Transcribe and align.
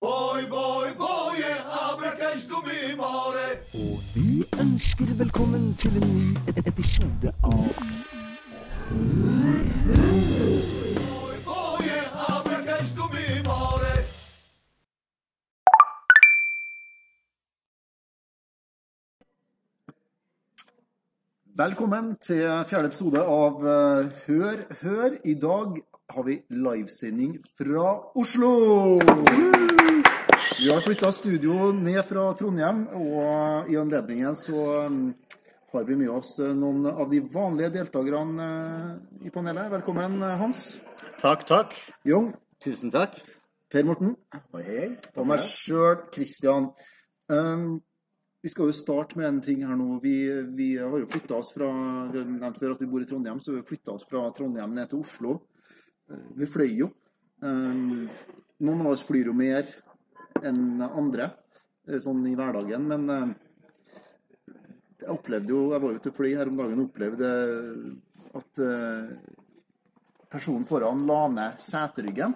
Boy, 0.00 0.46
boy, 0.48 0.88
boy. 0.96 1.42
Og 3.74 3.98
vi 4.14 4.44
ønsker 4.60 5.14
velkommen 5.18 5.74
til 5.74 5.96
en 5.96 6.08
ny 6.16 6.36
e- 6.48 6.62
episode 6.66 7.32
av 7.44 7.72
Boy, 11.08 11.36
boy, 11.48 11.88
abracash 12.28 12.94
dumi 12.98 13.42
more. 13.44 13.94
Velkommen 21.56 22.16
til 22.22 22.44
fjerde 22.70 22.86
episode 22.86 23.24
av 23.24 23.66
eh, 23.66 24.06
Hør, 24.28 24.62
hør. 24.82 25.18
I 25.24 25.34
dag 25.34 25.82
har 26.10 26.22
vi 26.22 26.40
livesending 26.50 27.36
fra 27.58 27.98
Oslo! 28.14 29.77
Vi 30.60 30.70
har 30.70 30.80
flytta 30.80 31.12
studio 31.12 31.68
ned 31.72 32.00
fra 32.08 32.32
Trondheim, 32.34 32.80
og 32.98 33.68
i 33.70 33.76
anledningen 33.78 34.34
så 34.34 34.62
mm, 34.90 35.04
har 35.70 35.84
vi 35.86 35.96
med 36.00 36.10
oss 36.10 36.32
eh, 36.42 36.50
noen 36.50 36.88
av 36.90 37.06
de 37.12 37.20
vanlige 37.30 37.70
deltakerne 37.76 38.48
eh, 38.48 39.28
i 39.28 39.30
panelet. 39.30 39.70
Velkommen, 39.76 40.16
eh, 40.26 40.34
Hans. 40.40 40.64
Takk, 41.22 41.46
takk. 41.46 41.78
Jung. 42.02 42.32
Tusen 42.58 42.90
takk. 42.90 43.20
Per 43.70 43.86
Morten. 43.86 44.16
Og 44.34 45.30
meg 45.30 45.46
sjøl, 45.46 46.08
Kristian. 46.10 46.72
Um, 47.30 47.78
vi 48.42 48.50
skal 48.50 48.72
jo 48.72 48.74
starte 48.74 49.14
med 49.20 49.30
en 49.30 49.42
ting 49.46 49.62
her 49.62 49.78
nå. 49.78 50.02
Vi, 50.02 50.18
vi 50.58 50.72
har 50.74 50.98
jo 50.98 51.06
flytta 51.14 51.38
oss 51.38 51.54
fra 51.54 51.70
Vi 52.10 52.18
har 52.18 52.30
nevnt 52.34 52.58
før 52.58 52.74
at 52.74 52.82
vi 52.82 52.90
bor 52.90 53.06
i 53.06 53.06
Trondheim, 53.06 53.38
så 53.38 53.54
vi 53.54 53.62
har 53.62 53.68
flytta 53.70 53.94
oss 53.94 54.10
fra 54.10 54.26
Trondheim 54.34 54.74
ned 54.74 54.90
til 54.90 55.06
Oslo. 55.06 55.38
Vi 56.34 56.50
fløy 56.50 56.80
jo. 56.82 56.96
Um, 57.46 58.08
noen 58.58 58.82
av 58.82 58.96
oss 58.96 59.06
flyr 59.06 59.30
jo 59.30 59.38
mer 59.38 59.68
enn 60.46 60.82
andre, 60.86 61.30
eh, 61.88 62.00
sånn 62.02 62.24
i 62.28 62.34
hverdagen, 62.38 62.86
men 62.90 63.08
eh, 63.14 64.54
jeg 64.98 65.14
opplevde 65.14 65.52
jo 65.52 65.60
Jeg 65.72 65.82
var 65.84 65.92
jo 65.94 66.02
til 66.02 66.14
fly 66.16 66.30
her 66.34 66.50
om 66.50 66.58
dagen 66.58 66.80
og 66.82 66.88
opplevde 66.88 67.28
at 68.38 68.62
eh, 68.64 69.12
personen 70.28 70.66
foran 70.68 71.06
la 71.08 71.20
ned 71.32 71.62
seteryggen. 71.62 72.34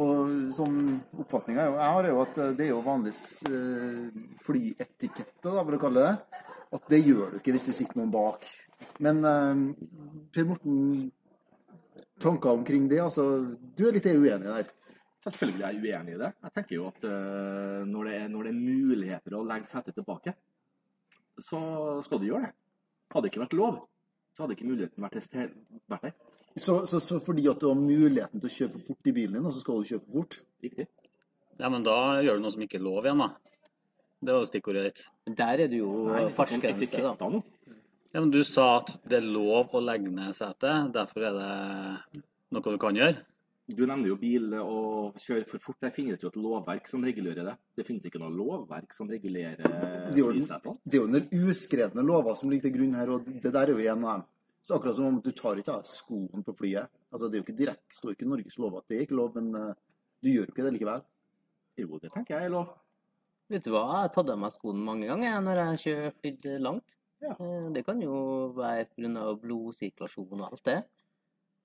Og 0.00 0.52
sånn 0.54 1.00
oppfatninga 1.18 1.64
jeg 1.66 1.78
har, 1.78 2.04
er 2.04 2.12
jo 2.12 2.20
at 2.22 2.36
det 2.56 2.66
er 2.66 2.70
jo 2.70 2.82
vanlig 2.84 3.12
flyetikette, 4.44 5.48
da, 5.48 5.62
for 5.64 5.76
å 5.76 5.80
kalle 5.82 6.04
det. 6.04 6.42
At 6.76 6.86
det 6.92 7.00
gjør 7.02 7.32
du 7.32 7.40
ikke 7.40 7.54
hvis 7.56 7.66
det 7.66 7.74
sitter 7.76 7.98
noen 7.98 8.12
bak. 8.14 8.46
Men 9.02 9.24
Per 10.32 10.46
Morten, 10.46 11.10
tanker 12.22 12.54
omkring 12.60 12.86
det? 12.88 13.00
altså, 13.02 13.56
Du 13.76 13.88
er 13.88 13.96
litt 13.96 14.06
uenig 14.06 14.46
der? 14.46 14.70
Selvfølgelig 15.20 15.64
er 15.66 15.74
jeg 15.74 15.82
uenig 15.84 16.14
i 16.14 16.20
det. 16.22 16.30
Jeg 16.46 16.52
tenker 16.56 16.76
jo 16.78 16.86
at 16.88 17.04
uh, 17.04 17.80
når, 17.84 18.08
det 18.08 18.14
er, 18.16 18.28
når 18.32 18.46
det 18.46 18.52
er 18.54 18.60
muligheter 18.60 19.36
å 19.36 19.44
legge 19.44 19.68
setet 19.68 19.98
tilbake, 19.98 20.32
så 21.40 21.60
skal 22.04 22.20
du 22.20 22.28
gjøre 22.30 22.48
det. 22.48 22.54
Hadde 23.12 23.26
det 23.26 23.32
ikke 23.32 23.42
vært 23.42 23.58
lov, 23.58 23.80
så 24.32 24.44
hadde 24.44 24.56
ikke 24.56 24.70
muligheten 24.70 25.04
vært, 25.04 25.18
til 25.28 25.52
vært 25.90 26.08
der. 26.08 26.16
Så, 26.56 26.80
så, 26.88 26.98
så 27.02 27.20
fordi 27.22 27.44
at 27.50 27.60
du 27.60 27.68
har 27.68 27.78
muligheten 27.78 28.40
til 28.40 28.48
å 28.48 28.54
kjøre 28.54 28.72
for 28.74 28.88
fort 28.88 29.10
i 29.10 29.14
bilen 29.14 29.38
din, 29.38 29.46
og 29.46 29.54
så 29.54 29.62
skal 29.62 29.80
du 29.82 29.90
kjøre 29.90 30.04
for 30.06 30.16
fort? 30.20 30.40
Riktig. 30.64 30.88
Ja, 31.60 31.68
men 31.68 31.84
da 31.84 31.96
gjør 32.24 32.38
du 32.38 32.44
noe 32.46 32.54
som 32.54 32.64
ikke 32.64 32.80
er 32.80 32.86
lov 32.86 33.04
igjen, 33.04 33.20
da. 33.20 33.30
Det 34.20 34.34
var 34.34 34.42
jo 34.42 34.48
stikkordet 34.48 34.86
ditt. 34.88 35.02
Der 35.36 35.64
er 35.64 35.70
det 35.72 35.80
jo 35.80 35.90
fartsgrense, 36.36 37.02
da. 37.20 37.30
Ja, 38.10 38.20
men 38.20 38.32
Du 38.32 38.40
sa 38.44 38.66
at 38.80 38.96
det 39.06 39.20
er 39.20 39.28
lov 39.28 39.74
å 39.76 39.82
legge 39.84 40.12
ned 40.12 40.34
setet, 40.36 40.90
derfor 40.96 41.28
er 41.28 41.36
det 41.36 42.22
noe 42.50 42.72
du 42.74 42.80
kan 42.82 42.96
gjøre. 42.98 43.22
Du 43.70 43.84
nevner 43.86 44.08
jo 44.10 44.16
bil 44.20 44.54
og 44.58 45.14
kjøre 45.20 45.46
for 45.48 45.62
fort. 45.62 45.78
Der 45.84 45.92
finnes 45.94 46.22
jo 46.22 46.28
et 46.32 46.36
lovverk 46.40 46.88
som 46.90 47.04
regulerer 47.06 47.46
det. 47.46 47.54
Det 47.78 47.86
finnes 47.86 48.04
ikke 48.08 48.20
noe 48.22 48.32
lovverk 48.34 48.92
som 48.96 49.08
regulerer 49.10 49.62
Det 49.62 50.18
er 50.18 50.32
flysetene. 50.32 50.76
Det 50.84 50.98
er 50.98 51.02
jo 51.04 51.08
en 51.08 51.48
uskrevne 51.50 52.04
lover 52.06 52.34
som 52.38 52.50
ligger 52.50 52.68
til 52.68 52.76
grunn 52.78 52.94
her, 52.98 53.12
og 53.14 53.24
det 53.30 53.52
der 53.54 53.62
er 53.70 53.74
jo 53.76 53.94
en 53.94 54.04
av 54.04 54.18
dem. 54.20 54.26
Så 54.62 54.76
akkurat 54.76 54.96
som 54.96 55.06
om 55.08 55.20
du 55.24 55.30
tar 55.32 55.56
ikke 55.56 55.72
av 55.78 55.86
skoen 55.88 56.42
på 56.44 56.52
flyet. 56.58 56.90
Altså, 57.12 57.30
Det 57.30 57.38
er 57.38 57.40
jo 57.40 57.46
ikke 57.48 57.58
direkte, 57.62 57.96
står 57.96 58.12
ikke 58.12 58.26
i 58.26 58.28
Norges 58.28 58.58
lov 58.60 58.76
at 58.76 58.88
det 58.88 58.98
er 58.98 59.06
ikke 59.06 59.16
lov, 59.16 59.34
men 59.38 59.54
eh, 59.56 59.74
du 60.22 60.28
gjør 60.28 60.46
jo 60.46 60.52
ikke 60.52 60.66
det 60.66 60.72
likevel. 60.76 61.02
Jo, 61.80 61.98
det 62.02 62.10
tenker 62.12 62.36
jeg 62.36 62.50
er 62.50 62.52
lov. 62.52 62.74
Vet 63.50 63.64
du 63.64 63.70
hva, 63.72 63.86
jeg 63.88 64.02
har 64.04 64.12
tatt 64.14 64.30
av 64.30 64.38
meg 64.38 64.52
skoene 64.52 64.84
mange 64.84 65.08
ganger 65.08 65.40
når 65.42 65.56
jeg 65.62 65.70
har 65.70 65.80
kjørt 65.84 66.18
flydd 66.20 66.60
langt. 66.60 66.96
Ja. 67.24 67.32
Eh, 67.40 67.70
Det 67.72 67.84
kan 67.86 68.00
jo 68.04 68.52
være 68.56 68.84
pga. 68.92 69.34
blodsirkulasjon 69.40 70.40
og 70.40 70.52
alt 70.52 70.64
det. 70.64 70.84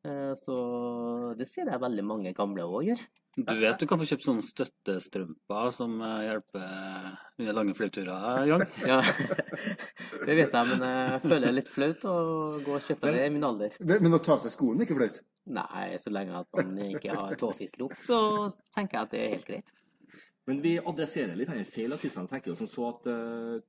Eh, 0.06 0.34
Så 0.38 0.56
det 1.40 1.48
ser 1.50 1.70
jeg 1.72 1.82
veldig 1.82 2.04
mange 2.06 2.34
gamle 2.38 2.66
òg 2.68 2.92
gjør. 2.92 3.00
Du 3.36 3.52
vet 3.60 3.82
du 3.82 3.84
kan 3.90 4.00
få 4.00 4.06
kjøpt 4.08 4.24
sånne 4.24 4.44
støttestrømper 4.46 5.72
som 5.76 5.98
eh, 6.06 6.22
hjelper 6.30 6.68
under 7.42 7.58
lange 7.58 7.74
flyturer, 7.76 8.46
Jan? 8.48 8.64
Ja, 8.92 9.02
det 10.26 10.38
vet 10.40 10.54
jeg, 10.56 10.70
men 10.70 10.86
jeg 10.86 11.22
føler 11.26 11.42
det 11.44 11.50
er 11.50 11.58
litt 11.58 11.72
flaut 11.74 12.06
å 12.08 12.16
gå 12.64 12.78
og 12.78 12.86
kjøpe 12.88 13.12
det 13.12 13.26
i 13.26 13.34
min 13.36 13.44
alder. 13.50 13.76
Men 13.84 14.16
å 14.16 14.22
ta 14.24 14.38
av 14.38 14.44
seg 14.46 14.54
skoene 14.56 14.84
er 14.86 14.88
ikke 14.88 15.00
flaut. 15.02 15.20
Nei, 15.56 15.88
så 16.02 16.14
lenge 16.16 16.40
at 16.46 16.48
man 16.56 16.78
ikke 16.88 17.18
har 17.18 17.36
tåfislukt, 17.42 18.00
så 18.08 18.20
tenker 18.78 18.98
jeg 19.02 19.04
at 19.10 19.12
det 19.18 19.24
er 19.26 19.36
helt 19.36 19.50
greit. 19.52 19.76
Men 20.46 20.60
vi 20.62 20.76
adresserer 20.80 21.36
litt 21.38 21.50
andre 21.50 21.66
feil. 21.66 21.92
av 21.94 22.00
Kristian 22.02 22.28
tenker 22.30 22.52
jo 22.54 22.58
som 22.60 22.70
så 22.70 22.88
at 22.94 23.08
eh, 23.10 23.60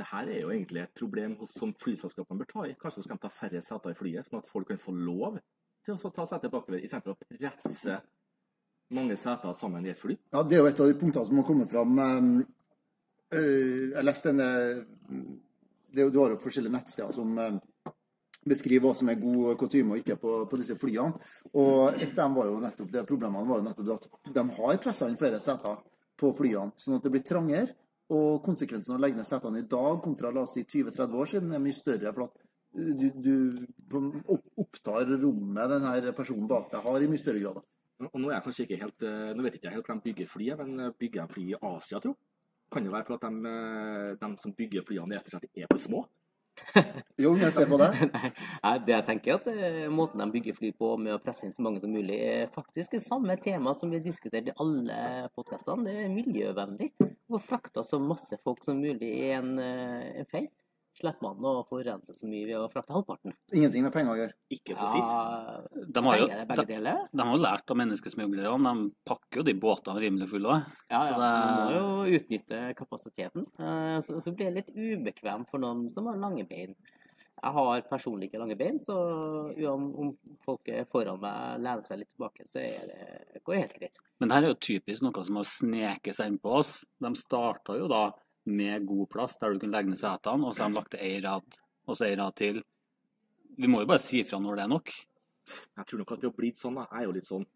det 0.00 0.06
her 0.08 0.28
er 0.32 0.40
jo 0.40 0.52
egentlig 0.52 0.82
et 0.82 0.94
problem 0.96 1.34
som 1.52 1.74
flyselskapene 1.76 2.40
bør 2.40 2.48
ta 2.48 2.64
i. 2.68 2.76
Kanskje 2.80 3.04
skal 3.04 3.18
de 3.18 3.24
ta 3.26 3.32
færre 3.34 3.60
seter 3.64 3.92
i 3.92 3.98
flyet, 3.98 4.28
sånn 4.28 4.40
at 4.40 4.48
folk 4.48 4.70
kan 4.72 4.80
få 4.80 4.94
lov 4.96 5.36
til 5.84 5.96
å 5.96 6.12
ta 6.14 6.26
seter 6.28 6.52
bakover, 6.52 6.80
istedenfor 6.80 7.14
å 7.14 7.20
presse 7.20 7.98
mange 8.96 9.16
seter 9.20 9.54
sammen 9.56 9.86
i 9.86 9.92
et 9.92 10.00
fly. 10.00 10.16
Ja, 10.32 10.42
Det 10.42 10.56
er 10.56 10.64
jo 10.64 10.70
et 10.70 10.80
av 10.80 10.88
de 10.90 10.98
punktene 10.98 11.26
som 11.26 11.36
har 11.36 11.46
kommet 11.46 11.70
fram. 11.70 11.98
eh, 11.98 13.38
eh, 13.38 13.90
Jeg 13.94 14.04
leste 14.04 14.30
en 14.30 15.36
Du 15.92 16.20
har 16.20 16.30
jo 16.30 16.38
forskjellige 16.38 16.72
nettsteder 16.72 17.12
som 17.12 17.38
eh, 17.38 17.58
beskriver 18.46 18.86
hva 18.86 18.94
som 18.94 19.08
er 19.08 19.18
god 19.20 19.56
kutyme 19.58 19.92
og 19.92 19.98
ikke 19.98 20.16
på, 20.16 20.46
på 20.48 20.56
disse 20.56 20.76
flyene. 20.78 21.18
Og 21.52 21.94
et 22.00 22.10
av 22.18 22.28
dem 22.28 22.34
var 22.34 22.46
jo 22.46 22.60
nettopp 22.60 22.92
det 22.92 23.06
problemene 23.08 23.46
var 23.48 23.58
jo 23.58 23.66
nettopp 23.68 23.90
at 23.96 24.34
de 24.34 24.44
har 24.56 24.78
pressa 24.78 25.08
inn 25.08 25.18
flere 25.18 25.40
seter 25.40 25.82
på 26.16 26.32
flyene, 26.36 26.72
sånn 26.76 26.96
at 26.96 27.02
det 27.02 27.10
blir 27.10 27.24
trangere. 27.26 27.74
Og 28.10 28.40
konsekvensen 28.44 28.94
av 28.94 28.98
å 28.98 29.02
legge 29.04 29.20
ned 29.20 29.28
setene 29.28 29.62
i 29.62 29.68
dag 29.70 30.00
kontra 30.02 30.32
la 30.34 30.42
oss 30.42 30.56
si 30.56 30.64
20-30 30.64 31.18
år 31.22 31.30
siden 31.30 31.52
er 31.54 31.62
mye 31.62 31.76
større. 31.76 32.12
for 32.16 32.26
at 32.26 32.46
du, 32.72 33.10
du 33.18 33.34
opptar 34.60 35.10
rommet 35.18 35.72
denne 35.74 36.14
personen 36.16 36.48
bak 36.50 36.70
deg 36.72 36.86
har 36.86 37.02
i 37.02 37.10
mye 37.10 37.22
større 37.22 37.42
grad. 37.42 37.62
Og 38.00 38.16
nå 38.16 38.30
er 38.30 38.38
jeg 38.38 38.44
kanskje 38.46 38.64
ikke 38.66 38.80
helt, 38.80 39.02
eh, 39.04 39.32
nå 39.36 39.44
vet 39.44 39.58
ikke 39.58 39.72
helt 39.74 39.86
hvor 39.86 39.98
de 39.98 40.06
bygger 40.06 40.28
flyet, 40.30 40.60
men 40.62 40.86
eh, 40.86 40.94
bygger 41.02 41.26
de 41.26 41.34
fly 41.34 41.42
i 41.50 41.58
Asia, 41.74 42.00
tro? 42.00 42.14
Kan 42.72 42.86
det 42.86 42.94
være 42.94 43.04
for 43.08 43.18
at 43.18 43.26
de, 43.26 43.50
eh, 43.50 44.14
de 44.22 44.30
som 44.40 44.54
bygger 44.56 44.86
flyene, 44.88 45.18
rett 45.18 45.28
og 45.28 45.34
slett 45.34 45.60
er 45.60 45.68
for 45.68 45.82
små? 45.82 46.06
Jo, 47.20 47.34
jeg 47.36 47.52
ser 47.52 47.68
på 47.68 47.76
det. 47.80 47.90
Nei, 48.64 48.74
det 48.86 48.94
jeg 48.94 49.06
tenker 49.08 49.36
at 49.36 49.48
eh, 49.52 49.86
Måten 49.92 50.22
de 50.22 50.28
bygger 50.32 50.56
fly 50.56 50.72
på 50.78 50.94
med 51.02 51.16
å 51.16 51.20
presse 51.22 51.44
inn 51.46 51.54
så 51.54 51.64
mange 51.66 51.82
som 51.82 51.92
mulig, 51.92 52.16
er 52.16 52.52
faktisk 52.54 52.96
det 52.96 53.02
samme 53.04 53.36
tema 53.42 53.74
som 53.76 53.92
vi 53.92 54.00
har 54.00 54.06
diskutert 54.06 54.48
i 54.48 54.56
alle 54.62 55.28
podkastene. 55.36 55.84
Det 55.88 56.06
er 56.06 56.14
miljøvennlig. 56.14 56.92
Å 57.30 57.38
frakte 57.42 57.84
så 57.86 58.00
masse 58.02 58.36
folk 58.44 58.64
som 58.66 58.80
mulig 58.82 59.06
i 59.20 59.30
en, 59.36 59.58
eh, 59.58 60.18
en 60.20 60.26
feil. 60.26 60.48
Slipper 61.00 61.22
man 61.22 61.44
å 61.46 61.62
forurense 61.68 62.12
så 62.12 62.26
mye 62.28 62.44
ved 62.48 62.56
å 62.58 62.66
frakte 62.68 62.92
halvparten. 62.92 63.32
Ingenting 63.54 63.84
med 63.86 63.92
penger 63.94 64.10
å 64.12 64.18
gjøre. 64.18 64.34
Ikke 64.52 64.74
profitt. 64.76 65.08
Ja, 65.08 65.60
De 65.86 66.02
har 66.04 66.18
jo, 66.18 66.26
de, 66.26 66.96
de 67.14 67.22
har 67.22 67.36
jo 67.36 67.42
lært 67.44 67.70
av 67.70 67.76
menneskesmuglerne. 67.78 68.58
De 68.66 68.90
pakker 69.06 69.40
jo 69.40 69.42
de 69.46 69.54
båtene 69.54 70.02
rimelig 70.02 70.28
fulle. 70.28 70.58
Ja, 70.90 71.00
Så 71.06 71.12
ja. 71.14 71.20
det- 71.22 71.46
Man 71.46 71.60
må 71.70 71.78
jo 71.78 72.18
utnytte 72.18 72.74
kapasiteten. 72.76 73.46
Eh, 73.60 74.00
Så, 74.02 74.20
så 74.20 74.34
blir 74.34 74.50
det 74.52 74.54
litt 74.66 74.74
ubekvem 74.76 75.46
for 75.48 75.58
noen 75.60 75.88
som 75.88 76.06
har 76.06 76.16
lange 76.16 76.44
bein. 76.46 76.74
Jeg 77.40 77.56
har 77.56 77.84
personlig 77.88 78.28
ikke 78.28 78.40
lange 78.42 78.56
bein, 78.60 78.78
så 78.84 78.94
om, 79.70 79.84
om 80.02 80.08
folk 80.44 80.68
er 80.68 80.88
foran 80.92 81.20
meg 81.22 81.62
lener 81.64 81.84
seg 81.86 82.02
litt 82.02 82.10
tilbake, 82.12 82.44
så 82.48 82.60
er 82.60 82.90
det, 82.90 83.40
går 83.40 83.54
det 83.54 83.60
helt 83.62 83.76
greit. 83.78 84.00
Men 84.20 84.28
det 84.28 84.36
her 84.36 84.48
er 84.48 84.52
jo 84.52 84.58
typisk 84.66 85.06
noe 85.06 85.24
som 85.24 85.38
har 85.40 85.48
sneket 85.48 86.18
seg 86.18 86.32
inn 86.32 86.40
på 86.42 86.52
oss. 86.58 86.74
De 87.00 87.12
starta 87.16 87.78
jo 87.80 87.88
da 87.88 88.02
med 88.50 88.84
god 88.88 89.08
plass, 89.14 89.38
der 89.40 89.54
du 89.54 89.62
kunne 89.62 89.76
legge 89.76 89.94
ned 89.94 90.00
setene, 90.00 90.44
og 90.44 90.52
så 90.52 90.66
har 90.66 90.74
de 90.74 90.80
lagt 90.80 90.92
til 90.92 91.04
ei 91.06 91.16
rad, 91.24 91.60
og 91.88 91.96
så 91.96 92.10
ei 92.10 92.18
rad 92.20 92.36
til. 92.36 92.60
Vi 93.56 93.70
må 93.70 93.82
jo 93.82 93.88
bare 93.88 94.04
si 94.04 94.20
ifra 94.20 94.40
når 94.42 94.60
det 94.60 94.66
er 94.66 94.72
nok. 94.74 94.92
Jeg 95.80 95.88
tror 95.88 96.02
nok 96.02 96.12
at 96.12 96.22
det 96.22 96.28
har 96.28 96.36
blitt 96.36 96.60
sånn, 96.60 96.80
jeg 96.82 97.00
er 97.00 97.06
jo 97.06 97.14
litt 97.16 97.28
sånn, 97.28 97.46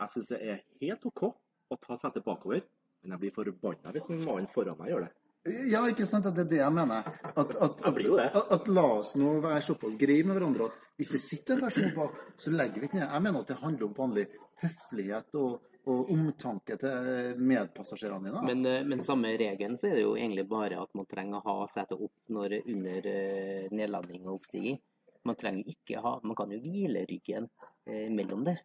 jeg 0.00 0.12
synes 0.14 0.30
det 0.30 0.40
er 0.40 0.62
helt 0.80 1.10
ok 1.10 1.24
å 1.26 1.78
ta 1.82 1.98
setet 1.98 2.24
bakover, 2.24 2.62
men 3.02 3.14
jeg 3.14 3.22
blir 3.24 3.34
forbanna 3.34 3.92
hvis 3.94 4.08
en 4.12 4.22
mann 4.24 4.48
foran 4.50 4.78
meg 4.78 4.94
gjør 4.94 5.08
det. 5.08 5.12
Ja, 5.48 5.80
ikke 5.88 6.04
sant 6.04 6.26
det 6.28 6.42
er 6.42 6.48
det 6.50 6.58
jeg 6.60 6.74
mener. 6.76 7.06
At, 7.30 7.54
at, 7.56 7.80
at, 7.88 8.36
at 8.56 8.66
la 8.68 8.84
oss 8.98 9.14
nå 9.16 9.38
være 9.40 9.62
såpass 9.64 9.96
greie 10.00 10.26
med 10.26 10.36
hverandre 10.36 10.68
at 10.68 10.86
hvis 11.00 11.14
det 11.14 11.20
sitter 11.22 11.56
en 11.56 11.64
person 11.64 11.92
bak, 11.96 12.16
så 12.36 12.52
legger 12.52 12.82
vi 12.82 12.90
ikke 12.90 12.98
ned. 12.98 13.06
Jeg 13.06 13.24
mener 13.24 13.40
at 13.40 13.48
det 13.48 13.56
handler 13.62 13.86
om 13.86 13.94
vanlig 13.96 14.26
høflighet 14.60 15.38
og, 15.40 15.62
og 15.88 16.10
omtanke 16.12 16.76
til 16.82 17.40
medpassasjerene 17.40 18.28
dine. 18.28 18.42
Men, 18.50 18.66
eh, 18.68 18.82
men 18.84 19.00
samme 19.06 19.30
regelen 19.40 19.78
så 19.80 19.88
er 19.88 19.96
det 19.96 20.04
jo 20.04 20.12
egentlig 20.18 20.44
bare 20.50 20.82
at 20.82 20.92
man 20.98 21.08
trenger 21.08 21.40
å 21.40 21.56
ha 21.62 21.70
setet 21.72 21.96
opp 21.96 22.34
når 22.36 22.58
under 22.60 23.08
eh, 23.14 23.70
nedlanding 23.72 24.26
og 24.26 24.42
oppstigning. 24.42 24.76
Man 25.24 25.40
trenger 25.40 25.72
ikke 25.72 26.00
ha 26.00 26.14
Man 26.24 26.36
kan 26.36 26.52
jo 26.52 26.60
hvile 26.64 27.06
ryggen 27.08 27.48
eh, 27.88 28.12
mellom 28.12 28.44
der. 28.44 28.60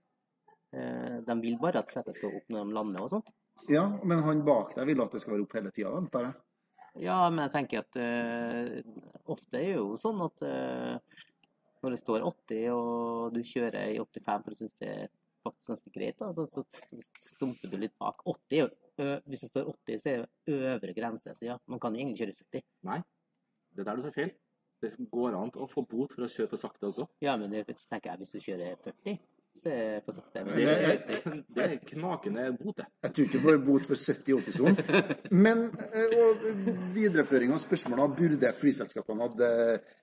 Eh, 0.76 1.22
de 1.24 1.38
vil 1.40 1.56
bare 1.62 1.86
at 1.86 1.96
setet 1.96 2.20
skal 2.20 2.36
opp 2.36 2.52
når 2.52 2.68
de 2.68 2.76
lander 2.82 3.06
og 3.08 3.14
sånt. 3.16 3.32
Ja, 3.72 3.86
men 4.04 4.20
han 4.28 4.44
bak 4.44 4.76
deg 4.76 4.92
vil 4.92 5.04
at 5.06 5.16
det 5.16 5.24
skal 5.24 5.38
være 5.38 5.48
opp 5.48 5.56
hele 5.56 5.72
tida, 5.72 5.96
antar 5.96 6.28
jeg? 6.28 6.36
Ja, 7.04 7.18
men 7.30 7.44
jeg 7.46 7.54
tenker 7.54 7.84
at 7.84 7.98
uh, 8.00 8.80
ofte 9.34 9.60
er 9.60 9.66
det 9.74 9.76
jo 9.76 9.96
sånn 10.00 10.22
at 10.24 10.44
uh, 10.48 11.24
når 11.84 11.96
det 11.96 12.02
står 12.02 12.26
80 12.26 12.70
og 12.72 13.36
du 13.36 13.42
kjører 13.46 13.92
i 13.94 14.00
85 14.00 14.46
for 14.46 14.56
du 14.56 14.64
syns 14.64 14.80
det 14.80 14.92
er 14.94 15.10
faktisk 15.46 15.74
ganske 15.74 15.92
greit, 15.94 16.18
da, 16.18 16.32
så, 16.34 16.46
så, 16.50 16.64
stumper 17.30 17.70
du 17.70 17.78
litt 17.78 17.94
bak. 18.02 18.24
80 18.26 18.64
er 18.64 18.72
ø, 18.72 19.10
hvis 19.30 19.44
det 19.46 19.52
står 19.52 19.70
80, 19.74 20.00
så 20.02 20.10
er 20.10 20.24
det 20.24 20.56
øvre 20.72 20.96
grense. 20.98 21.36
Så 21.38 21.46
ja, 21.46 21.60
man 21.70 21.82
kan 21.84 21.94
jo 21.94 22.02
egentlig 22.02 22.24
kjøre 22.24 22.38
70. 22.40 22.66
Nei, 22.90 22.98
det 23.76 23.84
er 23.84 23.90
der 23.92 24.00
du 24.00 24.08
tar 24.08 24.16
feil. 24.16 24.34
Det 24.82 24.92
går 25.12 25.38
an 25.38 25.54
å 25.62 25.68
få 25.70 25.86
bot 25.86 26.16
for 26.16 26.26
å 26.26 26.32
kjøre 26.32 26.52
for 26.52 26.62
sakte 26.62 26.90
også. 26.90 27.06
Ja, 27.24 27.36
men 27.40 27.54
det 27.54 27.68
tenker 27.70 28.12
jeg 28.12 28.24
hvis 28.24 28.34
du 28.34 28.40
kjører 28.42 28.82
40, 28.88 29.20
er 29.66 30.02
for 30.06 30.14
sakte. 30.18 30.44
Men 30.46 30.56
Det 30.58 30.66
det, 30.66 31.20
er, 31.26 31.36
det 31.56 31.66
er 31.66 31.76
knakende 31.92 32.48
bot, 32.60 32.76
det. 32.82 32.86
Jeg 33.06 33.14
tror 33.16 33.26
ikke 33.28 33.40
du 33.40 33.46
får 33.48 33.60
bot 33.66 33.88
for 33.90 34.02
70-80-sonen. 34.02 35.30
Men 35.32 35.64
eh, 35.90 36.16
og 36.22 36.48
videreføring 36.96 37.54
av 37.56 37.62
spørsmålet 37.64 38.18
burde 38.20 38.52
flyselskapene 38.60 39.28
hatt 39.30 39.46
eh, 39.48 39.94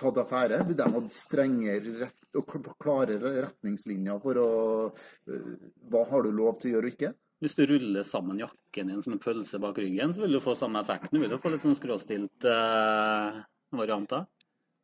tatt 0.00 0.20
affære? 0.22 0.62
Burde 0.68 0.84
de 0.86 0.94
hatt 1.00 1.12
strengere 1.16 1.96
rett, 2.04 2.28
og 2.38 2.46
kl- 2.48 2.70
klarere 2.80 3.34
retningslinjer 3.44 4.22
for 4.22 4.40
å 4.40 4.48
eh, 4.94 5.50
Hva 5.90 6.06
har 6.12 6.24
du 6.24 6.30
lov 6.32 6.60
til 6.62 6.70
å 6.70 6.74
gjøre 6.78 6.88
og 6.92 6.94
ikke? 6.96 7.12
Hvis 7.40 7.56
du 7.56 7.62
ruller 7.64 8.04
sammen 8.04 8.40
jakken 8.42 8.90
din 8.92 9.00
som 9.00 9.14
en 9.16 9.20
pølse 9.22 9.56
bak 9.60 9.78
ryggen, 9.80 10.12
så 10.12 10.20
vil 10.26 10.34
du 10.36 10.42
få 10.44 10.52
samme 10.58 10.82
effekten. 10.84 11.16
Du 11.16 11.22
vil 11.22 11.32
jo 11.32 11.38
få 11.40 11.48
litt 11.54 11.62
sånn 11.64 11.76
skråstilt 11.78 12.44
uh, 12.44 13.38
varianter. 13.72 14.26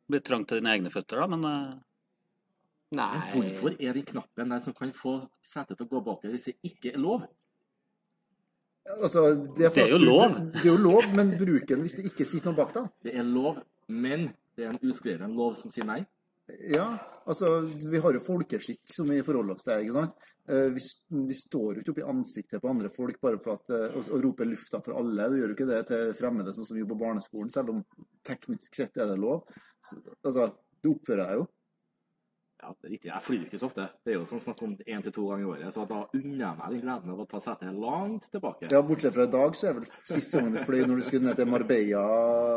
Det 0.07 0.15
blir 0.15 0.23
trangt 0.25 0.49
til 0.49 0.57
dine 0.63 0.71
egne 0.73 0.89
føtter, 0.89 1.21
da, 1.21 1.27
men 1.35 1.45
eh, 1.45 1.75
nei, 2.91 3.11
Men 3.17 3.33
hvorfor 3.33 3.75
er 3.79 3.97
den 3.97 4.05
knappen 4.07 4.53
der 4.53 4.63
som 4.63 4.75
kan 4.77 4.93
få 4.95 5.17
setet 5.43 5.77
til 5.77 5.87
å 5.87 5.91
gå 5.91 6.01
bakover 6.05 6.35
hvis 6.35 6.49
det 6.51 6.57
ikke 6.69 6.93
er 6.93 7.01
lov? 7.03 7.27
Altså, 8.87 9.23
det, 9.57 9.65
er 9.67 9.73
for 9.73 9.81
Det 9.81 9.87
er 9.87 9.91
jo 9.91 9.97
lov. 9.99 10.35
Det 10.53 10.61
er 10.63 10.69
jo 10.69 10.77
lov, 10.79 11.07
men 11.15 11.33
bruk 11.39 11.65
den 11.67 11.81
hvis 11.83 11.97
det 11.99 12.05
ikke 12.07 12.27
sitter 12.27 12.51
noe 12.51 12.59
bak 12.61 12.75
deg. 12.77 12.85
Det 13.03 13.15
er 13.19 13.25
lov, 13.27 13.59
men 13.91 14.29
det 14.55 14.63
er 14.63 14.71
en 14.71 14.79
uskreven 14.87 15.35
lov 15.35 15.57
som 15.59 15.73
sier 15.73 15.87
nei. 15.87 16.05
Ja, 16.71 16.85
altså, 17.27 17.49
vi 17.91 17.99
har 17.99 18.15
jo 18.15 18.23
folkeskikk 18.23 18.93
som 18.95 19.09
vi 19.11 19.19
forholder 19.27 19.57
oss 19.57 19.65
til. 19.67 19.83
ikke 19.83 19.97
sant? 19.97 20.29
Eh, 20.47 20.69
Vi, 20.71 20.83
vi 21.27 21.35
står 21.35 21.75
jo 21.75 21.83
ikke 21.83 21.91
opp 21.91 21.99
i 21.99 22.07
ansiktet 22.13 22.63
på 22.63 22.71
andre 22.71 22.91
folk 22.93 23.19
bare 23.19 23.41
for 23.43 23.57
at, 23.59 23.73
eh, 23.75 23.89
og, 23.91 24.07
og 24.15 24.23
roper 24.23 24.47
lufta 24.47 24.79
for 24.85 24.95
alle. 24.95 25.27
Du 25.27 25.35
gjør 25.41 25.51
jo 25.51 25.57
ikke 25.57 25.67
det 25.67 25.81
til 25.91 26.13
fremmede, 26.15 26.55
sånn 26.55 26.69
som 26.69 26.77
vi 26.77 26.85
gjorde 26.85 26.93
på 26.95 27.01
barneskolen, 27.03 27.51
selv 27.51 27.73
om 27.75 27.83
teknisk 28.23 28.79
sett 28.79 28.95
er 28.95 29.11
det 29.11 29.19
lov. 29.19 29.43
Så, 29.83 29.99
altså, 30.23 30.47
du 30.79 30.93
oppfører 30.93 31.25
deg 31.25 31.41
jo. 31.41 31.45
Ja, 32.57 32.71
det 32.73 32.87
er 32.87 32.91
riktig. 32.95 33.09
Jeg 33.11 33.21
flyr 33.21 33.43
ikke 33.45 33.59
så 33.61 33.67
ofte. 33.69 33.83
Det 34.01 34.11
er 34.11 34.15
jo 34.17 34.25
sånn 34.25 34.41
snakk 34.41 34.61
om 34.65 34.71
én 34.81 35.03
til 35.05 35.13
to 35.13 35.27
ganger 35.29 35.43
i 35.43 35.49
året. 35.51 35.73
Så 35.75 35.83
da 35.89 35.99
unner 36.17 36.39
jeg 36.41 36.57
meg 36.57 36.71
den 36.73 36.79
gleden 36.81 37.13
av 37.13 37.19
å 37.21 37.25
ta 37.29 37.41
setet 37.43 37.75
langt 37.83 38.29
tilbake. 38.33 38.69
Ja, 38.73 38.79
Bortsett 38.85 39.13
fra 39.13 39.25
i 39.27 39.31
dag, 39.35 39.57
så 39.57 39.67
er 39.69 39.75
vel 39.77 39.89
siste 40.09 40.39
gangen 40.39 40.55
du 40.57 40.63
fløy 40.65 40.81
når 40.81 40.97
du 40.97 41.05
skulle 41.05 41.27
ned 41.27 41.37
til 41.37 41.51
Marbella 41.51 42.05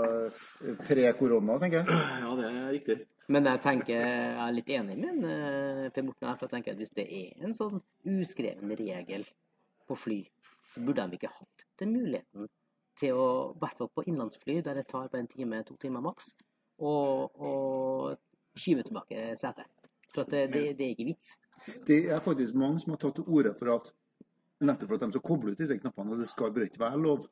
eh, 0.08 0.78
pre-korona, 0.88 1.58
tenker 1.60 1.82
jeg. 1.82 1.98
Ja, 2.24 2.30
det 2.38 2.46
er 2.48 2.70
riktig. 2.78 2.96
Men 3.30 3.46
jeg 3.46 3.62
tenker, 3.62 3.92
jeg 4.00 4.38
er 4.42 4.54
litt 4.56 4.72
enig 4.74 4.96
med 4.98 5.10
en, 5.12 5.26
eh, 5.28 5.90
Per 5.94 6.06
Morten 6.06 6.30
her, 6.30 6.38
for 6.38 6.48
jeg 6.48 6.54
tenker 6.56 6.74
at 6.74 6.80
hvis 6.80 6.96
det 6.96 7.04
er 7.20 7.44
en 7.44 7.52
sånn 7.54 7.82
uskreven 8.14 8.72
regel 8.80 9.28
på 9.86 9.98
fly, 9.98 10.22
så 10.70 10.80
burde 10.86 11.04
de 11.10 11.18
ikke 11.20 11.34
hatt 11.34 11.66
den 11.82 11.92
muligheten 11.92 12.48
til 12.98 13.20
å, 13.20 13.28
i 13.52 13.60
hvert 13.60 13.76
fall 13.78 13.92
på 13.92 14.06
innlandsfly, 14.08 14.62
der 14.64 14.80
det 14.80 14.88
tar 14.88 15.12
bare 15.12 15.26
en 15.26 15.30
time, 15.30 15.60
to 15.68 15.76
timer 15.82 16.02
maks, 16.04 16.32
og, 16.80 17.36
og 17.36 18.58
skyve 18.58 18.88
tilbake 18.88 19.28
setet. 19.38 19.68
For 20.14 20.24
at 20.24 20.34
det, 20.34 20.44
det, 20.54 20.64
det 20.78 20.86
er 20.86 20.94
ikke 20.94 21.08
vits. 21.12 21.32
Det 21.86 21.98
er 22.10 22.22
faktisk 22.24 22.56
mange 22.58 22.80
som 22.82 22.94
har 22.94 23.00
tatt 23.02 23.18
til 23.20 23.28
orde 23.28 23.52
for 23.58 23.74
at 23.76 23.90
nettopp 24.60 24.90
for 24.90 24.98
at 24.98 25.04
de 25.06 25.16
skal 25.16 25.26
koble 25.26 25.52
ut 25.52 25.60
disse 25.60 25.76
knappene, 25.78 26.14
og 26.14 26.22
det 26.22 26.28
skal 26.30 26.54
bare 26.54 26.68
ikke 26.68 26.82
være 26.82 27.02
lov. 27.02 27.26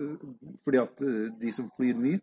Eh, 0.00 0.28
Fordi 0.64 0.80
at 0.82 1.02
eh, 1.06 1.32
de 1.40 1.52
som 1.54 1.70
flyr 1.76 1.98
mye, 2.00 2.20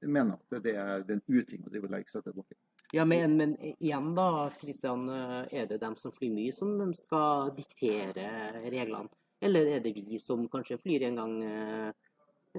mener 0.00 0.36
at 0.38 0.62
det 0.64 0.74
er, 0.80 1.04
en 1.12 1.22
uting 1.28 1.64
å 1.64 1.72
drive 1.72 1.88
og 1.88 1.94
legge 1.96 2.12
seg 2.12 2.24
tilbake. 2.24 2.56
Ja, 2.96 3.04
men, 3.06 3.36
men 3.38 3.52
igjen 3.60 4.14
da, 4.16 4.48
Kristian, 4.58 5.04
er 5.12 5.66
det 5.70 5.76
dem 5.82 5.94
som 6.00 6.14
flyr 6.14 6.32
mye 6.34 6.54
som 6.56 6.94
skal 6.96 7.52
diktere 7.54 8.64
reglene? 8.64 9.12
Eller 9.40 9.76
er 9.76 9.84
det 9.84 9.92
vi 9.96 10.18
som 10.20 10.42
kanskje 10.52 10.78
flyr 10.80 11.06
en 11.08 11.20
gang 11.20 11.34
eh, 11.44 11.90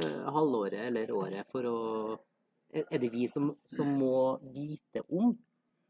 eh, 0.02 0.22
halvåret 0.34 0.88
eller 0.88 1.12
året 1.14 1.50
for 1.52 1.68
å 1.70 1.80
er 2.72 3.02
det 3.04 3.10
vi 3.12 3.26
som, 3.28 3.50
som 3.68 3.90
må 4.00 4.40
vite 4.56 5.04
om 5.12 5.34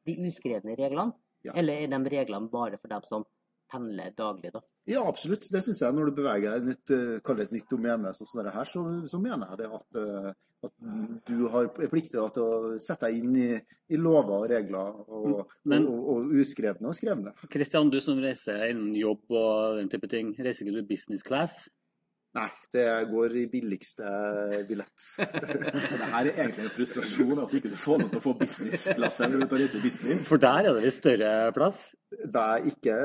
de 0.07 0.17
uskrevne 0.27 0.75
reglene? 0.77 1.13
Ja. 1.45 1.55
Eller 1.57 1.81
er 1.83 1.91
de 1.93 2.11
reglene 2.13 2.49
bare 2.51 2.77
for 2.81 2.91
dem 2.91 3.05
som 3.07 3.25
pendler 3.71 4.11
daglig, 4.17 4.51
da? 4.53 4.61
Ja, 4.89 5.01
absolutt. 5.07 5.47
Det 5.51 5.61
syns 5.63 5.81
jeg. 5.81 5.95
Når 5.95 6.09
du 6.09 6.17
beveger 6.19 6.59
deg 6.59 6.67
i 6.67 6.75
et, 6.75 6.93
eh, 6.93 7.51
nytt 7.55 7.69
domene, 7.71 8.13
som 8.17 8.27
sånn 8.27 8.49
her, 8.51 8.67
så, 8.67 8.83
så 9.07 9.19
mener 9.21 9.47
jeg 9.53 9.61
det 9.61 9.69
at, 9.77 9.99
eh, 10.01 10.31
at 10.67 10.73
du 11.25 11.47
har 11.49 11.69
pliktig 11.73 12.11
til 12.35 12.43
å 12.43 12.79
sette 12.81 13.07
deg 13.07 13.23
inn 13.23 13.35
i, 13.39 13.47
i 13.89 13.97
lover 13.97 14.43
og 14.43 14.49
regler, 14.51 14.99
og, 15.07 15.53
Men- 15.65 15.87
og, 15.87 16.09
og 16.09 16.35
uskrevne 16.43 16.91
og 16.91 16.97
skrevne. 16.97 17.33
Kristian, 17.49 17.89
du 17.89 17.99
som 18.03 18.19
reiser 18.21 18.67
innen 18.69 18.93
jobb 18.99 19.23
og 19.31 19.79
den 19.79 19.89
type 19.89 20.09
ting, 20.11 20.33
reiser 20.37 20.67
ikke 20.67 20.81
du 20.81 20.89
business 20.91 21.23
class? 21.23 21.63
Nei, 22.33 22.47
det 22.71 22.85
går 23.11 23.33
i 23.41 23.45
billigste 23.51 24.07
billett. 24.69 25.03
Det 25.19 26.07
her 26.13 26.29
er 26.29 26.29
egentlig 26.45 26.63
en 26.69 26.73
frustrasjon 26.77 27.41
at 27.43 27.51
du 27.51 27.57
ikke 27.59 27.71
får 27.75 27.99
lov 28.05 28.09
til 28.13 28.21
å 28.21 28.23
få 28.23 28.33
businessplass 28.39 29.19
når 29.25 29.33
du 29.41 29.47
tar 29.51 29.63
og 29.67 29.83
business. 29.83 30.27
For 30.29 30.39
der 30.39 30.61
er 30.69 30.77
det 30.77 30.85
visst 30.85 31.01
større 31.03 31.31
plass. 31.57 31.81
Det 32.11 32.43
er 32.55 32.67
ikke 32.71 32.95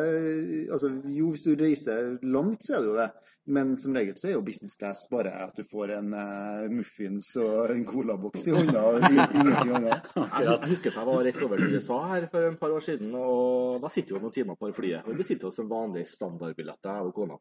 Altså, 0.71 0.93
jo, 1.11 1.33
hvis 1.35 1.47
du 1.49 1.57
reiser 1.59 2.13
langt, 2.23 2.63
så 2.69 2.77
er 2.79 2.85
det 2.85 2.93
jo 2.93 2.99
det. 3.01 3.09
Men 3.57 3.77
som 3.79 3.95
regel 3.95 4.15
så 4.19 4.27
er 4.27 4.33
jo 4.37 4.41
business 4.47 4.75
class 4.79 5.05
bare 5.11 5.31
at 5.45 5.53
du 5.55 5.63
får 5.71 5.93
en 6.01 6.09
uh, 6.19 6.65
muffins 6.71 7.29
og 7.39 7.71
en 7.71 7.85
colaboks 7.87 8.47
i 8.51 8.55
hånda. 8.57 8.83
i- 9.07 9.13
Ingenting 9.39 9.75
annet. 9.79 10.09
Jeg 10.19 10.57
husker 10.65 10.91
at 10.91 10.97
jeg 10.99 11.07
var 11.11 11.23
reist 11.29 11.45
over 11.47 11.63
til 11.63 11.77
USA 11.79 11.99
her 12.15 12.27
for 12.33 12.47
et 12.49 12.59
par 12.63 12.75
år 12.75 12.83
siden, 12.83 13.15
og 13.15 13.83
da 13.85 13.91
sitter 13.95 14.17
vi 14.17 14.23
noen 14.25 14.35
timer 14.35 14.59
på 14.59 14.73
flyet. 14.75 15.03
Og 15.07 15.15
vi 15.15 15.21
bestilte 15.23 15.47
oss 15.51 15.63
en 15.63 15.71
vanlig 15.71 16.03
standardbillett, 16.11 16.83
jeg 16.91 17.07
og 17.11 17.15
kona. 17.21 17.39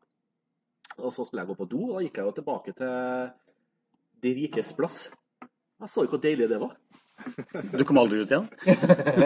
Og 1.02 1.12
så 1.14 1.26
skulle 1.26 1.44
jeg 1.44 1.52
gå 1.52 1.58
på 1.60 1.68
do, 1.70 1.82
og 1.90 1.98
da 1.98 2.06
gikk 2.06 2.20
jeg 2.20 2.28
jo 2.30 2.36
tilbake 2.38 2.74
til 2.78 3.30
de 4.24 4.34
rikes 4.40 4.74
plass. 4.78 5.06
Jeg 5.82 5.92
så 5.92 6.06
jo 6.06 6.14
hvor 6.14 6.22
deilig 6.24 6.48
det 6.50 6.60
var. 6.62 6.76
Du 7.72 7.84
kom 7.88 8.00
aldri 8.00 8.22
ut 8.24 8.32
igjen? 8.32 8.48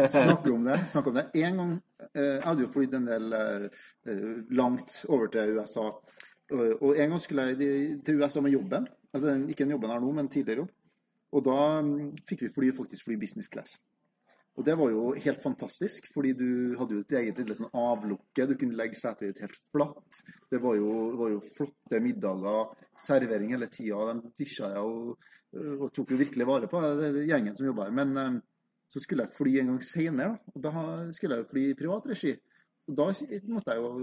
Snakke 0.10 0.52
om 0.54 0.66
det. 0.66 0.80
snakke 0.92 1.10
om 1.10 1.18
det. 1.18 1.26
En 1.42 1.56
gang 1.58 1.72
eh, 2.14 2.36
Jeg 2.36 2.44
hadde 2.46 2.66
jo 2.66 2.72
flydd 2.74 2.98
en 3.00 3.08
del 3.10 3.34
eh, 3.34 3.86
eh, 4.10 4.26
langt 4.54 5.00
over 5.10 5.32
til 5.34 5.56
USA. 5.58 5.88
Og, 6.50 6.92
en 6.96 7.14
gang 7.14 7.22
skulle 7.22 7.48
jeg 7.52 8.02
til 8.06 8.22
USA 8.22 8.42
med 8.46 8.54
jobben. 8.54 8.88
Altså 9.14 9.36
ikke 9.42 9.66
den 9.66 9.74
jobben 9.76 9.94
her 9.94 10.02
nå, 10.02 10.12
men 10.18 10.30
tidligere 10.30 10.64
jobb. 10.64 10.76
Og 11.38 11.46
da 11.46 11.58
mm, 11.86 12.12
fikk 12.30 12.46
vi 12.46 12.54
fly, 12.54 12.72
faktisk 12.78 13.06
fly 13.06 13.18
business 13.22 13.50
class. 13.50 13.78
Og 14.60 14.66
det 14.68 14.74
var 14.76 14.90
jo 14.92 15.04
helt 15.16 15.40
fantastisk, 15.40 16.10
fordi 16.12 16.34
du 16.36 16.50
hadde 16.76 16.98
jo 16.98 17.02
et 17.06 17.14
eget 17.16 17.38
lille 17.40 17.56
sånn 17.56 17.72
avlukke. 17.80 18.44
Du 18.44 18.58
kunne 18.60 18.76
legge 18.76 18.98
setet 19.00 19.30
ditt 19.30 19.40
helt 19.46 19.56
flatt. 19.72 20.20
Det 20.52 20.60
var 20.60 20.76
jo, 20.76 20.90
var 21.16 21.32
jo 21.32 21.40
flotte 21.56 22.02
middager, 22.04 22.74
servering 23.00 23.54
hele 23.56 23.70
tida. 23.72 24.18
De 24.18 24.34
disja 24.42 24.74
jeg 24.74 24.84
og, 24.84 25.30
og 25.78 25.86
tok 25.96 26.12
jo 26.12 26.20
virkelig 26.20 26.50
vare 26.50 26.68
på 26.68 26.82
det, 26.84 27.14
det 27.16 27.24
gjengen 27.30 27.56
som 27.56 27.70
jobba 27.70 27.88
her. 27.88 27.96
Men 28.02 28.12
eh, 28.20 28.36
så 28.92 29.00
skulle 29.00 29.30
jeg 29.30 29.36
fly 29.38 29.56
en 29.62 29.72
gang 29.72 29.80
senere, 29.88 30.36
da. 30.36 30.52
Og 30.52 30.68
da 30.68 30.86
skulle 31.16 31.40
jeg 31.40 31.46
jo 31.46 31.52
fly 31.54 31.66
i 31.70 31.80
privat 31.86 32.12
regi. 32.12 32.36
Og 32.90 33.00
da 33.00 33.10
måtte 33.56 33.78
jeg 33.78 33.86
jo, 33.86 33.96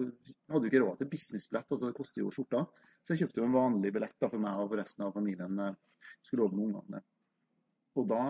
hadde 0.54 0.64
jo 0.64 0.72
ikke 0.72 0.84
råd 0.86 0.98
til 1.02 1.12
businessbillett, 1.18 1.68
altså 1.68 1.90
det 1.90 1.98
koster 2.00 2.24
jo 2.24 2.32
skjorta. 2.32 2.64
Så 3.04 3.12
jeg 3.12 3.26
kjøpte 3.26 3.42
jo 3.42 3.50
en 3.50 3.60
vanlig 3.60 3.92
billett 3.92 4.16
da 4.22 4.32
for 4.32 4.40
meg 4.40 4.64
og 4.64 4.72
for 4.72 4.80
resten 4.80 5.04
av 5.04 5.12
familien. 5.20 5.60
eh, 5.68 6.12
Skulle 6.24 6.48
over 6.48 6.56
med 6.56 6.70
ungene. 6.70 7.06
Og 8.00 8.08
da 8.08 8.22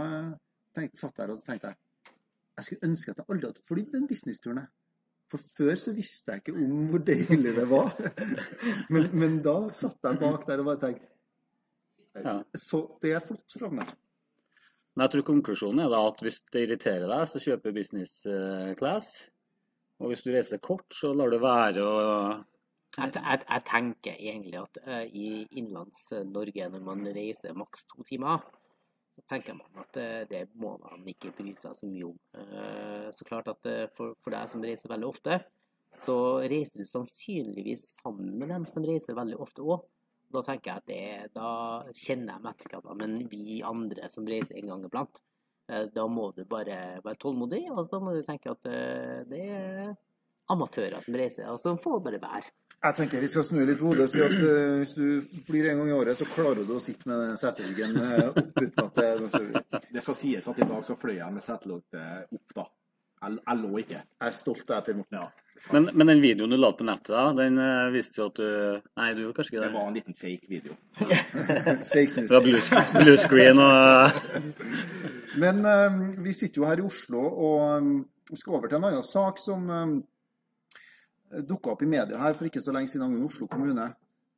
tenkte, 0.75 0.99
satt 0.99 1.21
jeg 1.21 1.23
der 1.23 1.37
og 1.37 1.38
så 1.38 1.52
tenkte 1.52 1.71
jeg 1.71 1.86
jeg 2.56 2.66
skulle 2.66 2.88
ønske 2.90 3.12
at 3.12 3.20
jeg 3.20 3.28
aldri 3.28 3.50
hadde 3.50 3.66
flydd 3.68 3.92
den 3.92 4.08
businessturen. 4.08 4.64
For 5.32 5.42
før 5.58 5.75
så 5.80 5.92
visste 5.94 6.32
jeg 6.32 6.44
ikke 6.44 6.56
om 6.62 6.86
hvor 6.90 7.02
deilig 7.02 7.52
det 7.56 7.66
var. 7.70 7.92
Men, 8.94 9.08
men 9.18 9.38
da 9.42 9.56
satt 9.75 9.98
jeg 10.06 10.20
bak 10.20 10.46
der 10.46 10.62
og 10.62 10.68
bare 10.70 10.82
tenkte 10.86 11.12
Ja. 12.16 12.38
så 12.54 12.86
Det 13.02 13.10
er 13.12 13.25
flott 13.25 13.56
framme. 13.58 13.84
Men 14.94 15.04
jeg 15.04 15.12
tror 15.12 15.25
konklusjonen 15.28 15.82
er 15.84 15.90
da 15.92 15.98
at 16.08 16.22
hvis 16.25 16.38
det 16.54 16.62
irriterer 16.64 17.10
deg, 17.10 17.25
så 17.28 17.42
kjøper 17.42 17.75
business 17.76 18.22
eh, 18.25 18.70
class. 18.78 19.10
Og 20.00 20.08
hvis 20.12 20.22
du 20.25 20.30
reiser 20.32 20.62
kort, 20.62 20.86
så 20.94 21.10
lar 21.12 21.32
du 21.32 21.36
være 21.42 21.84
å 21.84 21.96
Jeg, 22.96 23.12
jeg, 23.12 23.42
jeg 23.42 23.62
tenker 23.68 24.14
egentlig 24.14 24.56
at 24.62 24.78
uh, 24.86 25.02
i 25.04 25.42
Innlands-Norge, 25.60 26.70
når 26.72 26.84
man 26.86 27.04
reiser 27.12 27.52
maks 27.52 27.84
to 27.90 28.06
timer, 28.08 28.40
så 29.16 29.23
tenker 29.30 29.56
man 29.56 29.80
at 29.80 29.96
eh, 29.96 30.23
det 30.28 30.42
må 30.61 30.75
man 30.82 31.04
ikke 31.08 31.32
bry 31.37 31.54
seg 31.56 31.76
så 31.78 31.88
mye 31.88 32.08
om. 32.11 32.16
Eh, 32.37 33.06
så 33.16 33.25
klart 33.28 33.49
at 33.49 33.68
eh, 33.70 33.87
for, 33.96 34.16
deg 34.32 34.50
som 34.52 34.64
reiser 34.64 34.92
veldig 34.92 35.08
ofte, 35.08 35.38
så 35.96 36.16
reiser 36.44 36.82
du 36.82 36.90
sannsynligvis 36.90 37.87
sammen 38.02 38.35
med 38.37 38.52
dem 38.52 38.66
som 38.68 38.85
reiser 38.85 39.16
veldig 39.16 39.38
ofte 39.40 39.64
òg. 39.64 39.87
Da 40.35 40.42
tenker 40.44 40.68
jeg 40.68 40.82
at 40.82 40.90
det, 40.90 41.32
da 41.38 41.50
kjenner 41.96 42.37
jeg 42.37 42.52
etter 42.52 42.94
men 42.99 43.20
vi 43.30 43.62
andre 43.64 44.11
som 44.12 44.26
reiser 44.28 44.58
en 44.58 44.73
gang 44.73 44.85
iblant, 44.85 45.23
da 45.66 46.04
må 46.11 46.28
du 46.35 46.42
bare 46.46 46.99
være 47.02 47.18
tålmodig, 47.23 47.62
og 47.73 47.87
så 47.87 47.99
må 48.02 48.12
du 48.14 48.20
tenke 48.26 48.52
at 48.52 48.66
det 49.30 49.40
er 49.46 49.94
amatører 50.52 50.99
som 51.02 51.16
reiser, 51.18 51.46
og 51.50 51.58
så 51.62 51.73
får 51.78 52.02
bare 52.04 52.20
være. 52.23 52.50
Jeg 52.85 52.95
tenker 52.99 53.23
vi 53.23 53.28
skal 53.33 53.45
snu 53.47 53.62
litt 53.66 53.80
hodet 53.83 54.04
og 54.04 54.11
si 54.12 54.21
at 54.23 54.35
uh, 54.37 54.76
hvis 54.78 54.92
du 54.95 55.40
flyr 55.49 55.71
en 55.73 55.80
gang 55.80 55.90
i 55.90 55.97
året, 55.97 56.18
så 56.18 56.28
klarer 56.28 56.66
du 56.68 56.75
å 56.76 56.83
sitte 56.83 57.09
med 57.11 57.38
seteryggen 57.40 57.97
uh, 57.99 58.28
opp 58.30 58.61
uten 58.61 58.85
at 58.85 59.00
det 59.00 59.06
er 59.06 59.23
noe 59.23 59.33
større. 59.33 59.83
Det 59.88 60.04
skal 60.04 60.18
sies 60.18 60.50
at 60.52 60.61
i 60.61 60.68
dag 60.68 60.85
så 60.87 60.99
fløy 61.00 61.16
jeg 61.16 61.33
med 61.35 61.45
setelokket 61.45 62.37
opp, 62.37 62.54
da. 62.61 62.68
Jeg, 63.25 63.40
jeg 63.40 63.62
lå 63.64 63.73
ikke. 63.80 64.00
Jeg 64.04 64.28
er 64.28 64.37
stolt 64.37 64.71
av 64.71 64.76
deg, 64.76 64.87
Per 64.87 64.99
Morten. 65.00 65.21
Ja. 65.25 65.47
Men, 65.73 65.88
men 65.99 66.12
den 66.12 66.21
videoen 66.23 66.52
du 66.52 66.59
la 66.61 66.68
på 66.76 66.85
nettet, 66.87 67.11
da, 67.11 67.30
den 67.35 67.56
uh, 67.59 67.88
viste 67.95 68.21
jo 68.21 68.28
at 68.28 68.38
du 68.38 68.50
Nei, 69.00 69.09
du 69.16 69.23
gjorde 69.25 69.38
kanskje 69.38 69.54
ikke 69.54 69.62
Det 69.62 69.66
det? 69.66 69.75
var 69.75 69.88
en 69.88 69.97
liten 69.97 70.18
fake 70.21 70.50
video. 70.52 70.76
Fake 71.95 72.21
news. 72.21 72.28
Det 72.28 72.37
var 72.37 72.45
blue, 72.45 72.83
blue 73.00 73.16
screen 73.18 73.62
og 73.64 74.21
Men 75.42 75.64
eh, 75.68 75.97
vi 76.25 76.33
sitter 76.33 76.62
jo 76.62 76.68
her 76.68 76.80
i 76.80 76.87
Oslo 76.87 77.23
og 77.23 77.59
eh, 77.76 78.37
skal 78.38 78.59
over 78.59 78.71
til 78.71 78.78
en 78.78 78.87
annen 78.88 79.04
sak 79.04 79.40
som 79.42 79.66
um, 79.68 79.97
dukka 81.45 81.75
opp 81.75 81.85
i 81.85 81.90
media 81.90 82.19
her 82.21 82.37
for 82.37 82.49
ikke 82.49 82.62
så 82.64 82.75
lenge 82.75 82.90
siden 82.93 83.07
angående 83.09 83.28
Oslo 83.28 83.49
kommune. 83.50 83.90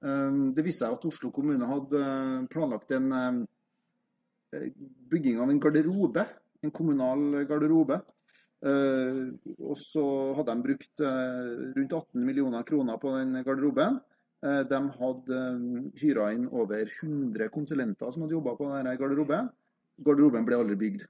Eh, 0.04 0.36
det 0.54 0.64
viste 0.66 0.84
seg 0.84 0.96
at 0.96 1.08
Oslo 1.08 1.30
kommune 1.34 1.68
hadde 1.68 2.02
eh, 2.02 2.44
planlagt 2.52 2.92
en 2.96 3.08
eh, 3.14 4.68
bygging 5.12 5.40
av 5.42 5.50
en 5.52 5.60
garderobe. 5.62 6.26
En 6.64 6.74
kommunal 6.74 7.44
garderobe. 7.48 8.00
Eh, 8.66 9.24
og 9.62 9.76
så 9.78 10.04
hadde 10.38 10.54
de 10.54 10.66
brukt 10.66 11.02
rundt 11.02 11.92
18 11.92 12.24
millioner 12.26 12.66
kroner 12.66 12.98
på 12.98 13.14
den 13.18 13.42
garderoben. 13.44 14.00
De 14.38 14.78
hadde 14.94 15.38
hyra 15.98 16.28
inn 16.30 16.44
over 16.54 16.84
100 16.86 17.48
konsulenter 17.50 18.12
som 18.14 18.22
hadde 18.22 18.36
jobba 18.36 18.52
på 18.54 18.68
denne 18.70 18.92
garderoben. 18.94 19.48
Garderoben 20.06 20.46
ble 20.46 20.60
aldri 20.60 20.76
bygd. 20.78 21.02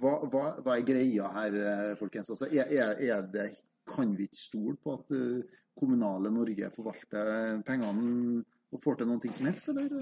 Hva, 0.00 0.16
hva, 0.26 0.48
hva 0.58 0.74
er 0.74 0.82
greia 0.88 1.28
her, 1.36 1.58
folkens? 2.00 2.32
Altså, 2.34 2.48
er, 2.50 2.98
er 2.98 3.28
det, 3.30 3.44
kan 3.86 4.12
vi 4.18 4.26
ikke 4.28 4.38
stole 4.40 4.76
på 4.82 4.94
at 4.98 5.14
eh, 5.16 5.56
kommunale 5.76 6.30
Norge 6.32 6.70
forvalter 6.74 7.62
pengene 7.66 8.42
og 8.74 8.80
får 8.82 8.98
til 8.98 9.06
noen 9.08 9.32
som 9.32 9.46
helst, 9.46 9.68
eller? 9.70 9.92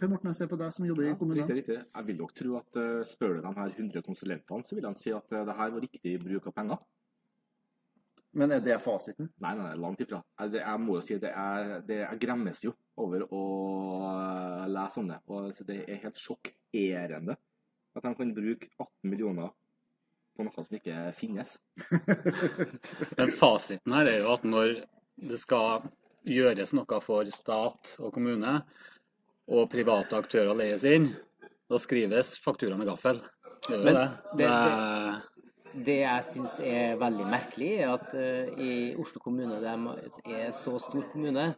Per 0.00 0.08
Morten, 0.10 0.30
jeg 0.32 0.38
ser 0.40 0.48
på 0.50 0.56
deg 0.58 0.72
som 0.72 0.86
jobber 0.88 1.04
i 1.04 1.10
Ja, 1.10 1.16
kommunen. 1.20 1.42
riktig, 1.42 1.56
riktig. 1.60 1.76
Jeg 1.84 2.06
vil 2.08 2.16
nok 2.22 2.32
tro 2.38 2.56
at 2.58 2.78
eh, 2.80 3.02
spør 3.06 3.36
du 3.36 3.40
de 3.44 3.52
her 3.58 3.74
100 3.76 4.02
konsulentene, 4.06 4.64
så 4.64 4.74
vil 4.78 4.86
de 4.88 4.94
si 5.02 5.12
at 5.14 5.32
eh, 5.36 5.44
det 5.44 5.56
her 5.58 5.74
var 5.74 5.84
riktig 5.84 6.14
bruk 6.22 6.48
av 6.50 6.54
penger. 6.56 6.78
Men 8.34 8.50
er 8.50 8.62
det 8.64 8.80
fasiten? 8.82 9.28
Nei, 9.38 9.52
nei, 9.54 9.66
nei, 9.68 9.76
langt 9.78 10.00
ifra. 10.02 10.18
Jeg, 10.40 10.56
jeg 10.58 10.80
må 10.82 10.96
jo 10.98 11.02
si 11.06 11.18
det 11.22 11.30
er, 11.30 11.76
det, 11.86 12.00
Jeg 12.02 12.18
gremmes 12.24 12.64
jo 12.64 12.72
over 12.98 13.26
å 13.30 13.42
eh, 14.08 14.64
lese 14.72 15.02
om 15.04 15.12
det. 15.12 15.20
Og 15.28 15.44
altså, 15.50 15.66
det 15.68 15.82
er 15.84 16.00
helt 16.02 16.18
sjokkerende 16.18 17.36
at 17.94 18.02
de 18.08 18.14
kan 18.18 18.32
bruke 18.34 18.72
18 18.80 18.88
millioner 19.12 19.52
på 20.36 20.44
noe 20.46 20.64
som 20.64 20.76
ikke 20.78 21.12
finnes. 21.16 21.56
Men 23.18 23.32
fasiten 23.34 23.94
her 23.94 24.10
er 24.10 24.18
jo 24.24 24.32
at 24.34 24.46
når 24.48 24.78
det 25.30 25.38
skal 25.40 25.84
gjøres 26.26 26.72
noe 26.74 26.98
for 27.04 27.28
stat 27.34 27.94
og 28.00 28.12
kommune, 28.16 28.56
og 29.52 29.68
private 29.72 30.16
aktører 30.16 30.56
leies 30.56 30.84
inn, 30.88 31.10
da 31.68 31.78
skrives 31.80 32.34
faktura 32.40 32.76
med 32.80 32.88
gaffel. 32.88 33.20
Det 33.68 33.74
er 33.74 33.78
jo 33.78 33.84
Men 33.84 33.94
det. 33.94 34.08
det- 34.08 34.38
det 34.38 34.50
er, 34.50 35.22
Det 35.84 35.94
jeg 35.98 36.24
syns 36.24 36.60
er 36.62 36.96
veldig 37.00 37.24
merkelig, 37.26 37.70
er 37.82 37.88
at 37.96 38.12
uh, 38.14 38.60
i 38.62 38.94
Oslo 38.94 39.18
kommune, 39.18 39.56
de 39.58 40.34
er 40.36 40.52
så 40.54 40.78
stor 40.78 41.02
kommune, 41.10 41.48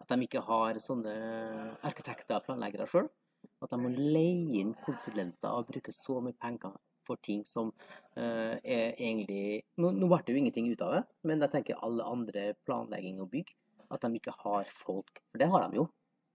at 0.00 0.08
de 0.12 0.26
ikke 0.26 0.42
har 0.44 0.74
sånne 0.76 1.14
arkitekter 1.82 2.36
og 2.36 2.44
planleggere 2.44 2.86
sjøl. 2.86 3.08
At 3.62 3.70
de 3.72 3.78
må 3.80 3.88
leie 3.96 4.60
inn 4.60 4.74
konsulenter 4.84 5.48
og 5.56 5.70
bruke 5.70 5.92
så 5.92 6.18
mye 6.20 6.36
penger 6.36 6.74
for 7.06 7.20
ting 7.24 7.42
som 7.48 7.72
uh, 8.18 8.56
er 8.60 8.94
egentlig 8.96 9.62
nå, 9.80 9.92
nå 9.96 10.10
ble 10.10 10.20
det 10.26 10.34
jo 10.34 10.42
ingenting 10.42 10.70
ut 10.72 10.84
av 10.86 10.94
det, 10.98 11.02
men 11.28 11.42
jeg 11.44 11.54
tenker 11.54 11.82
alle 11.86 12.06
andre 12.06 12.44
planlegging 12.68 13.20
og 13.22 13.30
bygg, 13.34 13.52
at 13.90 14.04
de 14.04 14.20
ikke 14.20 14.36
har 14.44 14.70
folk. 14.84 15.22
For 15.30 15.42
det 15.42 15.50
har 15.50 15.66
de 15.66 15.80
jo. 15.80 15.88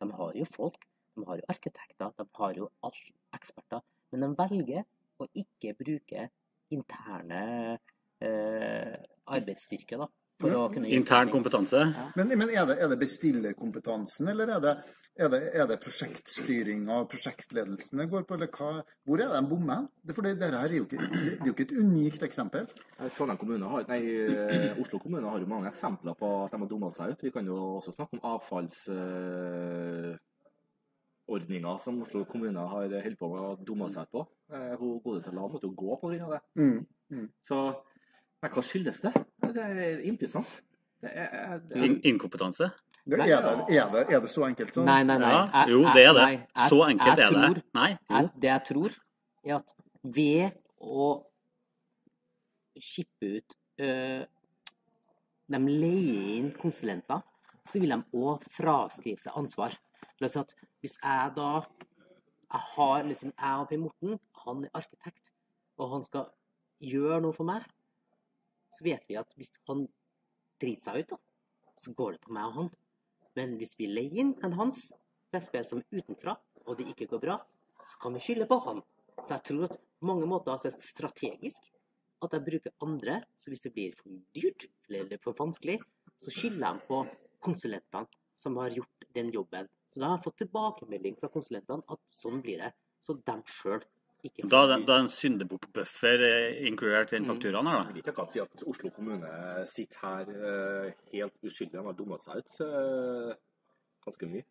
De 0.03 0.09
har 0.11 0.35
jo 0.35 0.47
folk. 0.55 0.81
De 1.15 1.23
har 1.27 1.39
jo 1.39 1.47
arkitekter, 1.51 2.11
de 2.17 2.25
har 2.39 2.57
jo 2.59 2.69
alt, 2.83 3.05
eksperter. 3.35 3.83
Men 4.11 4.25
de 4.25 4.31
velger 4.39 4.83
å 5.23 5.27
ikke 5.39 5.75
bruke 5.79 6.27
interne 6.75 7.41
uh, 7.77 8.95
arbeidsstyrke 9.37 9.99
da, 10.01 10.09
for 10.41 10.51
å 10.51 10.65
kunne 10.73 10.89
intern 10.91 11.29
kompetanse? 11.31 11.79
Ja. 11.95 12.05
Men, 12.19 12.27
men 12.37 12.49
er, 12.51 12.65
det, 12.67 12.75
er 12.83 12.89
det 12.91 12.97
bestillerkompetansen, 12.99 14.27
eller 14.33 14.51
er 14.57 14.61
det, 14.65 14.73
er 15.15 15.29
det, 15.31 15.39
er 15.55 15.65
det 15.69 15.77
prosjektstyringa 15.79 16.97
og 17.01 17.07
prosjektledelsen 17.13 18.01
det 18.01 18.09
går 18.11 18.23
på? 18.27 18.35
Eller 18.35 18.49
hva, 18.51 18.81
hvor 19.07 19.17
er 19.23 19.31
det 19.31 19.37
de 19.39 19.47
bommer? 19.53 19.85
Det- 20.03 20.15
For 20.17 20.27
det, 20.27 20.33
dette 20.41 20.59
er 20.59 20.75
jo 20.75 20.83
ikke, 20.89 20.99
det 20.99 21.39
er 21.39 21.47
jo 21.47 21.53
ikke 21.55 21.67
et 21.69 21.77
unikt 21.79 22.21
eksempel. 22.27 22.67
Eh, 22.99 23.07
Trondheim 23.15 23.39
kommune 23.39 23.65
har, 23.71 23.87
nei, 23.87 24.01
eh, 24.25 24.75
Oslo 24.83 24.99
kommune 24.99 25.23
har 25.31 25.39
jo 25.39 25.47
mange 25.47 25.71
eksempler 25.71 26.13
på 26.19 26.27
at 26.43 26.51
de 26.51 26.59
har 26.65 26.69
dumma 26.75 26.91
seg 26.91 27.15
ut. 27.15 27.23
Vi 27.29 27.31
kan 27.31 27.47
jo 27.47 27.55
også 27.79 27.95
snakke 27.95 28.19
om 28.19 28.25
avfallsordninger 28.35 30.19
som 31.81 32.01
Oslo 32.03 32.25
kommune 32.29 32.59
har 32.75 32.85
holdt 32.91 33.17
på 33.19 33.29
med 33.31 33.41
å 33.41 33.55
dumme 33.65 33.87
seg 33.89 34.05
ut 34.07 34.11
på. 34.19 34.25
Eh, 34.53 34.75
Hun 34.79 34.99
godeste 35.03 35.33
Lan 35.33 35.49
måtte 35.51 35.67
jo 35.69 35.73
gå 35.79 35.97
på 36.01 36.11
det. 36.13 36.41
Mm. 36.59 36.79
Mm. 37.11 37.29
Så 37.41 37.61
men 38.43 38.51
hva 38.51 38.61
skyldes 38.61 38.99
det? 39.01 39.11
Det 39.53 39.63
er 39.63 40.01
interessant. 40.09 40.61
Det 41.01 41.11
er, 41.13 41.59
det 41.59 41.77
er, 41.77 41.83
In 41.85 41.99
inkompetanse. 42.03 42.71
Det, 43.05 43.19
er, 43.19 43.25
det, 43.27 43.77
er, 43.77 43.89
det, 43.93 44.03
er 44.15 44.19
det 44.23 44.29
så 44.33 44.45
enkelt? 44.47 44.73
Så? 44.73 44.83
Nei, 44.83 45.03
nei, 45.05 45.17
nei. 45.21 45.29
Ja, 45.31 45.41
Jeg- 45.53 45.69
jo, 45.75 45.81
det 45.93 46.05
er 46.07 46.13
det. 46.17 46.23
nei, 46.25 46.67
Så 46.69 46.79
enkelt 46.89 47.17
jeg 47.17 47.27
er 47.27 47.53
det. 47.53 47.63
Nei, 47.77 47.89
jo. 47.91 48.15
Jeg, 48.15 48.29
det 48.41 48.49
jeg 48.49 48.63
tror, 48.71 48.95
er 49.45 49.55
at 49.59 49.75
ved 50.03 50.51
å 50.81 51.09
skippe 52.81 53.29
ut 53.37 53.55
øh, 53.81 54.23
De 55.53 55.59
leier 55.61 56.39
inn 56.39 56.51
konsulenter, 56.57 57.21
så 57.65 57.79
vil 57.81 57.93
de 57.93 57.99
òg 58.17 58.45
fraskrive 58.53 59.21
seg 59.21 59.37
ansvar. 59.37 59.75
La 60.19 60.25
oss 60.29 60.33
si 60.37 60.41
at 60.41 60.55
hvis 60.81 60.97
jeg 61.01 61.31
da 61.37 61.51
Jeg 62.55 62.61
har 62.75 63.03
liksom 63.03 63.31
Jeg 63.35 63.61
og 63.61 63.69
Per 63.69 63.77
Morten, 63.81 64.19
han 64.45 64.65
er 64.65 64.69
arkitekt, 64.81 65.31
og 65.77 65.91
han 65.93 66.03
skal 66.05 66.27
gjøre 66.81 67.21
noe 67.21 67.33
for 67.33 67.43
meg, 67.47 67.63
så 68.75 68.85
vet 68.85 69.05
vi 69.09 69.17
at 69.19 69.31
hvis 69.39 69.53
han 69.69 69.85
driter 70.61 70.83
seg 70.89 71.01
ut, 71.01 71.15
da, 71.15 71.19
så 71.79 71.93
går 71.95 72.15
det 72.15 72.23
på 72.25 72.35
meg 72.35 72.49
og 72.49 72.59
han. 72.59 72.69
Men 73.35 73.57
hvis 73.59 73.75
vi 73.79 73.89
leier 73.91 74.21
inn 74.23 74.35
en 74.45 74.55
hans 74.59 74.87
det 75.35 75.41
er 75.41 75.47
spill 75.49 75.65
som 75.67 75.81
er 75.81 75.99
utenfra, 75.99 76.35
og 76.65 76.77
det 76.79 76.85
ikke 76.91 77.09
går 77.11 77.21
bra, 77.25 77.39
så 77.83 77.97
kan 78.01 78.15
vi 78.15 78.21
skylde 78.23 78.47
på 78.47 78.57
han. 78.63 78.77
Så 79.19 79.33
jeg 79.33 79.43
tror 79.49 79.65
at 79.67 79.75
på 79.75 80.07
mange 80.07 80.27
måter 80.29 80.55
så 80.55 80.69
er 80.69 80.75
det 80.75 80.87
strategisk 80.87 81.71
at 82.23 82.35
jeg 82.37 82.45
bruker 82.45 82.75
andre. 82.85 83.17
Så 83.35 83.51
hvis 83.51 83.65
det 83.65 83.73
blir 83.75 83.97
for 83.97 84.15
dyrt 84.35 84.67
eller 84.89 85.19
for 85.23 85.35
vanskelig, 85.37 85.81
så 86.15 86.31
skylder 86.31 86.69
jeg 86.69 86.85
på 86.87 87.01
konsulentene 87.43 88.21
som 88.39 88.55
har 88.61 88.73
gjort 88.77 89.07
den 89.15 89.33
jobben. 89.35 89.67
Så 89.91 89.99
da 89.99 90.09
har 90.09 90.17
jeg 90.17 90.25
fått 90.25 90.39
tilbakemelding 90.43 91.19
fra 91.19 91.31
konsulentene 91.33 91.83
at 91.91 92.01
sånn 92.11 92.41
blir 92.43 92.63
det. 92.63 92.71
Så 93.03 93.17
de 93.19 93.35
sjøl 93.51 93.83
ikke 94.29 94.49
Da, 94.49 94.63
er 94.63 94.67
det- 94.77 94.85
da 94.87 94.93
er 94.97 94.99
en 95.05 95.07
syndebukkbuffer 95.07 96.19
eh, 96.25 96.67
inkludert 96.67 97.13
i 97.13 97.17
den 97.17 97.25
Mm. 97.25 97.31
fakturaen 97.31 97.67
her, 97.67 97.77
Jeg 97.77 97.85
da. 97.85 97.91
vil 97.93 98.01
ikke 98.03 98.13
akkurat 98.13 98.31
si 98.31 98.39
at 98.39 98.63
Oslo 98.67 98.89
kommune 98.89 99.65
sitter 99.67 99.97
her 100.01 100.25
eh, 100.87 100.93
helt 101.13 101.33
uskyldig. 101.43 101.71
De 101.71 101.83
har 101.83 101.93
dumma 101.93 102.17
seg 102.17 102.37
ut 102.37 102.61
eh, 102.61 103.35
ganske 104.05 104.27
mye. 104.29 104.43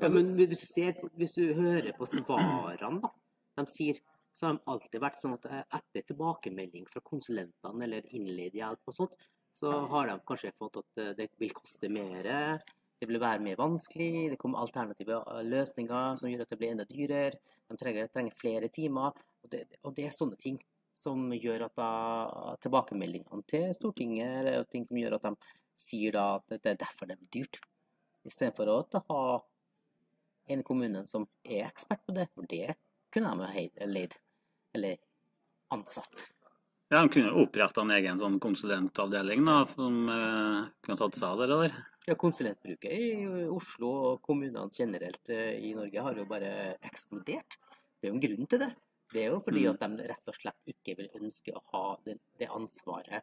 Ja, 0.00 0.08
men 0.08 0.36
hvis 0.36 0.60
du, 0.60 0.66
ser, 0.66 0.92
hvis 1.16 1.32
du 1.34 1.54
hører 1.54 1.92
på 1.96 2.06
svarene, 2.06 3.00
da. 3.02 3.08
De 3.56 3.66
sier 3.66 3.98
så 4.32 4.46
har 4.46 4.52
de 4.54 4.60
alltid 4.66 5.00
vært 5.00 5.18
sånn 5.20 5.34
at 5.34 5.66
etter 5.72 6.02
tilbakemelding 6.14 6.86
fra 6.88 7.00
konsulentene 7.00 7.82
eller 7.84 8.02
innleid 8.12 8.52
hjelp 8.54 8.78
og 8.88 8.94
sånt, 8.94 9.16
så 9.54 9.86
har 9.88 10.06
de 10.06 10.18
kanskje 10.26 10.52
fått 10.58 10.78
at 10.78 11.16
det 11.18 11.28
vil 11.38 11.50
koste 11.50 11.90
mer, 11.90 12.58
det 13.02 13.08
vil 13.10 13.18
være 13.18 13.42
mer 13.42 13.58
vanskelig, 13.58 14.30
det 14.30 14.38
kommer 14.38 14.62
alternative 14.62 15.16
eh, 15.26 15.40
løsninger 15.48 16.20
som 16.20 16.30
gjør 16.30 16.44
at 16.44 16.52
det 16.52 16.58
blir 16.60 16.70
enda 16.70 16.86
dyrere, 16.86 17.40
de 17.66 17.78
trenger, 17.80 18.10
trenger 18.14 18.36
flere 18.38 18.68
timer, 18.70 19.16
og 19.42 19.50
det, 19.50 19.64
og 19.82 19.96
det 19.96 20.06
er 20.06 20.14
sånne 20.14 20.38
ting 20.38 20.60
som 20.94 21.32
gjør 21.34 21.66
at 21.66 21.74
da 21.80 21.90
tilbakemeldingene 22.62 23.46
til 23.50 23.72
Stortinget, 23.74 24.50
er 24.52 24.68
ting 24.70 24.84
som 24.86 25.00
gjør 25.00 25.16
at 25.18 25.26
de 25.26 25.34
sier 25.82 26.14
da 26.14 26.26
at 26.36 26.52
det 26.52 26.74
er 26.74 26.82
derfor 26.84 27.08
det 27.10 27.16
er 27.16 27.30
dyrt. 27.34 27.58
Istedenfor 28.28 28.70
å 28.70 28.78
ha 29.08 29.22
en 30.52 30.62
kommune 30.66 31.02
som 31.08 31.26
er 31.42 31.66
ekspert 31.66 32.04
på 32.06 32.14
det, 32.14 32.28
for 32.36 32.46
det 32.46 32.76
kunne 33.12 33.32
de 33.32 33.48
ha 33.48 33.88
leid 33.88 34.14
eller 34.76 35.00
ansatt. 35.74 36.28
Ja, 36.92 37.00
De 37.00 37.08
kunne 37.08 37.32
oppretta 37.40 37.82
en 37.82 37.94
egen 37.96 38.20
sånn 38.20 38.38
konsulentavdeling 38.42 39.46
da, 39.48 39.62
som 39.66 40.02
eh, 40.12 40.68
kunne 40.84 41.00
tatt 41.00 41.16
seg 41.16 41.30
av 41.32 41.42
det 41.42 41.50
der. 41.50 41.80
Ja, 42.08 42.16
Konsulentbruket 42.18 42.90
i 42.90 43.26
Oslo 43.52 43.90
og 44.08 44.22
kommunene 44.26 44.64
generelt 44.74 45.30
eh, 45.30 45.54
i 45.62 45.70
Norge 45.76 46.02
har 46.02 46.16
jo 46.18 46.24
bare 46.26 46.50
eksplodert. 46.88 47.54
Det 48.00 48.08
er 48.08 48.10
jo 48.10 48.16
en 48.16 48.24
grunn 48.24 48.48
til 48.50 48.62
det. 48.64 48.70
Det 49.12 49.22
er 49.22 49.28
jo 49.30 49.40
fordi 49.44 49.62
Mm. 49.68 49.70
at 49.74 49.80
de 49.98 50.08
rett 50.10 50.28
og 50.32 50.34
slett 50.34 50.72
ikke 50.72 50.96
vil 50.98 51.10
ønske 51.20 51.52
å 51.54 51.62
ha 51.72 51.84
det, 52.04 52.18
det 52.40 52.48
ansvaret 52.50 53.22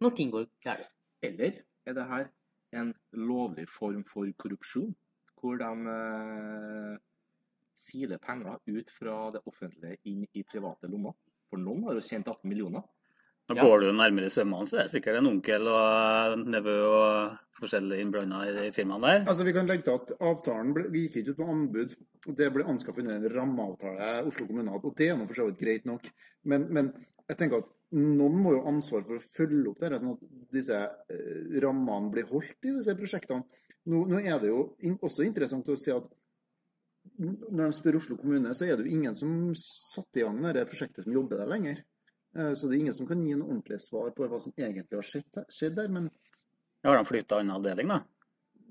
når 0.00 0.14
ting 0.16 0.30
går 0.30 0.46
galt. 0.62 0.90
Eller 1.22 1.64
er 1.86 1.92
det 1.96 2.06
her 2.06 2.28
en 2.72 2.94
lovlig 3.12 3.66
form 3.68 4.04
for 4.04 4.30
korrupsjon, 4.38 4.94
hvor 5.40 5.58
de 5.58 5.70
eh, 5.90 6.98
siler 7.74 8.18
penger 8.18 8.60
ut 8.68 8.90
fra 8.90 9.30
det 9.34 9.42
offentlige 9.46 9.98
inn 10.04 10.26
i 10.34 10.44
private 10.44 10.86
lommer? 10.86 11.16
For 11.50 11.58
noen 11.58 11.82
har 11.88 11.94
jo 11.98 12.00
tjent 12.04 12.28
18 12.28 12.46
millioner. 12.48 12.84
Da 13.50 13.56
Ja. 13.56 13.64
Går 13.66 13.80
du 13.80 13.92
nærmere 13.92 14.30
sømmene, 14.30 14.66
så 14.68 14.78
er 14.78 14.86
det 14.86 14.92
sikkert 14.92 15.16
en 15.18 15.26
onkel 15.26 15.66
og 15.66 16.44
nevø 16.46 16.74
og 16.86 17.38
forskjellige 17.58 18.04
innblanda 18.04 18.44
i 18.46 18.52
de 18.54 18.66
firmaene 18.70 19.02
der. 19.02 19.24
Altså, 19.26 19.44
Vi 19.44 19.52
kan 19.52 19.66
legge 19.66 19.82
til 19.88 19.98
at 19.98 20.12
avtalen 20.20 20.72
ble, 20.72 20.84
vi 20.88 21.08
gikk 21.08 21.16
ikke 21.16 21.34
ut 21.34 21.40
på 21.40 21.48
anbud. 21.50 21.96
Det 22.36 22.52
ble 22.54 22.68
anskaffet 22.70 23.02
under 23.02 23.16
en 23.16 23.34
rammeavtale 23.34 24.26
Oslo 24.28 24.46
kommune 24.46 24.70
hadde, 24.70 24.86
og 24.86 24.96
det 24.96 25.08
er 25.10 25.18
nå 25.18 25.26
for 25.26 25.34
så 25.34 25.48
vidt 25.48 25.58
greit 25.58 25.84
nok. 25.84 26.06
Men, 26.44 26.68
men 26.70 26.92
jeg 27.26 27.40
tenker 27.40 27.64
at 27.64 27.74
noen 27.90 28.38
må 28.38 28.54
jo 28.54 28.62
ha 28.62 28.70
ansvar 28.70 29.02
for 29.02 29.18
å 29.18 29.26
følge 29.34 29.66
opp 29.72 29.82
dette, 29.82 29.98
sånn 29.98 30.14
at 30.14 30.54
disse 30.54 30.78
eh, 31.10 31.60
rammene 31.64 32.14
blir 32.14 32.30
holdt 32.30 32.70
i 32.70 32.76
disse 32.78 32.94
prosjektene. 32.94 33.42
Nå, 33.90 34.06
nå 34.06 34.20
er 34.20 34.38
det 34.38 34.52
jo 34.52 34.76
også 35.00 35.26
interessant 35.26 35.66
å 35.66 35.78
se 35.80 35.96
at 35.96 36.06
når 37.18 37.64
de 37.66 37.72
spør 37.74 37.98
Oslo 37.98 38.16
kommune, 38.20 38.52
så 38.54 38.68
er 38.68 38.76
det 38.76 38.86
jo 38.86 38.94
ingen 38.94 39.16
som 39.18 39.50
satte 39.58 40.20
i 40.20 40.22
gang 40.22 40.38
det 40.54 40.68
prosjektet 40.70 41.02
som 41.02 41.16
jobber 41.16 41.42
der 41.42 41.50
lenger. 41.50 41.82
Eh, 42.36 42.52
Så 42.54 42.68
det 42.68 42.76
er 42.76 42.80
ingen 42.80 42.94
som 42.94 43.06
kan 43.06 43.22
gi 43.24 43.32
en 43.32 43.42
ordentlig 43.42 43.80
svar 43.80 44.10
på 44.14 44.28
hva 44.28 44.40
som 44.40 44.52
egentlig 44.56 44.96
har 44.96 45.06
skjedd, 45.06 45.44
skjedd 45.50 45.76
der. 45.76 45.88
Men 45.88 46.10
Har 46.84 46.96
de 46.96 47.04
flytta 47.04 47.40
annen 47.40 47.56
avdeling, 47.56 47.88
da? 47.88 48.02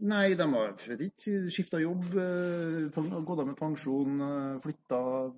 Nei, 0.01 0.33
de 0.33 0.45
har 0.53 0.77
skifta 0.79 1.81
jobb, 1.81 2.05
eh, 2.15 2.87
gått 2.95 3.39
av 3.39 3.47
med 3.47 3.57
pensjon, 3.57 4.21
eh, 4.21 4.59
flytta. 4.63 5.33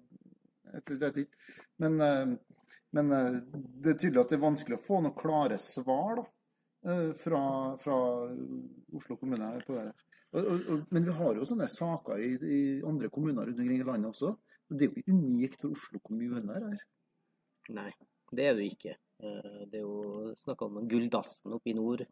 Men, 1.81 1.97
men 2.93 3.09
det 3.09 3.89
er 3.89 3.97
tydelig 3.97 4.21
at 4.21 4.29
det 4.29 4.37
er 4.37 4.45
vanskelig 4.45 4.77
å 4.77 4.85
få 4.85 5.01
noen 5.01 5.17
klare 5.17 5.57
svar 5.59 6.21
da, 6.21 6.25
eh, 6.85 7.11
fra, 7.19 7.41
fra 7.81 7.97
Oslo 8.95 9.17
kommune 9.17 9.49
på 9.65 9.75
det. 9.75 9.91
Men 10.93 11.03
vi 11.03 11.11
har 11.11 11.35
jo 11.35 11.43
sånne 11.43 11.67
saker 11.67 12.21
i, 12.23 12.31
i 12.39 12.61
andre 12.87 13.09
kommuner 13.09 13.49
rundt 13.49 13.59
omkring 13.59 13.81
i 13.81 13.83
landet 13.83 14.13
også. 14.13 14.37
Det 14.69 14.85
er 14.85 14.93
jo 14.93 15.01
ikke 15.01 15.11
unikt 15.17 15.59
for 15.59 15.73
Oslo 15.75 15.99
kommune. 15.99 16.53
her. 16.53 16.79
Nei, 17.69 17.91
det 18.31 18.45
er 18.47 18.55
det 18.55 18.67
ikke. 18.71 18.95
Eh, 19.21 19.65
Det 19.69 19.79
er 19.79 19.83
jo 19.85 20.31
snakk 20.35 20.61
om 20.65 20.79
gulldassen 20.89 21.53
oppe 21.53 21.71
i 21.71 21.75
nord. 21.77 22.05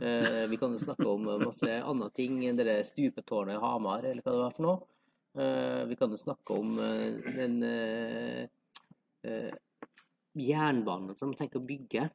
Eh, 0.00 0.46
Vi 0.50 0.56
kan 0.58 0.72
jo 0.72 0.80
snakke 0.82 1.06
om 1.06 1.28
masse 1.44 1.68
andre 1.82 2.10
ting. 2.10 2.40
enn 2.44 2.56
Det 2.56 2.84
stupetårnet 2.86 3.56
i 3.56 3.60
Hamar, 3.62 4.04
eller 4.04 4.22
hva 4.22 4.32
det 4.32 4.42
var 4.42 4.56
for 4.56 4.62
noe. 4.62 4.80
Eh, 5.36 5.84
Vi 5.86 5.96
kan 5.96 6.10
jo 6.10 6.16
snakke 6.16 6.58
om 6.58 6.76
den 6.76 7.60
jernbanen 10.34 11.16
som 11.16 11.30
de 11.30 11.36
tenker 11.38 11.60
å 11.60 11.66
bygge 11.66 12.10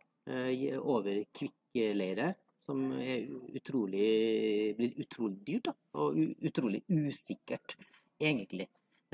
over 0.82 1.24
Kvikkleire. 1.34 2.36
Som 2.60 2.92
er 2.98 3.28
utrolig, 3.54 4.76
blir 4.76 4.96
utrolig 4.98 5.38
dyrt, 5.46 5.68
da. 5.70 5.74
Og 5.94 6.16
utrolig 6.42 6.82
usikkert, 6.90 7.76
egentlig. 8.20 8.66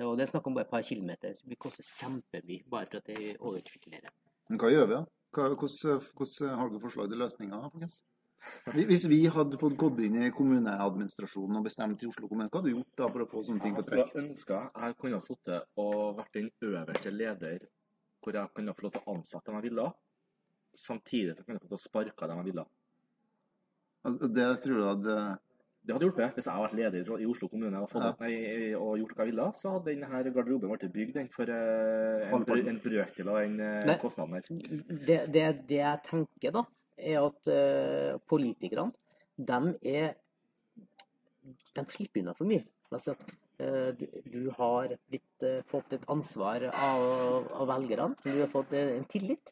Og 0.02 0.16
det 0.18 0.26
er 0.26 0.32
snakk 0.32 0.48
om 0.50 0.56
bare 0.58 0.66
et 0.66 0.72
par 0.72 0.82
kilometer, 0.82 1.36
så 1.38 1.46
det 1.46 1.60
koster 1.62 1.86
kjempemye 1.86 2.64
bare 2.70 2.90
for 2.90 2.98
at 2.98 3.12
det 3.12 3.18
er 3.20 3.36
over 3.40 3.62
Men 4.50 4.60
hva 4.60 4.72
gjør 4.74 4.88
vi, 4.90 4.96
da? 4.96 5.04
Hvordan, 5.34 6.58
har 6.58 6.70
dere 6.70 6.82
forslag 6.82 7.10
til 7.10 7.22
løsninger? 7.22 7.70
folkens? 7.70 8.02
Hvis 8.74 9.06
vi 9.08 9.22
hadde 9.32 9.58
fått 9.60 9.76
gått 9.80 10.00
inn 10.04 10.18
i 10.20 10.32
kommuneadministrasjonen 10.36 11.60
og 11.60 11.68
bestemt 11.68 12.02
i 12.04 12.10
Oslo 12.10 12.28
kommune, 12.28 12.50
hva 12.52 12.60
hadde 12.60 12.74
du 12.74 12.78
gjort 12.78 13.00
da 13.00 13.08
for 13.14 13.24
å 13.24 13.28
få 13.32 13.44
sånne 13.48 13.64
ting 13.64 13.76
på 13.78 13.82
Jeg 13.82 13.88
skulle 13.88 14.06
trekk? 14.10 14.18
ønska 14.24 14.60
jeg 14.84 14.98
kunne 15.00 15.20
ha 15.20 15.26
sittet 15.28 15.70
og 15.84 16.18
vært 16.18 16.38
den 16.40 16.50
øverste 16.70 17.14
leder 17.14 17.66
hvor 18.24 18.40
jeg 18.40 18.54
kunne 18.56 18.72
ha 18.72 18.78
fått 18.78 18.86
lov 18.88 18.94
til 18.96 19.04
å 19.04 19.16
ansette 19.16 19.50
dem 19.50 19.60
jeg 19.60 19.68
ville, 19.70 19.88
samtidig 20.80 21.36
som 21.36 21.42
jeg 21.42 21.48
kunne 21.48 21.60
ha 21.60 21.64
fått 21.64 21.76
lov 21.76 21.80
til 21.80 21.82
å 21.82 21.92
sparke 21.92 22.30
dem 22.32 22.42
jeg 22.42 22.50
ville. 22.50 22.66
Altså, 24.04 24.30
Det 24.38 24.50
tror 24.66 24.78
jeg 24.80 24.90
hadde 24.92 25.18
Det 25.84 25.92
hadde 25.92 26.08
hjulpet. 26.08 26.36
Hvis 26.38 26.46
jeg 26.48 26.56
hadde 26.56 26.64
vært 26.64 26.76
leder 26.80 27.18
i 27.20 27.26
Oslo 27.28 27.50
kommune 27.52 27.80
og, 27.84 27.90
Ja. 28.00 28.14
nei, 28.22 28.74
og 28.80 28.98
gjort 29.02 29.16
hva 29.18 29.26
jeg 29.26 29.34
ville, 29.34 29.48
så 29.60 29.74
hadde 29.74 29.92
denne 29.92 30.34
garderoben 30.36 30.72
blitt 30.72 30.94
bygd 30.94 31.18
for 31.34 31.52
uh, 31.52 32.32
en, 32.32 32.68
en 32.72 32.80
brøkdel 32.80 33.32
av 33.34 33.40
den 33.42 33.60
uh, 33.60 33.98
kostnaden 34.00 34.38
her. 34.38 34.44
det, 35.10 35.20
det, 35.36 35.44
det 35.68 35.82
jeg 35.82 36.04
tenker, 36.08 36.56
da, 36.56 36.64
er 36.98 37.20
at 37.20 37.52
uh, 37.52 38.20
politikerne, 38.32 38.94
de 39.36 39.76
er 39.84 40.14
De 41.76 41.84
slipper 41.90 42.22
unna 42.22 42.34
for 42.38 42.48
mye. 42.48 42.64
At 42.94 43.26
du, 43.98 44.06
du 44.30 44.52
har 44.56 44.94
blitt, 45.10 45.44
fått 45.68 45.96
et 45.98 46.04
ansvar 46.08 46.64
av, 46.70 47.48
av 47.58 47.68
velgerne. 47.68 48.16
Du 48.24 48.30
har 48.38 48.48
fått 48.52 48.72
en 48.78 49.04
tillit 49.10 49.52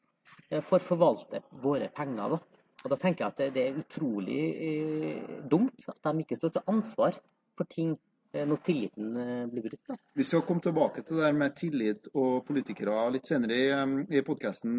for 0.67 0.77
å 0.77 0.85
forvalte 0.85 1.41
våre 1.63 1.89
penger. 1.95 2.37
da. 2.37 2.39
Og 2.81 2.93
da 2.93 2.97
tenker 2.97 3.25
jeg 3.25 3.33
at 3.33 3.41
det, 3.55 3.63
er 3.67 3.81
utrolig 3.81 4.43
eh, 4.67 5.35
dumt 5.49 5.89
at 5.91 5.99
de 6.07 6.23
ikke 6.23 6.39
står 6.39 6.51
til 6.55 6.71
ansvar 6.73 7.13
for 7.57 7.65
ting 7.69 7.91
eh, 8.33 8.45
når 8.47 8.57
tilliten 8.65 9.17
eh, 9.21 9.45
blir 9.51 9.63
brutt. 9.67 9.83
da. 9.91 9.95
Vi 10.17 10.23
skal 10.25 10.45
komme 10.47 10.61
tilbake 10.65 10.99
til 11.05 11.15
det 11.19 11.25
der 11.27 11.35
med 11.37 11.55
tillit 11.59 12.03
og 12.15 12.45
politikere 12.47 13.11
litt 13.13 13.27
senere 13.29 13.53
i, 13.59 13.61
um, 13.77 13.93
i 14.09 14.25
podkasten, 14.25 14.73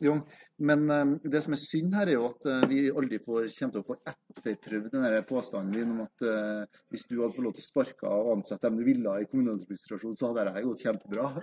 Jong. 0.00 0.22
Men 0.56 0.80
um, 0.88 1.20
det 1.20 1.40
som 1.44 1.52
er 1.52 1.60
synd 1.60 1.92
her, 1.98 2.06
er 2.08 2.16
jo 2.16 2.30
at 2.30 2.42
vi 2.70 2.78
aldri 2.88 3.18
får, 3.20 3.52
kommer 3.58 3.72
til 3.74 3.82
å 3.82 3.88
få 3.90 3.96
etterprøvd 4.14 4.88
den 4.94 5.04
der 5.04 5.28
påstanden 5.28 5.76
din 5.76 5.92
om 5.92 6.00
at 6.06 6.18
hvis 6.88 7.04
du 7.10 7.14
hadde 7.18 7.34
fått 7.36 7.44
lov 7.44 7.54
til 7.58 7.64
å 7.66 7.68
sparke 7.68 8.06
og 8.08 8.32
ansette 8.38 8.64
dem 8.64 8.80
du 8.80 8.84
ville 8.88 9.10
i 9.20 9.28
kommuneadministrasjonen, 9.28 10.16
så 10.16 10.32
hadde 10.32 10.48
det 10.48 10.64
gått 10.64 10.84
kjempebra. 10.86 11.24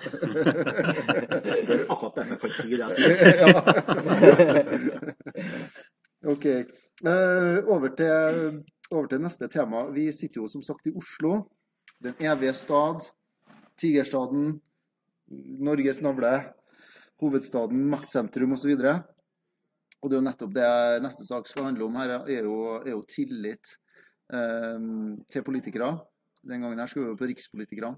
Det 1.43 1.75
er 1.77 1.85
akkurat 1.85 2.15
det 2.17 2.25
jeg 2.33 2.41
kan 2.41 2.53
si 2.57 2.69
det. 2.73 2.79
jeg 2.81 2.89
sier. 2.97 3.13
OK. 6.23 6.45
Eh, 6.45 7.57
over, 7.67 7.91
til, 7.97 8.61
over 8.91 9.09
til 9.11 9.23
neste 9.23 9.49
tema. 9.51 9.83
Vi 9.91 10.07
sitter 10.15 10.39
jo 10.39 10.47
som 10.51 10.63
sagt 10.63 10.87
i 10.87 10.93
Oslo. 10.95 11.41
Den 12.03 12.15
evige 12.23 12.53
stad. 12.55 13.03
Tigerstaden. 13.79 14.53
Norges 15.67 15.99
navle. 16.03 16.31
Hovedstaden, 17.19 17.83
maktsentrum 17.91 18.55
osv. 18.55 18.71
Og, 18.71 19.03
og 19.99 20.09
det 20.09 20.15
er 20.15 20.21
jo 20.21 20.27
nettopp 20.29 20.55
det 20.55 20.71
neste 21.03 21.27
sak 21.27 21.47
skal 21.47 21.69
handle 21.69 21.87
om 21.87 21.99
her, 22.01 22.17
er 22.27 22.47
jo, 22.47 22.57
er 22.81 22.91
jo 22.91 23.03
tillit 23.07 23.75
eh, 24.33 24.89
til 25.31 25.45
politikere. 25.45 25.93
Den 26.43 26.63
gangen 26.63 26.81
her 26.81 26.91
skal 26.91 27.05
vi 27.05 27.13
jo 27.13 27.19
på 27.19 27.29
rikspolitikere. 27.29 27.93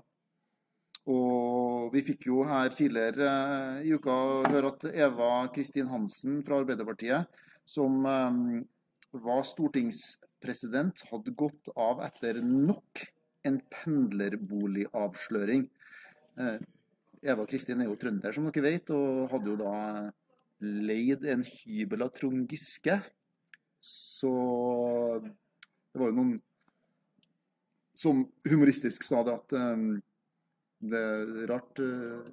Og 1.14 1.94
vi 1.94 2.02
fikk 2.06 2.28
jo 2.32 2.44
her 2.50 2.74
tidligere 2.74 3.30
eh, 3.30 3.82
i 3.90 3.94
uka 3.94 4.14
høre 4.50 4.74
at 4.74 4.88
Eva 4.94 5.32
Kristin 5.54 5.90
Hansen 5.90 6.42
fra 6.46 6.62
Arbeiderpartiet, 6.62 7.30
som 7.66 8.06
eh, 8.06 8.40
var 9.26 9.44
stortingspresident, 9.48 11.06
hadde 11.12 11.36
gått 11.38 11.72
av 11.76 12.02
etter 12.06 12.42
nok 12.44 13.06
en 13.46 13.60
pendlerboligavsløring. 13.74 15.68
Eh, 16.40 16.58
Eva 17.26 17.46
Kristin 17.50 17.82
er 17.82 17.90
jo 17.90 17.98
trønder, 18.00 18.34
som 18.36 18.48
dere 18.50 18.66
vet, 18.66 18.92
og 18.94 19.30
hadde 19.32 19.54
jo 19.54 19.58
da 19.60 19.76
leid 20.62 21.26
en 21.30 21.44
hybel 21.46 22.06
av 22.06 22.14
Trond 22.16 22.46
Giske. 22.50 23.00
Så 23.86 24.34
det 25.22 26.02
var 26.02 26.12
jo 26.12 26.18
noen 26.18 26.36
som 27.96 28.26
humoristisk 28.50 29.06
sa 29.08 29.22
det 29.26 29.36
at 29.38 29.56
um, 29.56 29.86
det 30.86 31.00
er 31.00 31.46
rart 31.50 31.80
uh, 31.80 32.26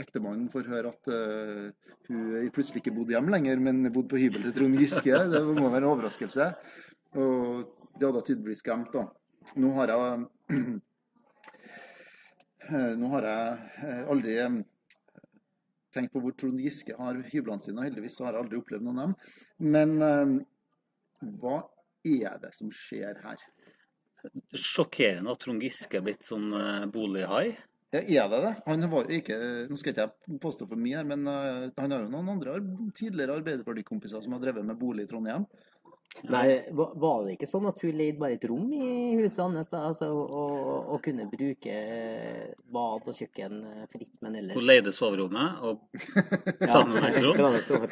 ektemannen 0.00 0.48
får 0.52 0.68
høre 0.70 0.88
at 0.92 1.08
uh, 1.08 1.70
hun 2.08 2.50
plutselig 2.54 2.80
ikke 2.82 2.94
bodde 2.96 3.12
hjemme 3.14 3.32
lenger, 3.32 3.56
men 3.62 3.76
bodde 3.88 4.10
på 4.12 4.20
hybel 4.20 4.40
til 4.44 4.54
Trond 4.56 4.76
Giske. 4.80 5.14
Det 5.32 5.40
må 5.46 5.68
være 5.70 5.82
en 5.84 5.92
overraskelse. 5.92 6.44
Og 7.16 7.36
det 7.96 8.04
hadde 8.04 8.26
tydeligvis 8.26 8.64
glemt, 8.64 8.90
da. 8.92 9.02
Nå 9.62 9.68
har 9.78 9.86
jeg 9.92 10.02
Nå 13.00 13.06
har 13.12 13.22
jeg 13.30 13.42
aldri 14.10 14.32
eh, 14.42 14.54
tenkt 15.94 16.12
på 16.12 16.20
hvor 16.24 16.34
Trond 16.36 16.58
Giske 16.60 16.92
har 16.98 17.14
hyblene 17.30 17.62
sine, 17.62 17.78
og 17.78 17.86
heldigvis 17.86 18.20
har 18.24 18.32
jeg 18.34 18.42
aldri 18.42 18.56
opplevd 18.58 18.84
noen 18.84 18.98
av 18.98 19.04
dem. 19.06 19.14
Men 19.76 19.90
uh, 20.02 20.26
hva 21.40 21.56
er 22.06 22.34
det 22.42 22.52
som 22.58 22.68
skjer 22.74 23.14
her? 23.22 23.38
Sjokkerende 24.50 25.30
at 25.32 25.40
Trond 25.44 25.60
Giske 25.62 25.94
er 26.00 26.04
blitt 26.04 26.24
sånn 26.26 26.48
bolighai. 26.92 27.46
Ja, 27.94 28.24
er 28.26 28.28
det 28.32 28.40
det? 28.42 28.54
Han 28.66 28.82
var 28.90 29.06
jo 29.06 29.20
ikke, 29.20 29.36
Nå 29.70 29.76
skal 29.78 29.92
ikke 29.94 30.04
jeg 30.08 30.40
påstå 30.42 30.66
for 30.68 30.76
mye 30.80 30.98
her, 30.98 31.06
men 31.06 31.22
uh, 31.30 31.68
han 31.78 31.92
har 31.94 32.02
jo 32.02 32.10
noen 32.12 32.28
andre 32.34 32.58
tidligere 32.98 33.38
Arbeiderpartikompiser 33.38 34.20
som 34.24 34.34
har 34.36 34.42
drevet 34.42 34.66
med 34.66 34.76
bolig 34.80 35.06
i 35.06 35.10
Trondheim. 35.12 35.46
Nei, 36.30 36.62
var 36.72 37.24
det 37.26 37.34
ikke 37.34 37.48
sånn 37.50 37.66
at 37.68 37.80
hun 37.84 37.92
leide 37.98 38.16
bare 38.18 38.36
et 38.38 38.44
rom 38.48 38.70
i 38.72 39.16
huset 39.18 39.40
hans? 39.42 39.72
Altså, 39.76 40.06
og, 40.16 40.60
og 40.94 41.00
kunne 41.04 41.26
bruke 41.28 41.74
bad 42.72 43.08
og 43.10 43.16
kjøkken 43.18 43.56
eh, 43.68 43.82
fritt, 43.92 44.14
men 44.24 44.38
ellers 44.40 44.56
Hun 44.56 44.64
leide 44.70 44.94
soverommet 44.96 45.60
og 45.66 45.82
sammenhengsrom. 46.70 47.58
så- 47.68 47.82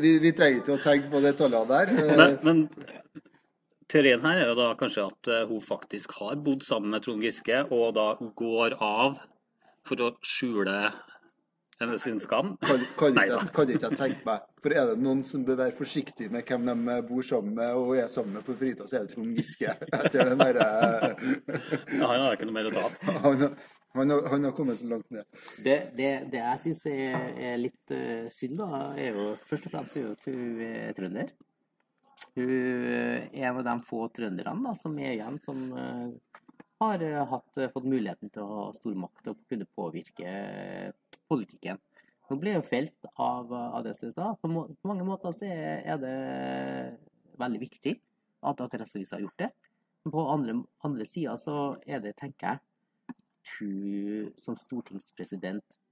Vi, 0.00 0.14
vi 0.24 0.32
trenger 0.32 0.62
ikke 0.62 0.74
å 0.78 0.82
tenke 0.82 1.12
på 1.12 1.22
detaljene 1.24 1.70
der. 1.70 1.94
Eh, 2.02 2.16
Men, 2.18 2.38
men 2.48 2.64
teorien 3.90 4.22
her 4.24 4.40
er 4.44 4.50
jo 4.52 4.56
da 4.58 4.70
kanskje 4.78 5.06
at 5.10 5.30
eh, 5.34 5.44
hun 5.50 5.62
faktisk 5.64 6.14
har 6.20 6.38
bodd 6.40 6.62
sammen 6.66 6.94
med 6.94 7.04
Trond 7.04 7.22
Giske, 7.26 7.64
og 7.74 7.94
da 7.98 8.12
går 8.38 8.78
av 8.82 9.18
for 9.86 10.02
å 10.06 10.12
skjule 10.26 10.76
hennes 11.80 12.02
sin 12.04 12.18
skam. 12.20 12.52
Kan, 12.60 12.82
kan, 12.98 13.14
Nei 13.16 13.22
ikke, 13.30 13.52
kan 13.56 13.70
ikke 13.72 13.88
jeg 13.88 13.96
tenke 13.96 14.26
meg. 14.28 14.42
For 14.60 14.74
er 14.76 14.90
det 14.90 14.98
noen 15.00 15.22
som 15.24 15.46
bør 15.46 15.56
være 15.62 15.72
forsiktig 15.78 16.26
med 16.32 16.44
hvem 16.44 16.66
de 16.68 16.96
bor 17.08 17.24
sammen 17.24 17.54
med 17.56 17.78
og 17.80 17.94
er 17.96 18.10
sammen 18.12 18.36
med 18.36 18.44
på 18.44 18.56
fritida, 18.60 18.84
så 18.84 18.98
er 18.98 19.06
det 19.06 19.14
Trond 19.14 19.38
Giske. 19.38 19.72
Etter 19.88 20.28
den 20.28 20.42
derre 20.42 20.66
Ja, 21.16 22.04
han 22.04 22.26
har 22.26 22.36
ikke 22.36 22.50
noe 22.50 22.58
mer 22.58 22.68
å 22.68 22.74
ta 22.76 22.84
av. 22.84 22.98
han, 23.24 23.46
han, 23.96 24.44
har- 24.44 24.52
kommet 24.58 24.78
så 24.82 24.90
langt 24.92 25.08
ned. 25.10 25.24
Det, 25.64 25.78
det, 25.96 26.10
det 26.30 26.42
jeg 26.44 26.60
syns 26.66 26.84
er, 26.92 27.30
er 27.48 27.56
litt 27.64 27.96
uh, 27.96 28.28
synd, 28.36 28.60
da, 28.60 28.82
er 29.00 29.16
jo 29.16 29.30
først 29.48 29.70
og 29.70 29.74
fremst 29.78 30.02
at 30.04 30.28
hun 30.28 30.60
er 30.68 30.92
trønder. 31.00 31.32
Hun 32.36 32.50
er 32.50 33.28
en 33.32 33.60
av 33.60 33.64
de 33.66 33.76
få 33.86 34.06
trønderne 34.14 34.74
som 34.78 34.98
er 35.00 35.14
igjen, 35.16 35.38
som 35.42 35.62
eh, 35.76 36.40
har 36.80 37.04
eh, 37.04 37.26
hatt, 37.28 37.56
eh, 37.58 37.70
fått 37.72 37.88
muligheten 37.88 38.32
til 38.32 38.44
å 38.44 38.58
ha 38.58 38.66
stor 38.76 38.96
makt 38.98 39.32
og 39.32 39.40
kunne 39.50 39.68
påvirke 39.76 40.26
eh, 40.26 41.16
politikken. 41.30 41.80
Hun 42.30 42.40
ble 42.40 42.54
jo 42.54 42.62
felt 42.66 43.08
av, 43.16 43.50
av 43.52 43.82
det 43.84 43.96
jeg 43.98 44.14
sa. 44.14 44.30
På, 44.38 44.48
på 44.70 44.88
mange 44.88 45.06
måter 45.06 45.34
så 45.34 45.48
er, 45.50 45.82
er 45.82 45.98
det 46.00 46.14
veldig 47.40 47.60
viktig 47.64 47.96
at 48.46 48.62
Adresseavisa 48.62 49.18
har 49.18 49.26
gjort 49.26 49.42
det. 49.42 49.50
Men 50.04 50.14
på 50.14 50.26
andre, 50.32 50.56
andre 50.86 51.06
sida 51.08 51.36
så 51.40 51.56
er 51.84 52.04
det, 52.04 52.14
tenker 52.20 52.54
jeg, 52.54 52.64
hun 53.58 54.30
som 54.38 54.56
stortingspresident 54.60 55.64
eh, 55.66 55.89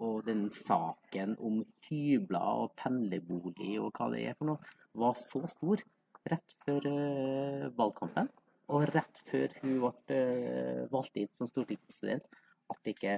og 0.00 0.24
den 0.26 0.44
saken 0.54 1.36
om 1.38 1.62
hybler 1.88 2.64
og 2.64 2.74
pendlerbolig 2.80 3.78
og 3.82 3.90
hva 3.98 4.10
det 4.14 4.26
er 4.30 4.36
for 4.38 4.52
noe, 4.52 4.58
var 4.94 5.16
så 5.18 5.42
stor 5.50 5.82
rett 6.30 6.54
før 6.66 6.86
eh, 6.90 7.66
valgkampen 7.78 8.28
og 8.70 8.84
rett 8.94 9.18
før 9.30 9.48
hun 9.62 9.80
ble 9.82 10.14
eh, 10.14 10.84
valgt 10.92 11.16
inn 11.18 11.30
som 11.34 11.48
stortingspresident, 11.50 12.28
at 12.70 12.78
det 12.84 12.92
ikke 12.94 13.16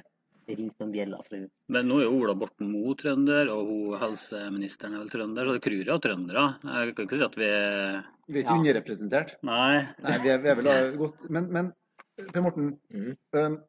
ringte 0.49 0.81
noen 0.83 0.93
bjeller 0.95 1.23
fra 1.27 1.37
henne. 1.37 1.51
Men 1.71 1.87
nå 1.91 1.99
er 2.01 2.07
jo 2.09 2.15
Ola 2.23 2.33
Borten 2.39 2.71
Moe 2.73 2.95
trønder, 2.99 3.51
og 3.53 3.69
hun 3.69 3.99
helseministeren 4.01 4.97
er 4.97 5.03
vel 5.05 5.13
trønder, 5.13 5.47
så 5.47 5.55
det 5.59 5.63
kryr 5.67 5.91
av 5.95 6.01
trøndere. 6.03 6.47
Jeg 6.65 6.95
kan 6.97 7.07
ikke 7.07 7.19
si 7.21 7.27
at 7.29 7.37
vi 7.39 7.47
er 7.51 8.01
Vi 8.33 8.39
er 8.39 8.43
ikke 8.47 8.55
Ja. 8.55 8.59
underrepresentert. 8.63 9.37
Nei. 9.47 9.83
Nei, 10.03 10.17
vi 10.25 10.33
er, 10.33 10.41
vi 10.43 10.49
er 10.49 10.59
vel 10.63 10.97
godt 10.99 11.29
Men, 11.31 11.47
men 11.53 11.71
Per 12.33 12.43
Morten, 12.45 12.73
Mm. 12.91 13.15
um, 13.35 13.61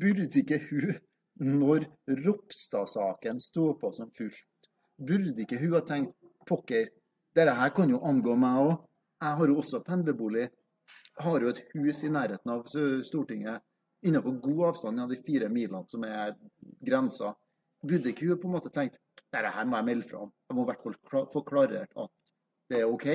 burde 0.00 0.26
ikke 0.40 0.58
hun, 0.70 0.94
når 1.40 1.86
Ropstad-saken 2.24 3.40
sto 3.40 3.72
på 3.80 3.92
som 3.96 4.10
fullt, 4.16 4.70
burde 5.00 5.44
ikke 5.44 5.60
hun 5.62 5.76
ha 5.78 5.82
tenkt 5.86 6.14
pokker, 6.48 6.90
dette 7.36 7.54
her 7.56 7.72
kan 7.74 7.90
jo 7.90 8.00
angå 8.04 8.34
meg 8.38 8.60
òg. 8.60 8.72
Jeg 9.20 9.38
har 9.38 9.52
jo 9.52 9.58
også 9.60 9.82
pendlerbolig. 9.86 10.48
Har 11.20 11.44
jo 11.44 11.50
et 11.52 11.60
hus 11.74 12.02
i 12.04 12.10
nærheten 12.12 12.52
av 12.52 12.64
Stortinget 12.68 13.62
innenfor 14.06 14.38
god 14.40 14.62
avstand 14.70 15.02
av 15.02 15.10
de 15.12 15.18
fire 15.20 15.50
milene 15.52 15.84
som 15.88 16.04
er 16.08 16.34
grensa. 16.84 17.34
Burde 17.84 18.12
ikke 18.12 18.30
hun 18.30 18.40
på 18.40 18.48
en 18.48 18.56
måte 18.56 18.72
tenkt 18.72 18.98
dette 19.30 19.50
her 19.54 19.66
må 19.68 19.78
jeg 19.78 19.86
melde 19.86 20.08
fra 20.08 20.24
om. 20.24 20.30
Jeg 20.48 20.56
må 20.58 20.62
i 20.64 20.70
hvert 20.70 20.84
fall 20.84 21.26
få 21.30 21.42
klarert 21.46 21.92
at 22.02 22.32
det 22.70 22.80
er 22.80 22.90
OK. 22.90 23.06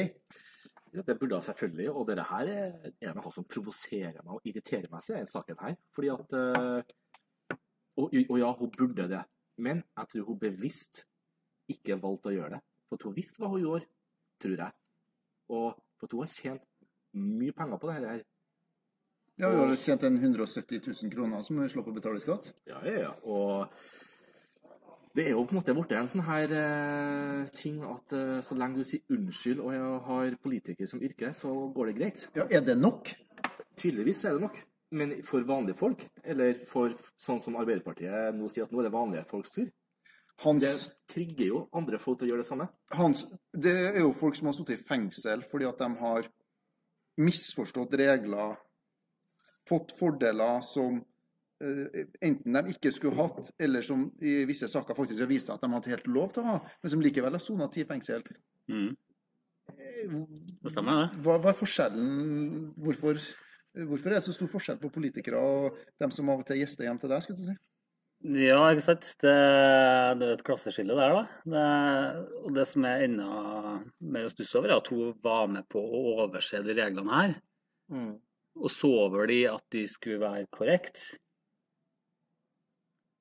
Det 0.96 1.18
burde 1.20 1.36
hun 1.36 1.44
selvfølgelig, 1.44 1.90
og 1.92 2.06
dette 2.08 2.24
her 2.30 2.52
er 2.56 3.16
noe 3.18 3.34
som 3.36 3.48
provoserer 3.52 4.22
meg 4.22 4.38
og 4.38 4.48
irriterer 4.48 4.88
meg 4.94 5.10
i 5.12 5.26
saken 5.28 5.60
her. 5.60 5.76
Fordi 5.96 6.12
at 6.14 6.38
eh, 6.40 6.94
og, 7.98 8.16
og 8.30 8.40
ja, 8.40 8.52
hun 8.60 8.72
burde 8.78 9.08
det, 9.12 9.24
men 9.58 9.84
jeg 9.98 10.12
tror 10.12 10.30
hun 10.30 10.40
bevisst 10.40 11.06
ikke 11.72 11.98
valgte 12.02 12.32
å 12.32 12.36
gjøre 12.36 12.56
det. 12.58 12.62
For 12.92 13.10
hun 13.10 13.18
visste 13.18 13.42
hva 13.42 13.50
hun 13.52 13.64
gjorde, 13.64 13.88
tror 14.44 14.56
jeg. 14.62 14.76
Og 15.56 15.68
for 16.00 16.12
hun 16.12 16.26
har 16.26 16.32
tjent 16.32 16.66
mye 17.16 17.56
penger 17.56 17.82
på 17.82 17.90
det 17.90 18.00
her. 18.00 18.24
Ja, 19.40 19.52
hun 19.52 19.68
har 19.68 19.78
tjent 19.80 20.04
en 20.08 20.18
170 20.22 20.82
000 20.86 21.12
kroner 21.12 21.44
som 21.44 21.60
hun 21.60 21.72
slår 21.72 21.88
på 21.88 21.94
å 21.94 21.98
betale 21.98 22.22
skatt. 22.24 22.52
Ja, 22.70 22.82
ja, 22.88 23.08
ja. 23.08 23.14
Og 23.24 23.72
det 25.16 25.26
er 25.26 25.34
jo 25.36 25.46
på 25.48 25.56
en 25.56 25.62
måte 25.62 25.76
blitt 25.76 25.96
en 25.96 26.10
sånn 26.12 26.26
her 26.28 26.52
eh, 26.60 27.42
ting 27.56 27.82
at 27.88 28.16
eh, 28.16 28.40
så 28.44 28.58
lenge 28.60 28.82
du 28.82 28.88
sier 28.88 29.16
unnskyld 29.16 29.62
og 29.64 29.72
jeg 29.72 30.00
har 30.10 30.38
politiker 30.44 30.90
som 30.92 31.04
yrke, 31.04 31.32
så 31.36 31.52
går 31.76 31.92
det 31.92 31.98
greit. 32.00 32.26
Ja, 32.36 32.48
Er 32.52 32.66
det 32.68 32.76
nok? 32.80 33.14
Tydeligvis 33.80 34.26
er 34.28 34.36
det 34.36 34.44
nok. 34.44 34.60
Men 34.92 35.16
for 35.26 35.42
vanlige 35.48 35.80
folk, 35.80 36.04
eller 36.24 36.62
for 36.70 36.94
sånn 37.20 37.42
som 37.42 37.58
Arbeiderpartiet 37.58 38.36
nå 38.38 38.48
sier 38.52 38.68
at 38.68 38.72
nå 38.72 38.84
er 38.84 38.88
det 38.90 38.94
vanlige 38.94 39.26
folks 39.32 39.52
tur, 39.56 39.72
Hans, 40.44 40.64
det 40.64 41.14
trigger 41.14 41.48
jo 41.48 41.60
andre 41.80 41.98
folk 42.02 42.20
til 42.20 42.28
å 42.28 42.34
gjøre 42.34 42.44
det 42.44 42.50
samme. 42.50 42.68
Hans, 42.92 43.24
det 43.56 43.72
er 43.96 44.02
jo 44.02 44.12
folk 44.20 44.36
som 44.36 44.50
har 44.50 44.58
sittet 44.58 44.76
i 44.76 44.88
fengsel 44.90 45.46
fordi 45.48 45.68
at 45.70 45.80
de 45.80 45.88
har 46.02 46.28
misforstått 47.24 47.96
regler, 48.02 48.58
fått 49.70 49.94
fordeler 49.96 50.60
som 50.68 51.00
eh, 51.64 52.04
enten 52.28 52.60
de 52.60 52.76
ikke 52.76 52.92
skulle 52.92 53.16
hatt, 53.16 53.54
eller 53.58 53.86
som 53.88 54.10
i 54.20 54.42
visse 54.50 54.68
saker 54.70 54.98
faktisk 54.98 55.24
har 55.24 55.32
vist 55.32 55.48
seg 55.48 55.56
at 55.56 55.64
de 55.64 55.72
hadde 55.72 55.94
helt 55.96 56.12
lov 56.12 56.36
til 56.36 56.44
å 56.44 56.50
ha, 56.52 56.60
men 56.84 56.94
som 56.94 57.04
likevel 57.06 57.40
har 57.40 57.44
sona 57.44 57.70
ti 57.72 57.86
i 57.86 57.88
fengsel. 57.90 58.28
Mm. 58.68 58.92
Eh, 59.72 60.20
Det 60.62 60.74
stemmer, 60.76 61.06
det. 61.06 61.24
Hva, 61.24 61.40
hva 61.40 61.54
er 61.54 61.60
forskjellen? 61.64 62.74
Hvorfor, 62.76 63.24
hvorfor 63.76 64.12
er 64.12 64.18
det 64.18 64.26
så 64.26 64.36
stor 64.36 64.50
forskjell 64.52 64.78
på 64.82 64.92
politikere 64.94 65.40
og 65.40 65.80
dem 66.02 66.14
som 66.16 66.30
av 66.32 66.44
og 66.44 66.48
til 66.48 66.62
gjester 66.62 66.88
hjem 66.88 67.00
til 67.02 67.12
deg? 67.12 67.24
skulle 67.26 67.42
du 67.42 67.50
si? 67.50 67.56
Ja, 68.26 68.62
ikke 68.72 68.86
sant. 68.86 69.10
Det, 69.22 69.34
det 70.18 70.28
er 70.28 70.32
et 70.34 70.46
klasseskille 70.48 70.96
der, 70.98 71.14
da. 71.14 71.42
Det, 71.52 71.66
og 72.48 72.56
det 72.56 72.64
som 72.70 72.88
er 72.88 73.04
enda 73.06 73.76
mer 74.02 74.26
å 74.26 74.32
stusse 74.32 74.58
over, 74.58 74.72
er 74.72 74.80
at 74.80 74.90
hun 74.90 75.12
var 75.26 75.52
med 75.52 75.68
på 75.70 75.82
å 75.84 76.06
overse 76.24 76.64
de 76.66 76.78
reglene 76.78 77.20
her. 77.20 77.36
Mm. 77.94 78.16
Og 78.56 78.72
så 78.72 78.90
over 79.04 79.28
de 79.30 79.44
at 79.52 79.62
de 79.76 79.84
skulle 79.92 80.24
være 80.24 80.48
korrekt. 80.56 81.04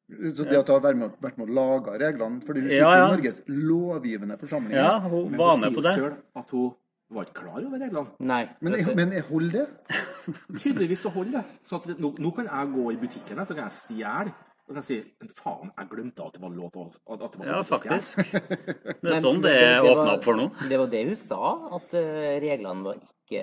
Så 0.09 0.45
det 0.45 0.57
at 0.61 0.69
du 0.69 0.73
har 0.75 0.83
vært 0.85 1.01
med, 1.01 1.12
vært 1.25 1.38
med 1.40 1.51
å 1.51 1.55
lage 1.57 1.95
reglene 2.01 2.45
fordi 2.45 2.61
du 2.61 2.67
sitter 2.69 2.83
Ja, 2.83 2.90
ja. 2.93 3.05
i 3.07 3.12
Norges 3.17 3.38
lovgivende 3.49 4.37
forsamling. 4.40 4.77
Ja, 4.77 4.99
hun 5.01 5.37
var 5.37 5.57
med 5.61 5.75
på 5.75 5.85
det. 5.85 5.95
selv 5.97 6.19
at 6.38 6.53
hun 6.53 6.75
var 7.14 7.29
ikke 7.29 7.42
klar 7.42 7.61
over 7.61 7.79
reglene. 7.81 8.07
Nei. 8.20 8.42
Men, 8.61 8.79
jeg, 8.81 8.96
men 8.98 9.14
hold 9.29 9.53
det. 9.55 9.66
Tydeligvis 10.62 11.05
så 11.05 11.12
holder 11.14 11.40
det. 11.40 11.61
Så 11.68 11.79
at 11.81 11.94
nå, 12.00 12.14
nå 12.18 12.33
kan 12.37 12.50
jeg 12.50 12.74
gå 12.74 12.88
i 12.94 12.98
butikken 13.00 13.44
så 13.44 13.55
kan 13.55 13.66
jeg 13.66 13.79
stjele. 13.79 14.35
Og 14.64 14.72
kan 14.72 14.81
jeg 14.81 14.87
si 14.87 14.96
men 15.20 15.33
faen, 15.37 15.72
jeg 15.77 15.88
glemte 15.90 16.24
at 16.24 16.37
det 16.37 16.40
var 16.40 16.55
lov 16.57 16.70
til 16.72 16.87
å 16.87 16.87
Ja, 16.88 17.18
lov 17.20 17.33
til 17.35 17.42
å 17.42 17.48
stjele». 17.48 17.64
faktisk. 17.68 18.22
Det 19.05 19.12
er 19.12 19.20
sånn 19.20 19.42
det 19.44 19.53
er 19.61 19.85
åpna 19.85 20.14
opp 20.14 20.24
for 20.24 20.40
nå. 20.40 20.46
Det 20.70 20.79
var 20.81 20.88
det 20.94 21.03
hun 21.11 21.18
sa, 21.20 21.40
at 21.77 21.96
eh, 22.00 22.38
reglene 22.40 22.87
var 22.87 23.03
ikke 23.03 23.42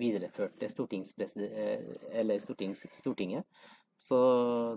videreført 0.00 0.56
til 0.58 1.46
eh, 1.46 1.84
eller 2.18 2.42
stortings, 2.42 2.82
Stortinget. 2.98 3.46
Så 4.02 4.18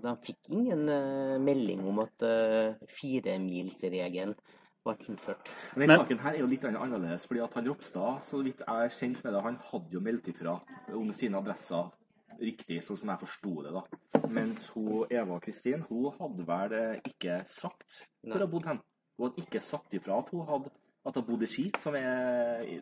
de 0.03 0.13
fikk 0.23 0.53
ingen 0.53 0.85
eh, 0.93 1.35
melding 1.41 1.81
om 1.89 1.99
at 2.05 2.23
uh, 2.23 2.77
firemilsregelen 2.99 4.37
ble 4.85 4.95
innført. 5.07 5.49
Men 5.75 5.87
Men- 5.87 5.89
den 5.89 5.99
saken 5.99 6.19
her 6.19 6.33
er 6.33 6.39
jo 6.39 6.47
litt 6.47 6.63
annerledes, 6.63 7.27
fordi 7.27 7.43
at 7.43 7.53
han 7.53 7.67
Ropstad, 7.67 8.21
så 8.21 8.43
vidt 8.43 8.63
jeg 8.65 8.85
er 8.85 8.89
kjent 8.89 9.23
med 9.23 9.33
det, 9.33 9.43
han 9.43 9.57
hadde 9.71 9.91
jo 9.91 9.99
meldt 9.99 10.27
ifra 10.27 10.59
om 10.93 11.11
sine 11.11 11.37
adresser 11.37 11.91
riktig, 12.39 12.81
sånn 12.83 12.97
som 12.97 13.09
jeg 13.09 13.19
forsto 13.19 13.63
det, 13.63 13.73
da. 13.73 14.27
Mens 14.29 14.69
hun 14.69 15.05
Eva 15.11 15.39
Kristin, 15.39 15.81
hun 15.89 16.11
hadde 16.19 16.45
vel 16.47 16.73
eh, 16.73 17.01
ikke 17.05 17.41
sagt 17.45 18.05
hvor 18.23 18.39
hun 18.39 18.51
bodde 18.51 18.67
hen. 18.67 18.81
Hun 19.17 19.29
hadde 19.29 19.43
ikke 19.45 19.61
sagt 19.61 19.93
ifra 19.93 20.19
at 20.19 20.29
hun 20.29 20.45
hadde 20.47 20.71
at 21.05 21.15
hun 21.15 21.25
bodde 21.25 21.43
i 21.43 21.47
Ski, 21.47 21.71
som 21.79 21.95
er 21.95 22.81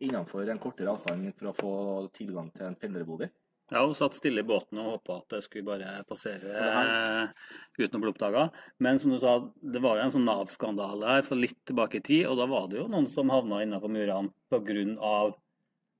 innenfor 0.00 0.48
en 0.48 0.58
kortere 0.58 0.92
avstand 0.92 1.32
for 1.36 1.50
å 1.50 1.56
få 1.56 1.72
tilgang 2.16 2.48
til 2.54 2.66
en 2.66 2.78
pendlerbolig. 2.80 3.30
Ja, 3.70 3.84
hun 3.86 3.94
satt 3.94 4.16
stille 4.18 4.42
i 4.42 4.46
båten 4.46 4.80
og 4.82 4.96
håpa 4.96 5.20
at 5.20 5.36
det 5.36 5.44
skulle 5.44 5.68
bare 5.68 6.00
passere 6.08 6.54
eh, 6.58 7.34
uten 7.78 7.98
å 7.98 8.02
bli 8.02 8.10
oppdaga. 8.10 8.48
Men 8.82 8.98
som 8.98 9.14
du 9.14 9.18
sa, 9.22 9.36
det 9.62 9.82
var 9.84 9.98
jo 9.98 10.06
en 10.06 10.14
sånn 10.16 10.26
Nav-skandale 10.26 11.12
her 11.14 11.22
for 11.26 11.38
litt 11.38 11.58
tilbake 11.70 12.00
i 12.00 12.04
tid, 12.08 12.24
og 12.26 12.40
da 12.40 12.48
var 12.50 12.66
det 12.70 12.80
jo 12.80 12.88
noen 12.90 13.06
som 13.10 13.30
havna 13.30 13.62
innenfor 13.62 13.92
murene 13.92 14.34
pga. 14.50 15.36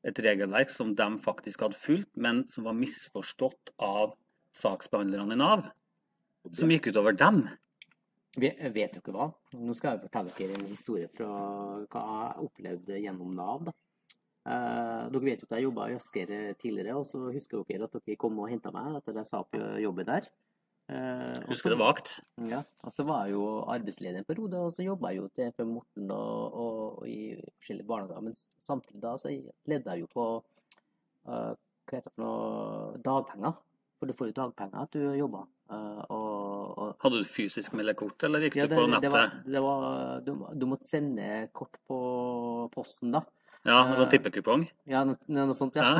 et 0.02 0.18
regelverk 0.18 0.70
som 0.72 0.94
de 0.96 1.08
faktisk 1.20 1.60
hadde 1.60 1.76
fulgt, 1.76 2.10
men 2.16 2.48
som 2.48 2.64
var 2.64 2.74
misforstått 2.74 3.74
av 3.78 4.16
saksbehandlerne 4.56 5.36
i 5.36 5.38
Nav. 5.38 5.66
Som 6.56 6.72
gikk 6.72 6.88
utover 6.88 7.12
dem. 7.12 7.44
Vi 8.38 8.48
jeg 8.48 8.72
vet 8.74 8.96
jo 8.96 9.02
ikke 9.02 9.14
hva. 9.14 9.28
Nå 9.58 9.74
skal 9.76 9.96
jeg 9.96 10.06
fortelle 10.06 10.34
dere 10.38 10.56
en 10.56 10.70
historie 10.70 11.08
fra 11.12 11.28
hva 11.90 12.02
jeg 12.08 12.46
opplevde 12.46 13.00
gjennom 13.02 13.34
Nav. 13.36 13.68
da. 13.68 13.76
Eh, 14.48 15.02
dere 15.12 15.26
vet 15.26 15.42
jo 15.42 15.48
at 15.50 15.56
jeg 15.58 15.66
jobba 15.68 15.90
i 15.90 15.96
Asker 15.98 16.30
tidligere, 16.60 16.96
og 16.96 17.08
så 17.08 17.26
husker 17.34 17.64
dere 17.68 17.88
at 17.88 17.98
dere 17.98 18.20
kom 18.20 18.38
og 18.40 18.48
henta 18.52 18.72
meg 18.74 19.00
etter 19.00 19.12
at 19.12 19.22
jeg 19.22 19.30
sa 19.32 19.42
på 19.44 19.60
jobben 19.82 20.08
der. 20.08 20.30
Eh, 20.90 21.40
Husker 21.46 21.70
det 21.70 21.78
vagt. 21.78 22.16
Ja, 22.50 22.64
og 22.82 22.92
så 22.94 23.04
var 23.06 23.26
jeg 23.26 23.36
jo 23.36 23.44
arbeidsledig 23.70 24.22
en 24.22 24.26
periode, 24.26 24.58
og 24.58 24.72
så 24.74 24.82
jobba 24.82 25.12
jeg 25.12 25.20
jo 25.20 25.28
til 25.36 25.52
for 25.54 25.70
Morten 25.70 26.10
og, 26.10 26.56
og, 26.64 26.78
og 27.02 27.08
i 27.08 27.36
forskjellige 27.60 27.86
barnehager. 27.86 28.24
Men 28.26 28.34
samtidig 28.34 29.02
da 29.04 29.14
så 29.20 29.30
ledde 29.70 29.94
jeg 29.94 30.06
jo 30.06 30.10
på 30.10 30.26
uh, 30.40 31.52
hva 31.54 31.94
heter 31.94 32.08
det 32.08 32.14
for 32.16 32.24
noe 32.24 33.02
dagpenger. 33.06 33.58
For 34.00 34.08
du 34.08 34.16
får 34.16 34.30
jo 34.30 34.38
dagpenger 34.40 34.82
at 34.82 34.96
du 34.96 35.02
jobber. 35.14 35.46
Uh, 35.70 36.02
og, 36.10 36.78
og 36.82 37.04
Hadde 37.04 37.20
du 37.22 37.28
fysisk 37.28 37.76
meldekort, 37.78 38.26
eller 38.26 38.48
gikk 38.48 38.58
ja, 38.58 38.66
du 38.66 38.74
på 38.74 38.82
på 38.82 38.88
det 38.88 38.94
nettet? 38.96 39.12
var, 39.14 39.36
det 39.46 39.62
var 39.62 40.24
du, 40.26 40.32
du 40.58 40.66
måtte 40.66 40.88
sende 40.90 41.28
kort 41.54 41.78
på 41.86 42.00
posten, 42.74 43.14
da. 43.14 43.22
Ja, 43.68 43.82
en 43.84 43.96
sånn 43.98 44.08
tippekupong? 44.08 44.62
Ja, 44.88 45.02
noe, 45.04 45.18
noe 45.28 45.54
sånt. 45.56 45.76
Ja. 45.76 45.98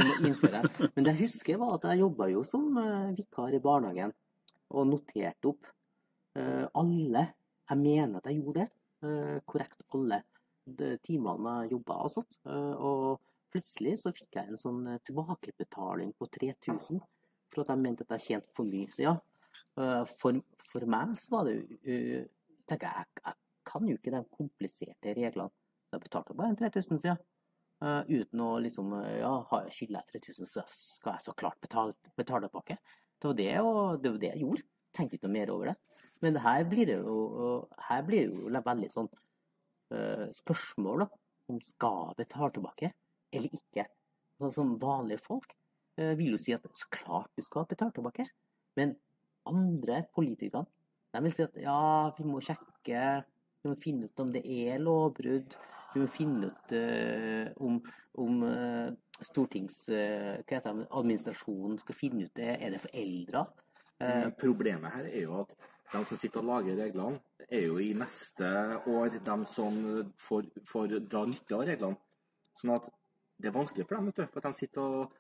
Ja. 0.49 0.62
Men 0.94 1.05
det 1.05 1.12
jeg 1.12 1.27
husker, 1.27 1.59
var 1.61 1.75
at 1.77 1.85
jeg 1.90 2.01
jobba 2.01 2.31
jo 2.33 2.40
som 2.49 2.70
eh, 2.81 3.11
vikar 3.18 3.53
i 3.57 3.61
barnehagen. 3.61 4.14
Og 4.73 4.87
noterte 4.88 5.51
opp. 5.51 5.68
Eh, 6.38 6.64
alle 6.79 7.27
Jeg 7.70 7.79
mener 7.79 8.16
at 8.18 8.27
jeg 8.31 8.40
gjorde 8.40 8.64
det. 8.64 8.70
eh, 9.07 9.37
korrekt 9.46 9.83
alle 9.94 10.23
timene 11.05 11.53
jeg 11.64 11.73
jobba 11.75 11.96
og 12.05 12.11
sånt. 12.14 12.37
Og 12.46 13.20
plutselig 13.53 13.96
så 14.01 14.12
fikk 14.14 14.37
jeg 14.38 14.49
en 14.53 14.61
sånn 14.61 14.85
tilbakebetaling 15.07 16.12
på 16.18 16.29
3000 16.31 17.01
for 17.51 17.62
at 17.64 17.73
jeg 17.73 17.83
mente 17.83 18.05
at 18.07 18.12
jeg 18.14 18.27
tjente 18.27 18.53
for 18.55 18.68
mye. 18.68 18.87
Så 18.94 19.03
ja, 19.03 19.14
for, 20.20 20.38
for 20.70 20.87
meg 20.87 21.16
så 21.18 21.33
var 21.35 21.49
det 21.49 21.57
jo 21.59 22.20
tenker 22.70 22.87
jeg, 22.87 23.09
jeg, 23.25 23.25
jeg 23.27 23.35
kan 23.73 23.88
jo 23.90 23.96
ikke 23.99 24.12
de 24.14 24.20
kompliserte 24.37 25.14
reglene. 25.18 25.51
Så 25.90 25.99
jeg 25.99 26.05
betalte 26.07 26.37
bare 26.38 26.53
en 26.53 26.61
3000 26.61 27.03
siden. 27.03 27.18
Eh, 27.81 28.01
uten 28.12 28.43
å 28.45 28.49
liksom 28.61 28.93
eh, 28.99 29.21
Ja, 29.23 29.33
skylder 29.73 30.03
jeg 30.03 30.21
3000, 30.27 30.49
så 30.49 30.64
skal 30.69 31.14
jeg 31.16 31.25
så 31.25 31.35
klart 31.37 31.61
betale, 31.64 31.95
betale 32.19 32.51
tilbake. 32.51 32.77
Det 33.21 33.31
var 33.31 33.38
det, 33.38 33.53
og 33.61 34.03
det 34.03 34.12
var 34.12 34.19
det 34.21 34.33
jeg 34.35 34.43
gjorde. 34.43 34.66
Tenkte 34.97 35.16
ikke 35.16 35.29
noe 35.29 35.37
mer 35.38 35.53
over 35.55 35.71
det. 35.71 35.77
Men 36.21 36.37
det 36.37 36.43
her 36.45 36.66
blir 36.69 36.90
det 36.90 36.99
jo, 36.99 37.14
her 37.88 38.03
blir 38.05 38.27
det 38.27 38.35
jo 38.37 38.61
veldig 38.66 38.88
sånn 38.93 39.07
uh, 39.09 40.27
spørsmål 40.37 41.05
da, 41.05 41.07
om 41.49 41.61
skal 41.64 42.12
betale 42.19 42.53
tilbake 42.57 42.90
eller 43.33 43.57
ikke. 43.57 43.87
Sånn 44.40 44.53
som 44.53 44.75
vanlige 44.83 45.23
folk 45.25 45.55
uh, 46.01 46.12
vil 46.19 46.35
jo 46.35 46.40
si 46.40 46.53
at 46.53 46.66
så 46.77 46.90
klart 46.93 47.33
du 47.37 47.45
skal 47.45 47.69
betale 47.71 47.97
tilbake. 47.97 48.27
Men 48.77 48.93
andre 49.49 50.03
politikere 50.16 50.66
de 51.14 51.25
vil 51.25 51.33
si 51.35 51.47
at 51.47 51.57
ja, 51.61 51.81
vi 52.19 52.29
må 52.29 52.43
sjekke, 52.45 53.05
vi 53.64 53.73
må 53.73 53.81
finne 53.81 54.09
ut 54.09 54.25
om 54.25 54.33
det 54.35 54.45
er 54.45 54.81
lovbrudd. 54.83 55.57
Vi 55.94 56.07
finne 56.14 56.50
ut 56.50 56.72
eh, 56.76 57.50
om, 57.57 57.81
om 58.22 58.42
eh, 58.46 58.92
stortings... 59.26 59.88
eh, 59.88 60.38
hva 60.44 60.59
heter 60.59 60.79
det, 60.79 60.87
administrasjonen 61.00 61.81
skal 61.83 61.98
finne 61.98 62.29
ut 62.29 62.37
det. 62.38 62.53
Er 62.61 62.76
det 62.76 62.83
foreldra? 62.85 63.44
Eh, 64.00 64.29
Problemet 64.38 64.94
her 64.94 65.09
er 65.11 65.24
jo 65.24 65.40
at 65.42 65.57
de 65.90 66.05
som 66.07 66.18
sitter 66.20 66.44
og 66.44 66.46
lager 66.46 66.79
reglene, 66.79 67.18
er 67.50 67.64
jo 67.66 67.81
i 67.83 67.90
neste 67.98 68.46
år 68.87 69.16
de 69.18 69.38
som 69.50 69.81
får, 70.22 70.46
får 70.70 71.00
dra 71.11 71.24
nytte 71.26 71.57
av 71.57 71.66
reglene. 71.66 71.98
Sånn 72.55 72.76
at 72.76 72.87
det 73.40 73.50
er 73.50 73.57
vanskelig 73.57 73.88
for 73.88 73.98
dem, 73.98 74.12
vet 74.12 74.20
du. 74.20 74.29
For 74.31 74.46
de 74.46 74.53
sitter 74.55 75.00
og 75.00 75.16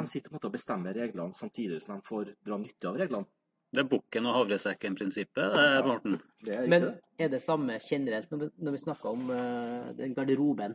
de 0.00 0.06
sitter 0.08 0.30
på 0.30 0.34
en 0.34 0.38
måte 0.38 0.48
og 0.48 0.54
bestemmer 0.54 0.96
reglene 0.96 1.36
samtidig 1.36 1.80
som 1.82 1.96
de 1.96 2.06
får 2.06 2.32
dra 2.46 2.58
nytte 2.58 2.90
av 2.90 2.98
reglene. 2.98 3.28
Det 3.70 3.84
er 3.84 3.86
bukken 3.86 4.26
og 4.26 4.34
havresekken-prinsippet, 4.34 5.56
Morten. 5.86 6.16
Det 6.42 6.54
er 6.56 6.68
Men 6.70 6.86
er 7.22 7.28
det 7.30 7.38
samme 7.44 7.76
generelt 7.84 8.30
når 8.32 8.40
vi, 8.42 8.48
når 8.66 8.74
vi 8.74 8.80
snakker 8.82 9.10
om 9.12 9.28
uh, 9.30 9.90
den 9.94 10.14
garderoben? 10.16 10.74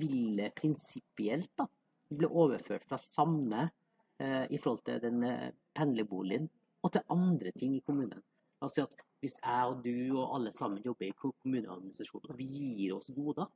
Vil 0.00 0.40
det 0.40 0.50
prinsipielt 0.58 1.52
da 1.58 1.68
bli 2.10 2.26
overført 2.26 2.86
fra 2.88 2.98
samme 2.98 3.68
uh, 3.68 4.46
i 4.50 4.58
forhold 4.58 4.82
til 4.88 4.98
den 5.04 5.22
uh, 5.22 5.52
pendlerboligen 5.78 6.48
og 6.82 6.96
til 6.96 7.06
andre 7.14 7.54
ting 7.54 7.76
i 7.78 7.84
kommunen? 7.86 8.24
Altså 8.60 8.88
at 8.88 8.98
hvis 9.22 9.38
jeg 9.38 9.70
og 9.70 9.84
du 9.84 10.18
og 10.18 10.34
alle 10.34 10.50
sammen 10.52 10.82
jobber 10.82 11.06
i 11.06 11.14
ko- 11.14 11.36
kommuneadministrasjonen, 11.44 12.30
og 12.30 12.38
vi 12.38 12.48
gir 12.50 12.96
oss 12.96 13.12
goder, 13.14 13.46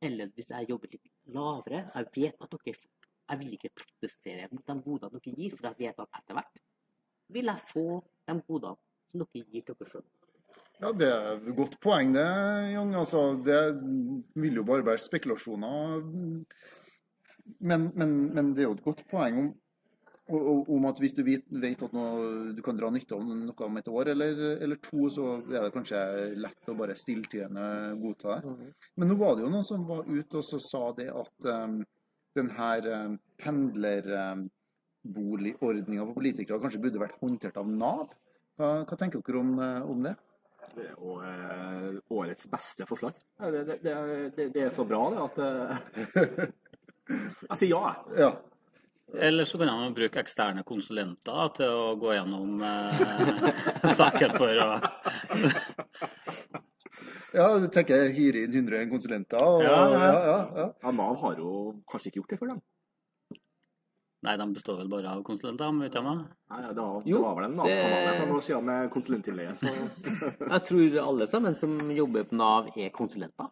eller 0.00 0.32
hvis 0.32 0.48
jeg 0.50 0.70
jobber 0.70 0.96
litt 0.96 1.12
lavere, 1.36 1.90
jeg 1.92 2.08
vet 2.16 2.40
at 2.40 2.56
dere 2.56 2.80
jeg 3.26 3.40
vil 3.40 3.54
ikke 3.56 3.74
protestere 3.74 4.48
mot 4.52 4.64
de 4.64 4.74
godene 4.84 5.18
dere 5.18 5.34
gir, 5.34 5.56
for 5.58 5.68
jeg 5.68 5.78
vet 5.80 6.02
at 6.02 6.18
etter 6.20 6.38
hvert 6.38 6.58
vil 7.32 7.50
jeg 7.50 7.64
få 7.72 7.86
de 8.28 8.38
godene 8.46 8.76
som 9.10 9.22
dere 9.22 9.42
gir 9.52 9.62
til 9.66 9.74
dere 9.80 9.90
sjøl. 9.90 10.06
Ja, 10.80 10.90
Det 10.92 11.06
er 11.08 11.36
et 11.38 11.54
godt 11.56 11.78
poeng, 11.80 12.10
det, 12.12 12.26
Jan. 12.74 12.90
Altså, 12.94 13.20
det 13.46 13.60
vil 14.36 14.58
jo 14.60 14.64
bare 14.68 14.84
være 14.84 15.00
spekulasjoner. 15.00 16.02
Men, 17.60 17.86
men, 17.94 18.10
men 18.34 18.50
det 18.54 18.64
er 18.64 18.68
jo 18.70 18.74
et 18.76 18.84
godt 18.84 19.04
poeng 19.10 19.38
om, 19.38 19.48
om- 20.34 20.64
om 20.76 20.86
at 20.90 20.98
hvis 20.98 21.14
du 21.14 21.22
vet, 21.24 21.44
vet 21.62 21.82
at 21.86 21.92
noe, 21.94 22.52
du 22.56 22.60
kan 22.66 22.76
dra 22.76 22.90
nytte 22.90 23.14
av 23.14 23.22
noe 23.24 23.54
om 23.68 23.76
et 23.78 23.88
år 23.88 24.10
eller, 24.12 24.40
eller 24.66 24.80
to, 24.82 25.06
så 25.14 25.28
er 25.46 25.68
det 25.68 25.72
kanskje 25.76 26.00
lett 26.42 26.68
å 26.72 26.74
bare 26.78 26.96
stilltiende 26.98 27.66
godta 28.02 28.40
det. 28.42 28.72
Men 28.98 29.08
nå 29.12 29.16
var 29.20 29.36
det 29.38 29.46
jo 29.46 29.52
noen 29.54 29.64
som 29.68 29.86
var 29.86 30.02
ute 30.10 30.40
og 30.42 30.44
så 30.44 30.58
sa 30.60 30.82
det 30.98 31.08
at 31.14 31.48
um, 31.54 31.78
den 32.36 32.50
her 32.58 32.90
um, 33.06 33.16
pendlerboligordninga 35.06 36.06
for 36.06 36.14
politikere 36.16 36.60
kanskje 36.60 36.80
burde 36.82 36.98
vært 37.00 37.18
håndtert 37.20 37.56
av 37.60 37.68
Nav. 37.70 38.08
Hva, 38.56 38.84
hva 38.88 38.96
tenker 38.98 39.20
dere 39.24 39.38
om, 39.40 39.58
eh, 39.60 39.82
om 39.84 40.02
det? 40.02 40.14
Det 40.76 40.84
er 40.84 40.90
jo 40.96 41.20
eh, 41.22 41.94
årets 42.10 42.48
beste 42.50 42.86
forslag. 42.88 43.12
Det, 43.38 43.64
det, 43.66 43.82
det, 43.84 43.94
det, 44.36 44.52
det 44.54 44.62
er 44.66 44.70
så 44.74 44.84
bra, 44.84 45.10
det, 45.12 45.18
at 45.22 45.38
eh, 45.38 45.76
Jeg 47.46 47.56
sier 47.60 47.70
ja, 47.70 47.80
jeg. 47.86 47.96
Ja. 48.24 48.30
Eller 49.22 49.44
så 49.46 49.58
kan 49.60 49.68
man 49.70 49.94
bruke 49.94 50.18
eksterne 50.18 50.62
konsulenter 50.66 51.48
til 51.54 51.70
å 51.70 51.94
gå 52.00 52.12
gjennom 52.16 52.62
eh, 52.66 52.98
saken 54.00 54.30
for 54.34 54.54
å 54.64 54.66
ja, 57.36 57.46
du 57.62 57.68
tenker 57.70 57.94
jeg 58.02 58.16
hyre 58.16 58.38
inn 58.46 58.54
100 58.66 58.90
konsulenter. 58.90 59.38
Og, 59.38 59.62
Ja, 59.62 59.76
ja. 59.76 59.82
ja, 59.92 59.98
ja, 60.10 60.38
ja. 60.56 60.66
Ja, 60.82 60.90
Nav 60.96 61.16
har 61.22 61.34
jo 61.38 61.50
kanskje 61.86 62.08
ikke 62.10 62.20
gjort 62.24 62.32
det 62.34 62.40
for 62.42 62.48
dem. 62.50 62.58
Nei, 64.24 64.36
de 64.40 64.46
består 64.54 64.78
vel 64.80 64.88
bare 64.88 65.10
av 65.12 65.22
konsulenter, 65.22 65.70
vet 65.80 65.92
hva? 66.00 66.14
Nei, 66.50 66.60
det 66.62 66.76
var, 66.80 67.02
Jo, 67.04 67.18
det 67.18 67.22
var 67.26 67.34
vel 67.36 67.44
en 67.50 67.56
Nav-skandale 67.58 68.06
det- 68.06 68.14
for 68.20 68.26
noen 68.26 68.36
år 68.38 68.46
siden 68.46 68.64
med 68.64 68.90
konsulentilleie, 68.90 69.52
så 69.54 69.66
Jeg 70.54 70.62
tror 70.70 70.96
alle 71.08 71.26
sammen 71.30 71.54
som 71.54 71.76
jobber 71.94 72.24
på 72.24 72.32
Nav, 72.40 72.70
er 72.76 72.90
konsulenter. 72.90 73.50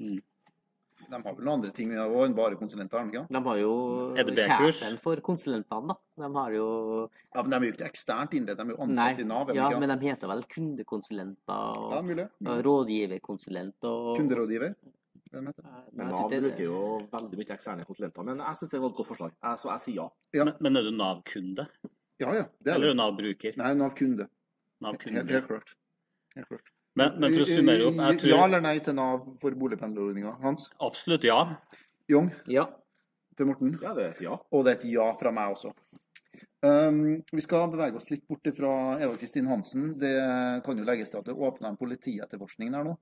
De 0.00 1.16
har 1.16 1.22
vel 1.34 1.42
noen 1.46 1.54
andre 1.56 1.70
ting 1.74 1.90
òg 1.96 2.12
enn 2.26 2.34
bare 2.36 2.58
konsulenter, 2.60 3.06
ikke? 3.08 3.22
De 3.32 3.40
har 3.46 3.56
jo 3.62 3.72
sjefen 4.36 4.98
for 5.02 5.16
konsulentene, 5.24 5.88
da. 5.94 5.96
De 6.26 6.28
har 6.36 6.52
jo 6.54 6.66
Ja, 7.34 7.42
men 7.42 7.50
de 7.50 7.56
er 7.56 7.66
jo 7.70 7.72
ikke 7.78 7.88
eksternt 7.88 8.34
innledet, 8.36 8.58
de 8.60 8.62
er 8.62 8.74
jo 8.76 8.82
ansatt 8.84 8.94
Nei, 9.00 9.24
i 9.24 9.24
Nav. 9.30 9.50
ja, 9.54 9.70
ikke? 9.70 9.80
men 9.80 9.88
de 9.94 10.06
heter 10.06 10.28
vel 10.28 10.42
kundekonsulenter 10.52 11.78
og 11.80 11.92
Ja, 11.96 12.02
mulig. 12.02 12.28
og 12.46 12.62
rådgiverkonsulent 12.68 13.88
og 13.90 14.16
Kunderådgiver. 14.18 14.74
De 15.30 15.40
heter. 15.46 15.62
det? 15.62 15.82
Men 15.92 16.08
Nav 16.10 16.30
det- 16.30 16.40
bruker 16.42 16.64
jo 16.64 16.98
veldig 17.12 17.38
mye 17.38 17.54
eksterne 17.54 17.84
konsulenter. 17.86 18.24
Men 18.26 18.38
jeg 18.42 18.56
syns 18.60 18.70
det 18.70 18.80
var 18.80 18.90
et 18.90 18.96
godt 18.96 19.08
forslag, 19.12 19.32
jeg, 19.42 19.58
så 19.62 19.70
jeg 19.70 19.80
sier 19.84 19.94
ja. 20.00 20.08
Ja. 20.34 20.44
Men, 20.44 20.54
men 20.60 20.76
er 20.76 20.82
du 20.82 20.90
Nav-kunde? 20.96 21.66
Ja, 22.20 22.32
ja. 22.34 22.44
Det 22.60 22.72
er 22.72 22.74
Eller 22.74 22.90
er 22.90 22.94
du 22.94 22.98
Nav-bruker? 22.98 23.56
Nei, 23.56 23.70
Nav-kunde. 23.74 24.26
Nav-kunde. 24.82 25.24
helt 25.30 25.46
klart. 25.46 25.74
Helt 26.36 26.48
klart. 26.48 26.72
Men, 26.98 27.14
men 27.22 27.32
for 27.32 27.44
å 27.44 27.46
summere 27.46 27.86
opp, 27.86 28.00
jeg 28.02 28.32
Ja 28.32 28.44
eller 28.44 28.60
nei 28.60 28.78
til 28.82 28.94
Nav 28.98 29.22
for 29.40 29.54
boligpendlerordninga? 29.54 30.34
Hans? 30.42 30.66
absolutt 30.80 31.22
ja. 31.24 31.38
Jong? 32.10 32.32
Ja. 32.50 32.66
Per 33.38 33.46
Morten? 33.46 33.78
Ja, 33.80 33.94
det 33.94 34.04
er 34.04 34.10
et 34.16 34.20
ja. 34.26 34.34
Og 34.50 34.64
det 34.66 34.72
er 34.74 34.78
et 34.80 34.88
ja 34.90 35.06
fra 35.14 35.30
meg 35.30 35.54
også. 35.54 35.70
Um, 36.60 37.22
vi 37.32 37.40
skal 37.40 37.70
bevege 37.72 37.96
oss 37.96 38.10
litt 38.10 38.26
bort 38.28 38.48
fra 38.52 38.72
Eva 39.00 39.14
Kristin 39.16 39.48
Hansen. 39.48 39.94
Det 40.00 40.12
kan 40.64 40.76
jo 40.76 40.84
legges 40.84 41.08
til 41.08 41.22
at 41.22 41.30
det 41.30 41.36
åpna 41.36 41.70
en 41.72 41.78
politietterforskning 41.80 42.74
der 42.74 42.84
nå. 42.84 42.96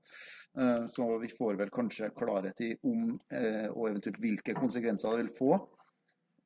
Uh, 0.55 0.85
så 0.87 1.09
vi 1.19 1.31
får 1.33 1.59
vel 1.59 1.73
kanskje 1.73 2.13
klarhet 2.15 2.63
i 2.63 2.71
om 2.87 3.11
uh, 3.17 3.67
og 3.73 3.89
eventuelt 3.89 4.21
hvilke 4.23 4.55
konsekvenser 4.55 5.11
det 5.11 5.25
vil 5.25 5.35
få. 5.41 5.59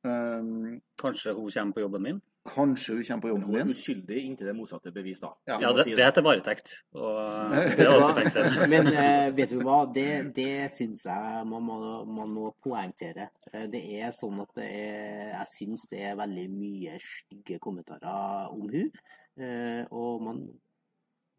Um, 0.04 0.80
Kanskje 1.00 1.36
hun 1.36 1.50
kommer 1.50 1.76
på 1.76 1.84
jobben 1.86 2.02
min? 2.08 2.22
Kanskje 2.44 2.94
du 2.98 3.02
kommer 3.06 3.22
på 3.24 3.28
jobben 3.30 3.46
Du 3.50 3.56
er 3.56 3.62
din. 3.64 3.72
uskyldig 3.72 4.18
inntil 4.24 4.46
det 4.50 4.54
motsatte 4.58 4.90
er 4.90 4.94
bevist, 4.96 5.22
da. 5.24 5.30
Ja, 5.48 5.58
Ja, 5.62 5.70
det, 5.72 5.84
det 5.96 6.04
er 6.04 6.10
til 6.16 6.24
varetekt. 6.26 6.72
Og 6.94 7.14
det 7.78 7.86
er 7.86 7.92
også 7.94 8.14
fengsel. 8.18 8.48
Men 8.72 8.90
eh, 8.92 9.28
vet 9.36 9.50
du 9.54 9.62
hva, 9.64 9.78
det, 9.94 10.34
det 10.36 10.70
syns 10.74 11.06
jeg 11.08 11.46
man 11.48 11.64
må, 11.64 11.78
man 12.04 12.34
må 12.36 12.50
poengtere. 12.64 13.30
Eh, 13.52 13.64
Det 13.72 13.80
er 14.02 14.12
sånn 14.12 14.42
at 14.44 14.52
det 14.60 14.68
er, 14.68 15.32
jeg 15.38 15.50
syns 15.54 15.86
det 15.90 16.02
er 16.10 16.18
veldig 16.20 16.46
mye 16.52 16.98
stygge 17.00 17.58
kommentarer 17.64 18.52
om 18.52 18.68
hun. 18.68 18.92
Eh, 19.40 19.82
og 19.90 20.20
man, 20.22 20.44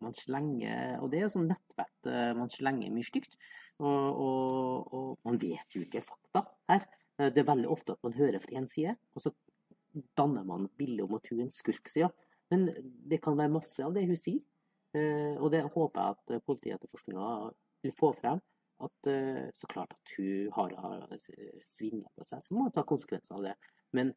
man 0.04 0.14
slenger 0.18 0.98
Og 1.00 1.08
det 1.14 1.22
er 1.24 1.30
sånn 1.32 1.48
nettvett. 1.54 2.10
eh, 2.12 2.34
Man 2.36 2.50
slenger 2.52 2.92
mye 2.92 3.06
stygt. 3.08 3.38
Og, 3.80 3.88
og, 3.88 4.94
og 4.96 5.08
man 5.28 5.38
vet 5.42 5.76
jo 5.76 5.82
ikke 5.86 6.02
fakta 6.04 6.46
her. 6.72 6.86
Eh, 7.20 7.30
Det 7.30 7.44
er 7.44 7.52
veldig 7.54 7.70
ofte 7.72 7.94
at 7.96 8.04
man 8.04 8.14
hører 8.18 8.40
fra 8.44 8.58
én 8.60 8.68
side, 8.72 8.98
og 9.16 9.22
så 9.24 9.32
danner 10.18 10.44
man 10.48 10.66
et 10.68 10.78
bilde 10.78 11.06
om 11.06 11.16
at 11.18 11.28
hun 11.32 11.40
er 11.40 11.48
en 11.48 11.54
skurk. 11.54 11.88
sier 11.92 12.10
hun. 12.10 12.14
men 12.52 12.68
det 13.10 13.22
kan 13.24 13.38
være 13.38 13.52
masse 13.52 13.84
av 13.84 13.94
det 13.96 14.06
hun 14.08 14.20
sier. 14.20 14.42
Eh, 14.96 15.36
og 15.42 15.52
det 15.52 15.64
håper 15.74 16.02
jeg 16.02 16.16
at 16.16 16.36
eh, 16.36 16.44
politietterforskninga 16.46 17.30
vil 17.84 17.96
få 17.98 18.14
frem. 18.20 18.40
At 18.86 19.08
eh, 19.08 19.48
så 19.56 19.68
klart 19.72 19.96
at 19.96 20.14
hun 20.18 20.52
har, 20.56 20.76
har 20.84 21.08
svindla 21.66 22.10
på 22.16 22.24
seg, 22.28 22.44
så 22.44 22.56
må 22.56 22.68
man 22.68 22.76
ta 22.76 22.84
konsekvenser 22.88 23.36
av 23.38 23.44
det. 23.50 23.56
Men 23.96 24.14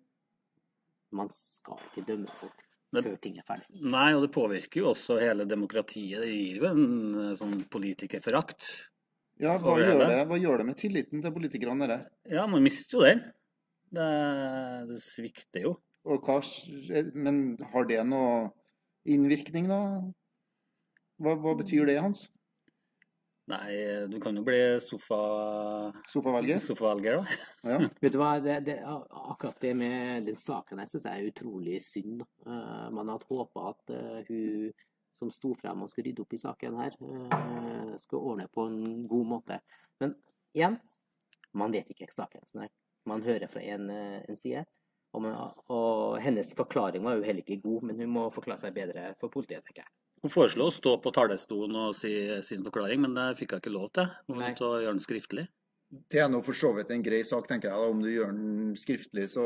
man 1.15 1.31
skal 1.33 1.81
ikke 1.89 2.07
dømme 2.11 2.29
folk 2.41 2.65
Det- 2.93 3.03
før 3.05 3.17
ting 3.21 3.39
er 3.39 3.45
ferdig. 3.49 3.83
Nei, 3.85 4.15
og 4.15 4.23
det 4.27 4.33
påvirker 4.35 4.81
jo 4.83 4.91
også 4.93 5.19
hele 5.21 5.45
demokratiet. 5.49 6.21
Det 6.25 6.31
gir 6.31 6.63
jo 6.63 6.69
en 6.71 7.35
sånn 7.37 7.59
politikerforakt. 7.69 8.89
Ja, 9.39 9.57
hva 9.63 9.77
gjør, 9.79 10.01
det, 10.09 10.23
hva 10.27 10.39
gjør 10.41 10.59
det 10.59 10.67
med 10.67 10.77
tilliten 10.81 11.23
til 11.23 11.33
politikerne? 11.35 11.99
Ja, 12.27 12.47
man 12.51 12.63
mister 12.65 12.99
jo 12.99 13.05
den. 13.05 13.21
Det, 13.95 14.09
det 14.91 14.99
svikter 15.05 15.69
jo. 15.69 15.77
Og 16.09 16.25
hva, 16.25 16.39
men 17.17 17.59
har 17.73 17.87
det 17.89 18.01
noe 18.09 18.49
innvirkning, 19.09 19.69
da? 19.71 19.81
Hva, 21.19 21.35
hva 21.41 21.55
betyr 21.59 21.89
det, 21.89 21.99
Hans? 22.01 22.27
Nei, 23.49 23.73
du 24.13 24.19
kan 24.21 24.37
jo 24.37 24.43
bli 24.45 24.61
sofa... 24.85 25.19
Sofavelger. 26.13 26.59
sofavelger, 26.61 27.17
da. 27.17 27.37
Ja. 27.71 27.79
Vet 28.03 28.13
du 28.13 28.19
hva, 28.21 28.35
det, 28.45 28.59
det, 28.67 28.77
akkurat 28.85 29.57
det 29.65 29.73
med 29.79 30.29
den 30.29 30.37
saken 30.37 30.83
her 30.83 30.91
syns 30.91 31.07
jeg 31.09 31.23
er 31.23 31.31
utrolig 31.31 31.79
synd. 31.85 32.27
Eh, 32.45 32.85
man 32.93 33.09
hadde 33.09 33.29
håpa 33.31 33.71
at 33.71 33.95
uh, 33.95 34.19
hun 34.29 34.69
som 35.17 35.33
sto 35.33 35.55
frem 35.57 35.81
og 35.83 35.89
skulle 35.91 36.11
rydde 36.11 36.27
opp 36.27 36.37
i 36.37 36.43
saken 36.43 36.77
her, 36.83 36.99
uh, 37.01 37.95
skulle 37.97 38.35
ordne 38.35 38.51
på 38.53 38.69
en 38.69 39.09
god 39.09 39.33
måte. 39.33 39.59
Men 40.03 40.13
igjen, 40.53 40.77
man 41.57 41.73
vet 41.73 41.89
ikke 41.95 42.13
saken. 42.13 42.45
Sånn 42.53 42.67
her. 42.67 42.75
Man 43.07 43.23
hører 43.23 43.49
fra 43.49 43.63
en, 43.63 43.91
eh, 43.91 44.25
en 44.29 44.37
side. 44.37 44.65
Og, 45.15 45.23
man, 45.25 45.37
og 45.73 46.19
hennes 46.21 46.51
forklaring 46.55 47.03
var 47.05 47.17
jo 47.17 47.25
heller 47.25 47.41
ikke 47.45 47.63
god, 47.63 47.87
men 47.89 48.01
hun 48.03 48.11
må 48.13 48.27
forklare 48.35 48.61
seg 48.61 48.75
bedre 48.77 49.15
for 49.21 49.33
politiet, 49.33 49.65
tenker 49.65 49.85
jeg. 49.87 49.93
Hun 50.23 50.33
foreslo 50.35 50.67
å 50.67 50.75
stå 50.75 50.97
på 51.01 51.13
talerstolen 51.15 51.77
og 51.79 51.95
si 51.95 52.11
sin 52.43 52.65
forklaring, 52.67 53.01
men 53.05 53.15
det 53.15 53.39
fikk 53.39 53.55
hun 53.55 53.63
ikke 53.63 53.73
lov 53.73 53.89
til. 53.95 54.11
Hun 54.27 54.41
måtte 54.43 54.67
gjøre 54.83 54.91
den 54.91 55.01
skriftlig. 55.05 55.47
Det 56.13 56.21
er 56.21 56.29
nå 56.29 56.43
for 56.45 56.59
så 56.59 56.75
vidt 56.77 56.91
en 56.93 57.05
grei 57.07 57.23
sak, 57.25 57.47
tenker 57.49 57.71
jeg. 57.71 57.93
Om 57.95 58.03
du 58.05 58.09
gjør 58.11 58.33
den 58.35 58.75
skriftlig, 58.77 59.29
så 59.33 59.45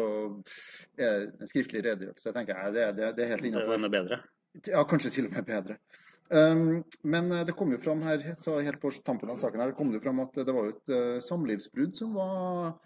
er 0.99 1.29
en 1.29 1.51
skriftlig 1.51 1.85
redegjørelse, 1.87 2.33
tenker 2.35 2.59
jeg. 2.59 2.75
Det, 2.75 2.87
det, 2.99 3.11
det 3.19 3.27
er 3.27 3.31
helt 3.37 3.45
Det 3.45 3.53
innafor. 3.53 3.69
var 3.69 3.79
enda 3.79 3.93
bedre. 3.93 4.19
Ja, 4.67 4.83
kanskje 4.89 5.13
til 5.15 5.29
og 5.29 5.37
med 5.37 5.47
bedre. 5.47 5.77
Um, 6.33 6.83
men 7.05 7.31
eh, 7.31 7.45
det 7.47 7.55
kom 7.59 7.71
jo 7.75 7.79
fram 7.83 8.03
her, 8.07 8.25
helt 8.49 8.81
på 8.81 8.91
tampen 9.05 9.31
av 9.31 9.37
saken 9.39 9.61
her, 9.61 9.71
det 9.71 9.77
kom 9.77 9.91
det 9.93 9.99
jo 10.01 10.05
fram 10.07 10.23
at 10.23 10.39
det 10.39 10.55
var 10.55 10.65
jo 10.65 10.73
et 10.73 10.93
eh, 10.97 11.19
samlivsbrudd 11.27 11.99
som 11.99 12.15
var 12.17 12.79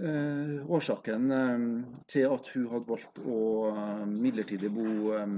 eh, 0.00 0.56
årsaken 0.66 1.30
eh, 1.36 1.64
til 2.10 2.26
at 2.30 2.50
hun 2.54 2.66
hadde 2.72 2.88
valgt 2.88 3.20
å 3.22 3.40
eh, 3.70 4.04
midlertidig 4.10 4.72
bo 4.74 5.14
eh, 5.16 5.36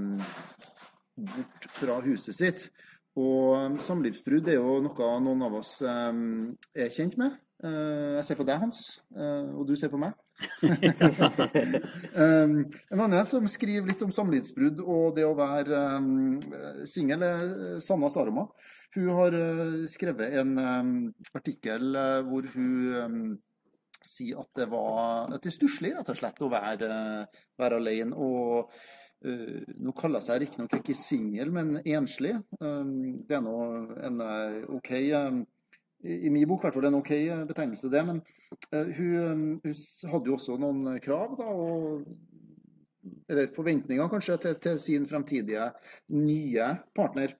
bort 1.32 1.68
fra 1.76 2.00
huset 2.06 2.38
sitt. 2.38 2.66
Og 3.18 3.56
eh, 3.58 3.78
samlivsbrudd 3.84 4.48
er 4.48 4.60
jo 4.60 4.80
noe 4.86 5.14
noen 5.24 5.46
av 5.48 5.58
oss 5.60 5.78
eh, 5.84 6.12
er 6.74 6.92
kjent 6.94 7.18
med. 7.20 7.38
Eh, 7.62 8.18
jeg 8.18 8.26
ser 8.26 8.38
på 8.40 8.46
deg, 8.48 8.58
Hans, 8.62 8.82
eh, 9.14 9.50
og 9.54 9.66
du 9.68 9.76
ser 9.78 9.92
på 9.92 10.00
meg. 10.02 10.16
En 12.18 12.98
annen 12.98 13.26
som 13.30 13.44
skriver 13.46 13.86
litt 13.86 14.02
om 14.02 14.10
samlivsbrudd 14.10 14.80
og 14.82 15.14
det 15.14 15.22
å 15.28 15.36
være 15.38 15.82
singel, 16.90 17.22
er 17.22 17.78
Sanna 17.84 18.10
Saroma. 18.10 18.48
Hun 18.96 19.08
har 19.16 19.36
skrevet 19.88 20.34
en 20.40 20.58
artikkel 21.32 21.94
hvor 22.26 22.48
hun 22.56 23.38
sier 24.06 24.42
at 24.42 24.50
det 24.58 24.68
var 24.72 25.32
at 25.36 25.48
stusslig 25.52 25.94
rett 25.96 26.10
og 26.12 26.18
slett 26.18 26.42
å 26.42 26.50
være, 26.52 26.90
være 27.60 27.80
alene. 27.80 28.18
Og 28.18 28.72
uh, 29.26 29.58
nå 29.82 29.96
kaller 29.98 30.24
jeg 30.26 30.44
riktignok 30.44 30.78
ikke 30.80 30.98
singel, 30.98 31.52
men 31.54 31.78
enslig. 31.82 32.36
Um, 32.60 33.16
det 33.22 33.38
er 33.38 33.44
nå 33.44 33.56
en 34.02 34.22
uh, 34.22 34.76
OK 34.78 34.94
um, 35.16 35.42
i 36.02 36.30
min 36.30 36.46
bok 36.50 36.64
hvert 36.66 36.74
fall 36.74 36.88
en 36.88 36.98
OK 36.98 37.12
eh, 37.14 37.44
betegnelse, 37.46 37.90
det. 37.92 38.02
Men 38.08 38.20
uh, 38.74 38.88
hun, 38.96 39.12
eh, 39.16 39.42
hun 39.66 40.12
hadde 40.12 40.30
jo 40.30 40.38
også 40.38 40.58
noen 40.60 40.98
krav, 41.04 41.36
da, 41.38 41.48
og 41.48 42.06
Eller 43.26 43.48
forventninger, 43.50 44.06
kanskje, 44.06 44.36
til, 44.38 44.58
til 44.62 44.76
sin 44.78 45.06
fremtidige 45.10 45.64
nye 46.14 46.66
partner. 46.94 47.32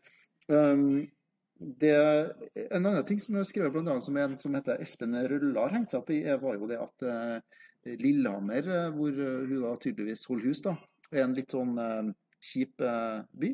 Um, 0.49 1.05
det, 1.81 1.95
en 2.69 2.87
annen 2.87 3.05
ting 3.09 3.21
som 3.23 3.37
jeg 3.37 3.45
har 3.45 3.49
skrevet, 3.49 3.73
blant 3.75 3.91
annet, 3.93 4.07
som 4.07 4.19
en 4.21 4.39
som 4.41 4.55
heter 4.57 4.81
Espen 4.83 5.17
Rølla 5.17 5.67
har 5.67 5.77
hengt 5.77 5.93
seg 5.93 6.03
opp 6.03 6.13
i, 6.15 6.23
var 6.43 6.57
jo 6.59 6.69
det 6.71 6.79
at 6.83 7.07
eh, 7.09 7.61
Lillehammer, 7.99 8.69
eh, 8.69 8.89
hvor 8.95 9.13
eh, 9.13 9.45
hun 9.49 9.65
da 9.65 9.75
tydeligvis 9.83 10.27
holder 10.31 10.51
hus, 10.53 10.63
da, 10.65 10.77
er 11.13 11.27
en 11.27 11.37
litt 11.37 11.55
sånn 11.55 11.77
eh, 11.83 12.11
kjip 12.43 12.85
eh, 12.87 13.23
by. 13.45 13.53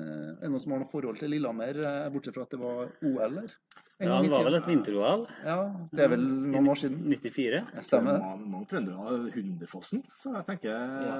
Eh, 0.00 0.08
er 0.08 0.42
det 0.42 0.50
noen 0.50 0.64
som 0.64 0.74
har 0.74 0.82
noe 0.82 0.90
forhold 0.90 1.20
til 1.20 1.32
Lillehammer, 1.34 1.80
eh, 1.84 2.10
bortsett 2.14 2.36
fra 2.36 2.46
at 2.46 2.54
det 2.54 2.60
var 2.62 2.92
OL 3.08 3.38
der? 3.42 3.56
Ja, 4.02 4.16
det 4.18 4.32
var 4.32 4.48
vel 4.48 4.56
et 4.58 4.66
vinter-OL. 4.66 5.20
Ja, 5.46 5.56
det 5.92 6.02
er 6.02 6.08
vel 6.10 6.24
noen 6.26 6.72
år 6.72 6.78
siden. 6.80 7.04
94. 7.06 7.60
Jeg 7.76 7.86
Stemmer 7.86 8.16
det. 8.16 8.22
Mange, 8.24 8.48
mange 8.50 8.68
trøndere 8.72 8.98
har 8.98 9.28
Hunderfossen, 9.36 10.02
så 10.18 10.32
jeg 10.40 10.46
tenker 10.48 10.74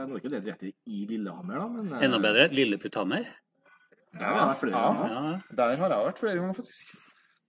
Nå 0.08 0.16
er 0.16 0.18
ikke 0.18 0.32
det 0.32 0.40
direkte 0.48 0.72
i 0.90 1.04
Lillehammer, 1.12 1.60
da, 1.60 1.68
men 1.76 1.94
Enda 2.08 2.18
bedre, 2.24 2.48
Lilleputthammer. 2.50 3.28
Der 4.12 4.26
har 4.28 4.36
jeg 4.38 4.48
vært 4.52 4.60
flere 4.62 4.82
Ja. 4.82 5.08
ganger. 5.14 5.42
Der 5.56 5.76
har 5.80 5.90
jeg 5.96 6.06
vært 6.06 6.18
flere 6.20 6.36
ganger, 6.40 6.54
faktisk. 6.58 6.92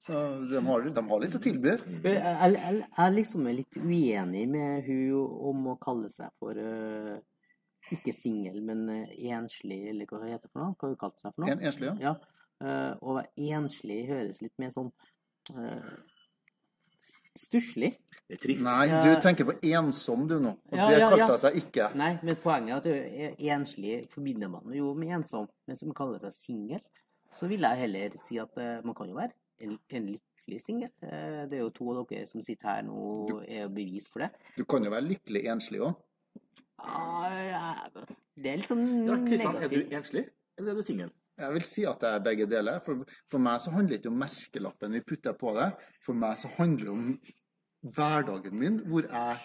Så 0.04 0.22
de 0.50 0.60
har, 0.66 0.82
de 0.96 1.04
har 1.10 1.20
litt 1.24 1.36
å 1.36 1.40
tilby. 1.44 1.70
Jeg, 1.70 2.02
jeg, 2.04 2.54
jeg, 2.54 2.80
jeg 2.80 3.06
er 3.06 3.14
liksom 3.16 3.46
litt 3.48 3.78
uenig 3.80 4.44
med 4.52 4.84
hun 4.88 5.38
om 5.52 5.68
å 5.72 5.78
kalle 5.80 6.10
seg 6.12 6.32
for 6.40 6.60
uh, 6.60 7.16
ikke 7.94 8.12
singel, 8.16 8.60
men 8.68 8.84
eh, 8.92 9.14
enslig, 9.32 9.80
eller 9.92 10.08
hva 10.10 10.20
det 10.24 10.34
heter 10.34 10.52
for 10.52 10.60
noe. 10.64 10.76
Hva 10.80 10.92
hun 10.92 11.00
kalte 11.00 11.24
seg 11.24 11.36
for 11.36 11.44
noe? 11.46 11.56
En 11.56 11.64
enslig, 11.64 11.92
ja. 12.04 12.12
Ja. 12.12 12.16
Uh, 12.64 13.16
være 13.20 13.32
enslig 13.58 14.02
høres 14.08 14.42
litt 14.44 14.54
mer 14.62 14.72
sånn 14.76 14.92
uh, 15.56 15.96
stusslig. 17.38 17.94
Det 18.24 18.38
er 18.38 18.42
trist. 18.46 18.64
Nei, 18.66 18.88
du 19.04 19.10
tenker 19.22 19.48
på 19.50 19.56
ensom 19.68 20.28
du 20.30 20.38
nå. 20.42 20.54
Og 20.72 20.78
Ja, 20.78 20.88
det 20.90 21.00
ja, 21.02 21.10
kalte 21.12 21.34
ja. 21.36 21.40
seg 21.42 21.58
ikke. 21.60 21.90
Nei, 22.00 22.12
men 22.24 22.38
poenget 22.42 22.88
er 22.88 23.00
at 23.02 23.40
er 23.44 23.56
enslig 23.58 23.98
forbinder 24.14 24.52
man 24.52 24.72
jo 24.74 24.94
med 24.98 25.12
ensom. 25.20 25.50
Men 25.68 25.80
som 25.80 25.94
kaller 25.98 26.22
seg 26.24 26.36
singel, 26.38 26.84
så 27.34 27.50
vil 27.52 27.66
jeg 27.66 27.82
heller 27.84 28.16
si 28.22 28.40
at 28.42 28.56
eh, 28.62 28.80
man 28.86 28.96
kan 28.98 29.10
jo 29.12 29.18
være 29.18 29.34
en, 29.66 29.76
en 29.90 30.08
lykkelig 30.14 30.62
singel. 30.64 30.90
Eh, 31.04 31.44
det 31.52 31.60
er 31.60 31.66
jo 31.66 31.74
to 31.76 31.90
av 31.92 32.06
dere 32.10 32.30
som 32.30 32.42
sitter 32.46 32.70
her 32.72 32.86
nå, 32.88 33.42
er 33.44 33.66
jo 33.66 33.74
bevis 33.76 34.08
for 34.14 34.24
det. 34.26 34.32
Du 34.58 34.64
kan 34.70 34.86
jo 34.86 34.94
være 34.94 35.10
lykkelig 35.10 35.44
enslig 35.54 35.84
òg. 35.84 36.00
Ja, 36.84 37.90
det 38.36 38.50
er 38.50 38.58
litt 38.60 38.72
sånn 38.72 38.88
Ja, 39.08 39.20
Kristian, 39.28 39.60
er 39.62 39.72
du 39.72 39.94
enslig, 39.96 40.26
eller 40.60 40.74
er 40.74 40.80
du 40.80 40.86
singel? 40.86 41.12
Jeg 41.40 41.54
vil 41.56 41.64
si 41.66 41.84
at 41.90 42.00
det 42.04 42.10
er 42.14 42.20
begge 42.28 42.46
deler. 42.50 42.80
For, 42.86 43.02
for 43.32 43.42
meg 43.42 43.62
så 43.64 43.72
handler 43.74 43.96
det 43.96 44.02
ikke 44.04 44.12
om 44.14 44.20
merkelappen 44.22 44.94
vi 45.00 45.02
putter 45.02 45.34
på 45.40 45.56
det. 45.58 45.72
For 46.06 46.14
meg 46.18 46.38
så 46.42 46.52
handler 46.60 46.86
det 46.86 46.94
om 46.94 47.08
hverdagen 47.96 48.56
min, 48.60 48.78
hvor 48.88 49.08
jeg 49.10 49.42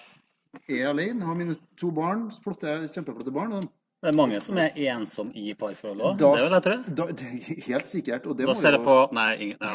er 0.82 0.90
alene, 0.92 1.24
har 1.26 1.36
mine 1.38 1.56
to 1.80 1.90
barn, 1.94 2.28
flotte, 2.44 2.76
kjempeflotte 2.92 3.32
barn. 3.34 3.56
Og 3.58 3.64
Det 3.98 4.12
er 4.12 4.14
mange 4.14 4.38
som 4.44 4.58
er 4.62 4.76
ensom 4.92 5.32
i 5.34 5.54
parforhold 5.58 6.04
òg. 6.06 6.18
da, 6.20 6.28
Det 6.36 6.44
vil 6.44 6.54
jeg 6.54 6.64
tro. 6.66 6.76
da, 7.00 7.06
det 7.18 7.30
er 7.32 7.64
helt 7.66 7.88
sikkert. 7.90 8.26
Og 8.30 8.36
det, 8.38 8.46
Da 8.46 8.52
må 8.52 8.60
ser 8.60 8.76
jeg 8.76 8.80
jo, 8.80 8.84
på 8.86 9.16
Nei, 9.16 9.32
ingen 9.42 9.58
nei. 9.58 9.72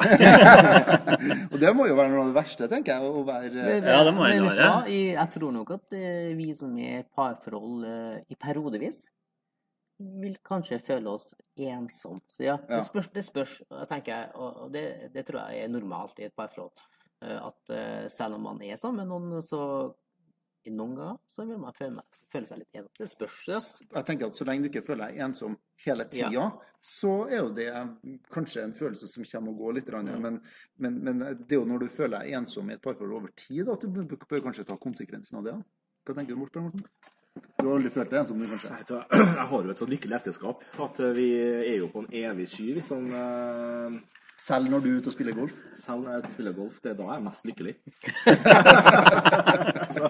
og 1.52 1.58
det 1.60 1.74
må 1.76 1.90
jo 1.90 1.98
være 1.98 2.14
noe 2.14 2.22
av 2.24 2.30
det 2.32 2.38
verste, 2.38 2.70
tenker 2.72 2.94
jeg. 2.94 3.10
Å 3.10 3.26
være 3.28 3.52
Men, 3.58 3.90
Ja, 3.90 3.98
det 4.08 4.14
må 4.16 4.24
men 4.24 4.32
jeg 4.32 4.40
gjøre, 4.40 4.54
du 4.54 4.62
være. 4.62 4.94
Jeg, 4.94 5.10
jeg 5.18 5.34
tror 5.36 5.52
nok 5.58 5.74
at 5.76 5.98
eh, 6.00 6.32
vi 6.40 6.48
som 6.62 6.78
er 6.80 7.02
i 7.02 7.06
parforhold 7.20 7.84
eh, 7.90 8.16
i 8.32 8.40
periodevis, 8.40 9.02
vil 10.00 10.38
kanskje 10.44 10.80
føle 10.84 11.10
oss 11.14 11.34
ensom. 11.56 12.22
Så 12.28 12.44
ja, 12.48 12.58
det 12.70 12.84
spørs, 12.88 13.10
det 13.14 13.24
spørs 13.28 13.58
tenker 13.90 14.14
jeg, 14.16 14.32
og 14.36 14.72
det, 14.74 15.12
det 15.14 15.26
tror 15.28 15.46
jeg 15.52 15.64
er 15.66 15.72
normalt 15.72 16.20
i 16.20 16.26
et 16.28 16.36
parforhold. 16.36 16.74
Eh, 17.24 17.38
At 17.40 17.70
eh, 17.74 18.08
selv 18.12 18.36
om 18.40 18.48
man 18.50 18.62
er 18.66 18.76
sammen 18.82 19.04
med 19.06 19.14
noen, 19.14 19.42
så 19.46 19.94
i 20.66 20.72
noen 20.72 20.94
ganger 20.96 21.18
så 21.28 21.44
vil 21.46 21.58
man 21.60 21.74
føle, 21.76 21.98
meg- 21.98 22.20
føle 22.32 22.48
seg 22.48 22.62
litt 22.62 22.78
ensom. 22.80 22.92
Det 23.00 23.08
spørs, 23.12 23.40
ja. 23.52 23.58
jeg 23.98 24.06
tenker 24.08 24.30
at 24.30 24.38
Så 24.40 24.46
lenge 24.48 24.64
du 24.64 24.70
ikke 24.72 24.86
føler 24.88 25.12
deg 25.12 25.20
ensom 25.26 25.58
hele 25.86 26.06
tida, 26.08 26.46
så 26.84 27.12
er 27.28 27.42
jo 27.42 27.50
det 27.56 27.68
kanskje 28.32 28.64
en 28.64 28.76
følelse 28.76 29.08
som 29.12 29.28
kommer 29.28 29.52
og 29.52 29.58
går 29.60 29.76
litt. 29.80 29.92
Mm. 29.92 30.22
Men, 30.24 30.40
men, 30.80 31.00
men 31.04 31.20
det 31.20 31.52
er 31.58 31.60
jo 31.60 31.66
når 31.68 31.84
du 31.84 31.90
føler 31.92 32.24
deg 32.24 32.38
ensom 32.40 32.72
i 32.72 32.78
et 32.78 32.84
parforhold 32.84 33.18
over 33.20 33.36
tid, 33.36 33.68
at 33.70 33.84
du 33.84 33.92
bør, 33.92 34.08
bør 34.24 34.46
kanskje 34.48 34.66
ta 34.72 34.80
konsekvensen 34.80 35.42
av 35.42 35.50
det. 35.50 35.58
Hva 36.08 36.16
tenker 36.16 36.36
du, 36.36 36.40
Morten? 36.40 36.72
Du 37.34 37.68
har 37.70 37.76
aldri 37.78 37.90
følt 37.96 38.12
deg 38.12 38.20
ensom, 38.20 38.42
du, 38.42 38.50
kanskje? 38.52 39.00
Jeg 39.40 39.48
har 39.50 39.64
jo 39.64 39.72
et 39.72 39.80
sånt 39.80 39.94
lykkelig 39.94 40.18
ekteskap 40.20 40.66
at 40.86 41.00
eh, 41.02 41.14
vi 41.18 41.28
er 41.40 41.78
jo 41.80 41.88
på 41.94 42.04
en 42.04 42.12
evig 42.24 42.48
sky. 42.52 42.68
Liksom, 42.80 43.08
Selv 44.44 44.68
når 44.68 44.82
du 44.84 44.88
er 44.92 44.98
ute 45.00 45.08
og 45.08 45.14
spiller 45.16 45.36
golf? 45.38 45.56
selv 45.80 46.02
når 46.04 46.10
jeg 46.10 46.16
er 46.16 46.24
ute 46.24 46.28
og 46.30 46.34
spiller 46.36 46.56
golf, 46.58 46.80
det 46.84 46.90
er 46.92 46.96
da 46.98 47.06
jeg 47.08 47.16
er 47.16 47.24
mest 47.24 47.46
lykkelig. 47.48 47.74
så, 49.98 50.10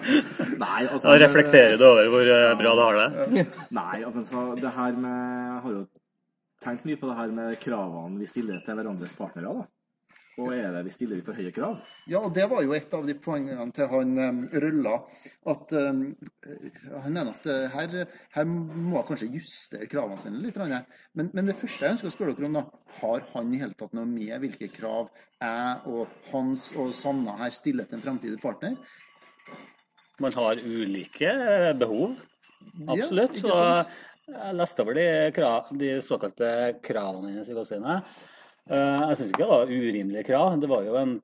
nei, 0.58 0.80
altså 0.88 1.04
Da 1.06 1.14
reflekterer 1.22 1.76
du 1.78 1.84
over 1.86 2.08
hvor 2.10 2.30
eh, 2.34 2.54
bra 2.58 2.72
du 2.74 2.82
har 2.82 2.98
det. 2.98 3.44
Nei, 3.78 3.96
altså, 4.08 4.42
det 4.58 4.72
her 4.74 4.98
med 5.04 5.14
Jeg 5.14 5.60
har 5.66 5.76
jo 5.76 5.84
tenkt 6.64 6.84
mye 6.88 6.98
på 6.98 7.08
det 7.12 7.16
her 7.20 7.32
med 7.38 7.56
kravene 7.62 8.18
vi 8.20 8.26
stiller 8.30 8.58
til 8.66 8.74
hverandres 8.80 9.14
partnere. 9.18 9.54
da. 9.54 9.64
Og 10.42 10.50
er 10.50 10.72
det 10.74 10.80
vi 10.88 10.90
stiller 10.90 11.20
for 11.22 11.38
høye 11.38 11.52
krav? 11.54 11.76
Ja, 12.10 12.18
og 12.18 12.32
det 12.34 12.48
var 12.50 12.64
jo 12.64 12.72
et 12.74 12.94
av 12.96 13.04
de 13.06 13.14
poengene 13.22 13.68
til 13.74 13.86
han 13.92 14.16
um, 14.18 14.40
Rølla. 14.50 14.96
At 15.52 15.74
um, 15.78 16.00
han 17.04 17.14
mener 17.14 17.30
at 17.30 17.46
uh, 17.46 17.76
her, 17.76 17.94
her 18.34 18.48
må 18.48 18.96
jeg 18.98 19.08
kanskje 19.12 19.30
justere 19.36 19.88
kravene 19.90 20.18
sine 20.18 20.42
litt. 20.42 20.58
Men, 20.58 21.30
men 21.30 21.50
det 21.50 21.54
første 21.60 21.86
jeg 21.86 21.96
ønsker 21.96 22.10
å 22.10 22.16
spørre 22.16 22.34
dere 22.34 22.50
om, 22.50 22.58
da, 22.58 22.64
har 22.98 23.22
han 23.36 23.54
i 23.54 23.62
hele 23.62 23.78
tatt 23.78 23.94
noe 23.94 24.10
med 24.10 24.34
hvilke 24.42 24.72
krav 24.74 25.12
jeg 25.38 25.94
og 25.94 26.18
Hans 26.32 26.66
og 26.74 26.90
Sanna 26.98 27.38
her 27.44 27.54
stiller 27.54 27.86
til 27.86 28.00
en 28.00 28.04
fremtidig 28.08 28.42
partner? 28.42 28.74
Man 30.22 30.34
har 30.34 30.58
ulike 30.58 31.30
eh, 31.30 31.70
behov. 31.78 32.18
Absolutt. 32.88 33.38
Ja, 33.38 33.46
Så 33.46 34.34
jeg 34.34 34.58
leste 34.58 34.82
over 34.82 34.96
de, 34.96 35.08
krav, 35.36 35.74
de 35.78 35.96
såkalte 36.02 36.50
kravene 36.82 37.34
hennes 37.34 37.50
i 37.50 37.56
gåseøynene. 37.56 37.98
Eh, 38.70 39.02
Jeg 39.10 39.16
syns 39.18 39.32
ikke 39.32 39.44
det 39.44 39.50
var 39.52 39.72
urimelige 39.72 40.26
krav. 40.30 40.56
Det 40.60 40.70
var 40.70 40.86
jo 40.86 40.96
en 41.00 41.18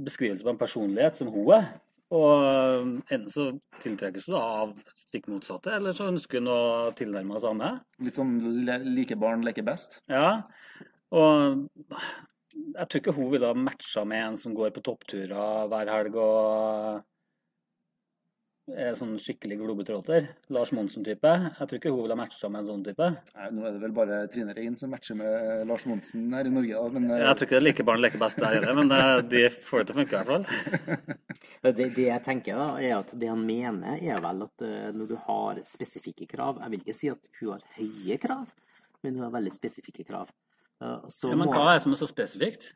beskrivelse 0.00 0.46
på 0.46 0.52
en 0.54 0.60
personlighet 0.60 1.16
som 1.18 1.30
hun 1.32 1.52
er. 1.58 1.68
Og 2.10 2.42
eh, 2.42 2.88
enten 3.14 3.30
så 3.30 3.44
tiltrekkes 3.82 4.26
du 4.26 4.32
da 4.34 4.40
av 4.64 4.72
stikk 4.98 5.28
motsatte, 5.30 5.70
eller 5.76 5.94
så 5.94 6.08
ønsker 6.10 6.40
hun 6.42 6.50
å 6.50 6.60
tilnærme 6.98 7.38
samme. 7.42 7.68
Litt 8.02 8.18
sånn 8.18 8.34
le 8.66 8.80
like 8.82 9.18
barn 9.20 9.44
leker 9.46 9.66
best? 9.66 10.00
Ja. 10.10 10.42
Og 11.14 11.62
Jeg 12.50 12.86
tror 12.90 12.98
ikke 13.00 13.14
hun 13.14 13.30
ville 13.30 13.46
ha 13.46 13.54
matcha 13.54 14.02
med 14.04 14.24
en 14.24 14.36
som 14.36 14.54
går 14.58 14.72
på 14.74 14.82
toppturer 14.82 15.68
hver 15.70 15.90
helg 15.94 16.16
og 16.18 17.04
sånn 18.98 19.16
skikkelig 19.20 19.56
globetrotter. 19.60 20.26
Lars 20.54 20.70
Monsen-type. 20.76 21.32
Jeg 21.58 21.68
tror 21.70 21.78
ikke 21.78 21.92
hun 21.92 22.02
ville 22.04 22.16
ha 22.16 22.20
matcha 22.20 22.48
med 22.50 22.62
en 22.62 22.68
sånn 22.68 22.84
type. 22.86 23.08
Nei, 23.34 23.48
nå 23.56 23.64
er 23.66 23.74
det 23.76 23.82
vel 23.82 23.94
bare 23.96 24.18
Trine 24.32 24.54
Rein 24.56 24.76
som 24.80 24.92
matcher 24.94 25.18
med 25.18 25.66
Lars 25.68 25.86
Monsen 25.90 26.26
her 26.36 26.48
i 26.48 26.52
Norge, 26.54 26.74
da. 26.78 26.94
Men 26.96 27.08
eh, 27.10 27.22
Jeg 27.24 27.38
tror 27.40 27.48
ikke 27.48 27.56
det 27.56 27.60
er 27.60 27.66
like 27.68 27.86
barn 27.90 28.02
leker 28.04 28.22
best 28.22 28.40
der 28.42 28.56
heller, 28.58 28.74
men 28.80 28.94
eh, 28.96 29.14
de 29.32 29.44
får 29.68 29.82
det 29.82 29.86
til 29.90 29.94
å 29.94 30.00
funke 30.00 30.14
i 30.14 30.18
hvert 30.20 30.32
fall. 30.34 31.16
Det, 31.60 31.74
det 31.76 32.06
jeg 32.06 32.22
tenker, 32.24 32.56
da, 32.56 32.68
er 32.80 32.94
at 33.02 33.10
det 33.20 33.28
han 33.28 33.40
mener, 33.44 33.98
er 34.00 34.20
vel 34.24 34.46
at 34.46 34.62
eh, 34.64 34.86
når 34.96 35.10
du 35.10 35.16
har 35.26 35.58
spesifikke 35.68 36.24
krav 36.30 36.56
Jeg 36.62 36.72
vil 36.72 36.80
ikke 36.80 36.94
si 36.96 37.10
at 37.12 37.28
hun 37.36 37.50
har 37.52 37.64
høye 37.76 38.16
krav, 38.22 38.46
men 39.04 39.18
hun 39.18 39.26
har 39.26 39.34
veldig 39.34 39.52
spesifikke 39.52 40.06
krav. 40.08 40.30
Eh, 40.80 41.02
Så 41.12 41.28
Ja, 41.28 41.36
men 41.36 41.52
hva 41.52 41.66
er 41.66 41.74
det 41.76 41.82
som 41.84 41.92
er 41.92 42.00
så 42.00 42.08
spesifikt? 42.08 42.70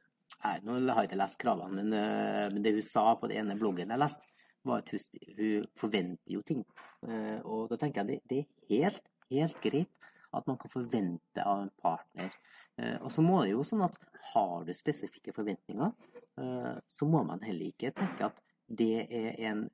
Nei, 0.44 0.58
nå 0.66 0.76
har 0.92 1.00
jeg 1.06 1.14
ikke 1.14 1.20
lest 1.22 1.40
kravene, 1.40 1.72
men, 1.80 1.96
eh, 1.96 2.52
men 2.52 2.60
det 2.66 2.74
hun 2.76 2.84
sa 2.84 3.06
på 3.16 3.30
den 3.32 3.40
ene 3.40 3.56
bloggen 3.56 3.88
jeg 3.88 4.02
leste, 4.04 4.28
var 4.64 4.82
at 4.82 4.92
hun, 4.92 5.02
hun 5.38 5.66
forventer 5.78 6.36
jo 6.36 6.42
ting. 6.46 6.64
Eh, 7.08 7.38
og 7.44 7.68
da 7.72 7.78
tenker 7.80 8.02
jeg 8.02 8.10
det, 8.10 8.18
det 8.30 8.40
er 8.40 8.88
helt, 8.88 9.12
helt 9.32 9.60
greit 9.64 10.10
at 10.34 10.48
man 10.50 10.58
kan 10.58 10.72
forvente 10.72 11.44
av 11.46 11.62
en 11.62 11.70
partner. 11.82 12.34
Eh, 12.80 12.96
og 12.98 13.12
så 13.14 13.22
må 13.22 13.42
det 13.44 13.52
jo 13.52 13.66
sånn 13.66 13.84
at 13.86 13.98
har 14.32 14.66
du 14.66 14.72
spesifikke 14.74 15.34
forventninger, 15.36 15.92
eh, 16.40 16.74
så 16.88 17.08
må 17.10 17.22
man 17.28 17.44
heller 17.44 17.70
ikke 17.70 17.94
tenke 17.94 18.30
at 18.32 18.42
det 18.64 19.04
er 19.12 19.34
en 19.44 19.66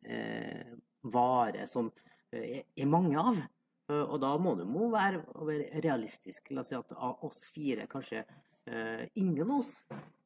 vare 1.07 1.63
som 1.71 1.93
er, 2.35 2.65
mange 2.91 3.15
av. 3.23 3.39
Og 3.91 4.17
da 4.23 4.33
må 4.43 4.57
du 4.59 4.65
må 4.67 4.89
være, 4.91 5.23
realistisk. 5.83 6.51
La 6.51 6.65
oss 6.65 6.73
si 6.73 6.77
at 6.77 6.91
av 6.99 7.23
oss 7.27 7.45
fire 7.55 7.87
kanskje 7.91 8.25
ingen 9.15 9.47
av 9.47 9.61
oss 9.61 9.71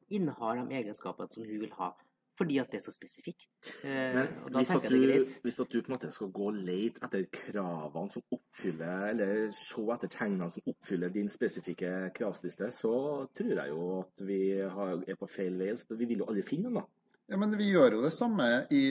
innehar 0.09 0.57
de 0.57 0.79
egenskapene 0.81 1.29
som 1.31 1.45
hun 1.45 1.61
vil 1.61 1.77
ha, 1.77 1.91
fordi 2.37 2.57
at 2.59 2.71
det 2.71 2.79
er 2.81 2.83
så 2.85 2.91
spesifikk. 2.91 3.45
Eh, 3.83 4.13
Men 4.15 4.27
og 4.43 4.51
da 4.51 4.59
hvis 4.59 4.69
at, 4.69 4.81
tenker 4.81 4.91
jeg 4.91 5.01
det 5.01 5.09
er 5.09 5.19
du, 5.19 5.25
greit. 5.25 5.35
hvis 5.45 5.59
at 5.63 5.69
du 5.71 5.77
på 5.81 5.87
en 5.91 5.95
måte 5.95 6.11
skal 6.11 6.31
gå 6.35 6.47
og 6.51 6.59
lete 6.67 7.03
etter 7.07 7.25
kravene 7.31 8.11
som 8.11 8.25
oppfyller, 8.35 9.05
eller 9.13 9.49
se 9.55 9.85
etter 9.95 10.13
tegnene 10.17 10.49
som 10.51 10.71
oppfyller 10.73 11.13
din 11.15 11.29
spesifikke 11.31 11.93
kravsliste, 12.17 12.71
så 12.75 12.93
tror 13.33 13.53
jeg 13.55 13.69
jo 13.71 13.85
at 14.01 14.25
vi 14.27 14.41
har, 14.61 14.97
er 15.07 15.15
på 15.19 15.29
feil 15.31 15.55
vei. 15.59 15.71
Så 15.79 15.95
vi 15.99 16.05
vil 16.11 16.23
jo 16.25 16.29
aldri 16.31 16.43
finne 16.45 16.69
noen, 16.69 16.83
da. 16.83 16.87
Ja, 17.31 17.37
men 17.41 17.55
vi 17.57 17.71
gjør 17.71 17.95
jo 17.97 18.01
det 18.03 18.11
samme 18.13 18.49
i, 18.69 18.83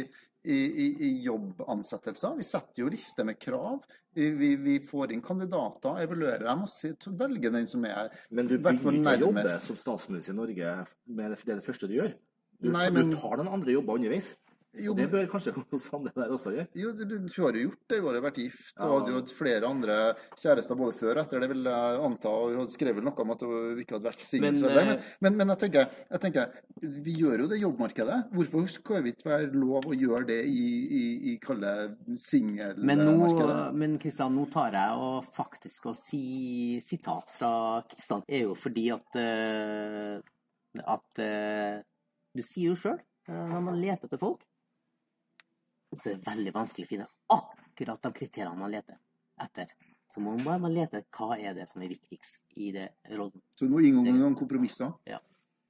i, 0.45 0.57
i, 0.59 0.87
i 1.07 1.11
jobbansettelser. 1.27 2.35
Vi 2.41 2.43
setter 2.49 2.83
jo 2.83 2.89
lister 2.91 3.25
med 3.29 3.39
krav. 3.39 3.85
Vi, 4.15 4.29
vi, 4.39 4.49
vi 4.63 4.75
får 4.83 5.13
inn 5.15 5.23
kandidater, 5.23 6.01
evaluerer 6.05 6.45
dem 6.47 6.65
og 6.67 6.71
se- 6.71 6.95
velger 7.19 7.51
den 7.55 7.67
som 7.71 7.85
er 7.89 8.13
Men 8.31 8.47
du 8.51 8.57
begynner 8.59 9.17
ikke 9.19 9.27
å 9.27 9.31
jobbe 9.31 9.55
som 9.65 9.79
statsminister 9.79 10.35
i 10.35 10.39
Norge 10.39 10.75
med 11.07 11.31
det, 11.35 11.39
det 11.45 11.53
er 11.57 11.59
det 11.63 11.67
første 11.67 11.89
du 11.91 11.97
gjør. 11.97 12.13
Du, 12.65 12.73
Nei, 12.73 12.89
men- 12.91 13.11
du 13.13 13.17
tar 13.21 13.37
noen 13.37 13.53
andre 13.61 13.77
jobber 13.79 14.01
underveis. 14.01 14.35
Jo, 14.75 14.91
det 14.99 15.05
bør 15.07 15.29
kanskje 15.31 15.53
hos 15.71 15.85
andre 15.95 16.11
der 16.17 16.33
også 16.35 16.51
gjøre. 16.51 16.65
jo, 16.75 16.91
det- 16.99 17.07
du 17.07 17.43
har 17.45 17.53
jo 17.55 17.69
gjort 17.69 17.83
det. 17.93 17.99
Du 18.03 18.07
har 18.09 18.17
vært 18.25 18.39
gift 18.43 18.73
og 18.75 18.83
Ja. 18.83 18.89
hadde 18.99 19.13
jo 19.13 19.19
hatt 19.21 19.31
flere 19.39 19.69
andre 19.69 19.99
kjærester 20.35 20.75
både 20.81 20.97
før 20.99 21.13
og 21.13 21.21
etter. 21.23 21.39
Det 21.45 21.49
vil 21.53 21.63
jeg 21.63 22.01
anta. 22.03 22.27
og 22.29 22.57
hun 22.59 22.67
skrevet 22.75 22.97
vel 22.97 23.05
noe 23.07 23.15
om 23.23 23.31
at 23.31 23.41
hun 23.47 23.79
ikke 23.79 23.95
hadde 23.95 24.09
vært 24.09 24.25
singel. 24.27 24.49
Men, 24.51 24.59
så 24.59 24.73
lenge. 24.75 24.97
eh, 24.99 25.03
Men, 25.21 25.37
men, 25.37 25.47
men 25.47 25.53
jeg, 25.55 25.59
tenker, 25.71 25.87
jeg 26.11 26.21
tenker, 26.25 26.51
vi 26.83 27.15
gjør 27.21 27.39
jo 27.45 27.47
det 27.53 27.61
jobbmarkedet. 27.63 28.19
Hvorfor 28.35 28.67
skal 28.69 29.03
vi 29.07 29.13
ikke 29.15 29.31
være 29.31 29.53
lov 29.55 29.87
å 29.87 29.95
gjøre 29.95 30.27
det 30.27 30.41
i, 30.51 30.67
i, 30.91 31.05
i 31.35 31.39
kalle 31.39 31.95
Men 32.09 32.19
singelmarkedet? 32.19 33.75
men 33.79 33.99
Kristian, 34.03 34.35
nå 34.35 34.49
tar 34.51 34.73
jeg 34.75 34.91
og 34.99 35.25
faktisk 35.39 35.87
å 35.87 35.95
si 35.95 36.81
sitat 36.83 37.31
fra 37.31 37.55
Kristian. 37.89 38.25
er 38.29 38.43
jo 38.49 38.55
fordi 38.59 38.91
at 38.91 39.23
eh, 39.23 40.19
at 40.83 41.19
eh, 41.23 41.83
du 42.35 42.43
sier 42.43 42.73
jo 42.73 42.79
sjøl, 42.79 43.01
når 43.29 43.65
man 43.65 43.81
leter 43.81 44.09
etter 44.09 44.21
folk, 44.21 44.45
så 45.95 46.11
er 46.11 46.19
det 46.19 46.27
veldig 46.27 46.55
vanskelig 46.55 46.87
å 46.87 46.91
finne 46.91 47.11
akkurat 47.33 48.03
de 48.03 48.13
kriteriene 48.17 48.59
man 48.59 48.73
leter 48.73 48.99
etter. 49.45 49.71
Så 50.11 50.23
må 50.23 50.35
man 50.37 50.63
bare 50.63 50.73
lete 50.73 51.05
hva 51.17 51.39
er 51.39 51.55
det 51.57 51.67
som 51.71 51.83
er 51.83 51.93
viktigst 51.95 52.59
i 52.61 52.71
det 52.75 52.89
rollen. 53.15 53.41
Så 53.59 53.67
du 53.67 53.73
må 53.73 53.83
inngå 53.83 54.05
noen 54.13 54.37
kompromisser. 54.39 54.93
Ja. 55.09 55.21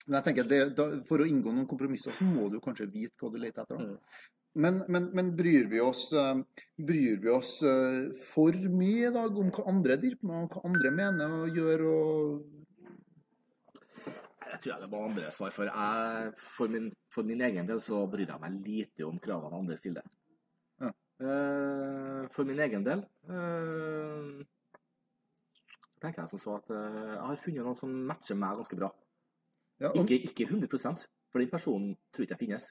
Men 0.05 0.19
jeg 0.19 0.27
tenker, 0.27 0.49
det, 0.49 0.61
da, 0.77 0.89
For 1.09 1.23
å 1.23 1.29
inngå 1.29 1.53
noen 1.55 1.69
kompromisser, 1.69 2.12
så 2.17 2.27
må 2.29 2.51
du 2.53 2.59
kanskje 2.65 2.91
vite 2.93 3.25
hva 3.25 3.31
du 3.33 3.39
leter 3.41 3.65
etter. 3.65 3.81
Mm. 3.81 4.25
Men, 4.65 4.83
men, 4.93 5.07
men 5.17 5.31
bryr 5.35 5.65
vi 5.71 5.81
oss, 5.83 6.07
eh, 6.15 6.43
bryr 6.79 7.17
vi 7.23 7.31
oss 7.33 7.57
eh, 7.67 8.12
for 8.29 8.55
mye 8.71 9.09
i 9.09 9.15
dag 9.15 9.39
om 9.41 9.49
hva 9.55 9.65
andre 9.73 9.97
driver 10.03 10.29
med, 10.29 10.45
og 10.45 10.59
hva 10.59 10.69
andre 10.69 10.93
mener 10.95 11.39
og 11.41 11.59
gjør? 11.59 11.87
og... 11.95 12.64
Jeg 14.55 14.61
tror 14.63 14.73
jeg 14.73 14.83
det 14.85 14.91
var 14.93 15.07
andre 15.09 15.31
svar 15.35 15.51
for. 15.51 15.67
Jeg, 15.67 16.33
for, 16.39 16.71
min, 16.71 16.93
for 17.11 17.27
min 17.27 17.41
egen 17.43 17.67
del 17.67 17.81
så 17.83 18.05
bryr 18.11 18.29
jeg 18.29 18.43
meg 18.43 18.59
lite 18.63 19.07
om 19.07 19.17
kravene 19.23 19.59
andre 19.59 19.79
stiller. 19.81 20.07
Ja. 20.83 20.91
Eh, 21.27 22.21
for 22.35 22.47
min 22.47 22.61
egen 22.63 22.87
del 22.87 23.03
eh, 23.35 24.29
tenker 25.99 26.23
jeg 26.23 26.31
som 26.31 26.43
så 26.43 26.55
at 26.61 26.71
eh, 26.71 27.01
jeg 27.01 27.27
har 27.27 27.43
funnet 27.43 27.67
noen 27.67 27.81
som 27.81 27.99
matcher 28.13 28.39
meg 28.39 28.63
ganske 28.63 28.79
bra. 28.79 28.93
Ja, 29.83 29.91
og, 29.91 30.05
Ikke, 30.05 30.21
ikke 30.31 30.47
100% 30.55 31.07
for 31.35 31.43
den 31.43 31.51
personen 31.51 31.97
tror 32.15 32.29
ikke 32.29 32.37
jeg 32.37 32.45
finnes. 32.45 32.71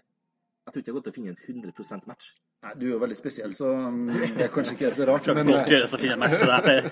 Jeg 0.64 0.72
tror 0.72 0.80
ikke 0.80 0.94
jeg 0.94 0.96
går 0.96 1.06
til 1.06 1.14
å 1.14 1.18
finne 1.20 1.36
en 1.36 1.68
100% 1.68 2.08
match. 2.08 2.32
Nei, 2.64 2.74
du 2.80 2.86
er 2.88 2.92
jo 2.94 3.00
veldig 3.04 3.18
spesiell, 3.18 3.54
så 3.56 3.70
um, 3.88 4.06
det 4.10 4.48
er 4.48 4.52
kanskje 4.54 4.76
ikke 4.78 4.92
så 4.96 5.08
rart. 5.10 5.28
Men, 5.38 5.52
godt 5.52 5.72
gjøres 5.74 5.96
å 5.96 6.00
finne 6.02 6.18
en 6.18 6.24
match 6.24 6.40
til 6.42 6.52
deg. 6.54 6.90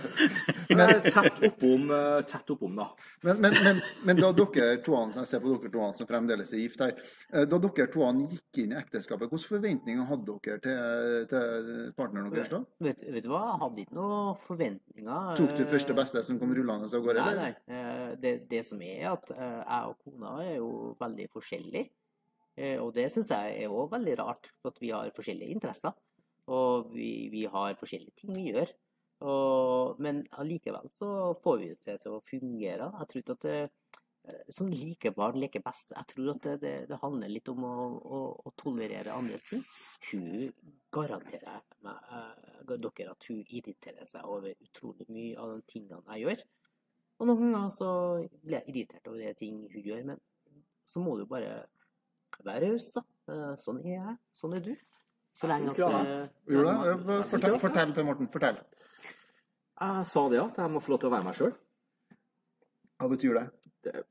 Men 0.72 0.84
er 0.86 1.02
tett 1.06 1.42
oppom, 1.48 1.90
eh, 1.98 2.18
tett 2.30 2.54
oppom 2.54 2.78
da. 2.80 2.88
men, 3.28 3.42
men, 3.44 3.56
men, 3.66 3.82
men 4.08 4.22
da 4.22 4.30
dere 4.38 4.78
toene, 4.86 5.16
jeg 5.22 5.30
ser 5.32 5.44
på 5.44 5.52
dere 5.52 5.72
toene 5.74 5.98
som 5.98 6.10
fremdeles 6.10 6.54
er 6.56 6.64
gift 6.64 6.84
her, 6.86 6.94
eh, 7.34 7.48
da 7.50 7.60
dere 7.66 7.88
toene 7.92 8.28
gikk 8.32 8.62
inn 8.64 8.76
i 8.76 8.80
ekteskapet, 8.80 9.32
hvilke 9.32 9.52
forventninger 9.52 10.08
hadde 10.12 10.38
dere 10.46 10.62
til, 10.64 11.28
til 11.32 11.96
partneren 11.98 12.32
deres 12.32 12.52
da? 12.52 12.62
Vet, 12.88 13.04
vet 13.12 13.28
du 13.28 13.32
hva, 13.34 13.44
jeg 13.50 13.62
hadde 13.66 13.84
ikke 13.86 13.98
noen 14.00 14.42
forventninger. 14.48 15.34
Tok 15.42 15.56
du 15.58 15.64
eh, 15.66 15.72
første 15.72 15.98
beste 15.98 16.24
som 16.28 16.40
kom 16.42 16.56
rullende 16.56 16.88
av 16.88 17.08
gårde? 17.08 17.26
Nei, 17.26 17.34
eller? 17.34 17.58
nei. 17.68 17.80
Eh, 17.80 18.18
Det, 18.22 18.36
det 18.52 18.62
som 18.68 18.82
er 18.84 19.12
at 19.14 19.32
eh, 19.34 19.60
jeg 19.62 19.92
og 19.92 19.98
kona 20.06 20.36
er 20.44 20.56
jo 20.58 20.72
veldig 21.00 21.28
forskjellige. 21.36 21.90
Eh, 22.58 22.78
Og 22.82 22.94
det 22.96 23.10
syns 23.12 23.32
jeg 23.32 23.64
er 23.64 23.72
òg 23.72 23.92
veldig 23.92 24.16
rart, 24.20 24.52
for 24.62 24.74
at 24.74 24.82
vi 24.82 24.92
har 24.92 25.12
forskjellige 25.16 25.56
interesser. 25.56 25.94
Og 26.52 26.92
vi, 26.94 27.30
vi 27.32 27.46
har 27.46 27.78
forskjellige 27.80 28.18
ting 28.24 28.34
vi 28.36 28.50
gjør. 28.52 28.72
Og, 29.22 30.00
men 30.02 30.24
allikevel 30.42 30.90
så 30.90 31.36
får 31.44 31.60
vi 31.62 31.70
det 31.86 32.00
til, 32.02 32.18
å 32.18 32.24
fungere. 32.26 32.90
Jeg 33.00 33.10
tror 33.12 33.36
at 33.36 33.46
det, 33.48 33.60
eh, 33.62 34.40
Sånn 34.54 34.72
like 34.74 35.12
barn 35.18 35.40
leker 35.42 35.64
best. 35.66 35.94
Jeg 35.98 36.10
tror 36.12 36.32
at 36.34 36.44
det, 36.46 36.56
det, 36.62 36.74
det 36.90 37.00
handler 37.02 37.30
litt 37.32 37.50
om 37.50 37.64
å, 37.66 37.76
å, 38.02 38.22
å 38.46 38.54
tolerere 38.58 39.14
andres 39.14 39.46
ting. 39.48 39.64
Hun 40.12 40.50
garanterer 40.94 41.62
meg, 41.86 42.10
eh, 42.18 42.66
dere 42.72 43.14
at 43.14 43.30
hun 43.30 43.44
irriterer 43.44 44.06
seg 44.10 44.26
over 44.26 44.54
utrolig 44.54 45.08
mye 45.10 45.38
av 45.42 45.56
de 45.56 45.64
tingene 45.70 46.18
jeg 46.18 46.26
gjør. 46.26 46.44
Og 47.22 47.30
noen 47.30 47.54
ganger 47.54 47.74
så 47.74 47.90
blir 48.42 48.58
jeg 48.58 48.70
irritert 48.72 49.10
over 49.12 49.22
de 49.22 49.34
ting 49.38 49.62
hun 49.70 49.84
gjør, 49.86 50.06
men 50.10 50.22
så 50.90 51.02
må 51.04 51.14
du 51.20 51.28
bare 51.30 51.68
være 52.46 52.70
raus, 52.72 52.92
da. 52.96 53.02
Eh, 53.30 53.56
Sånn 53.62 53.80
er 53.86 53.92
jeg, 53.96 54.16
sånn 54.36 54.56
er 54.58 54.64
du. 54.66 54.76
Så 55.38 55.48
lenge 55.48 55.72
at 55.72 55.78
Ja. 55.80 55.90
eh, 56.02 56.28
det? 56.48 56.56
Ja, 56.56 57.24
Fortell, 57.24 57.60
fortell 57.60 57.94
Per 57.94 58.04
Morten. 58.04 58.28
Fortell. 58.28 58.58
Jeg 59.82 60.06
sa 60.06 60.30
det 60.30 60.40
at 60.42 60.58
jeg 60.58 60.70
må 60.72 60.80
få 60.84 60.90
lov 60.94 61.00
til 61.00 61.10
å 61.10 61.14
være 61.16 61.24
meg 61.24 61.34
sjøl. 61.36 61.54
Hva 63.02 63.10
betyr 63.10 63.34
det? 63.34 63.46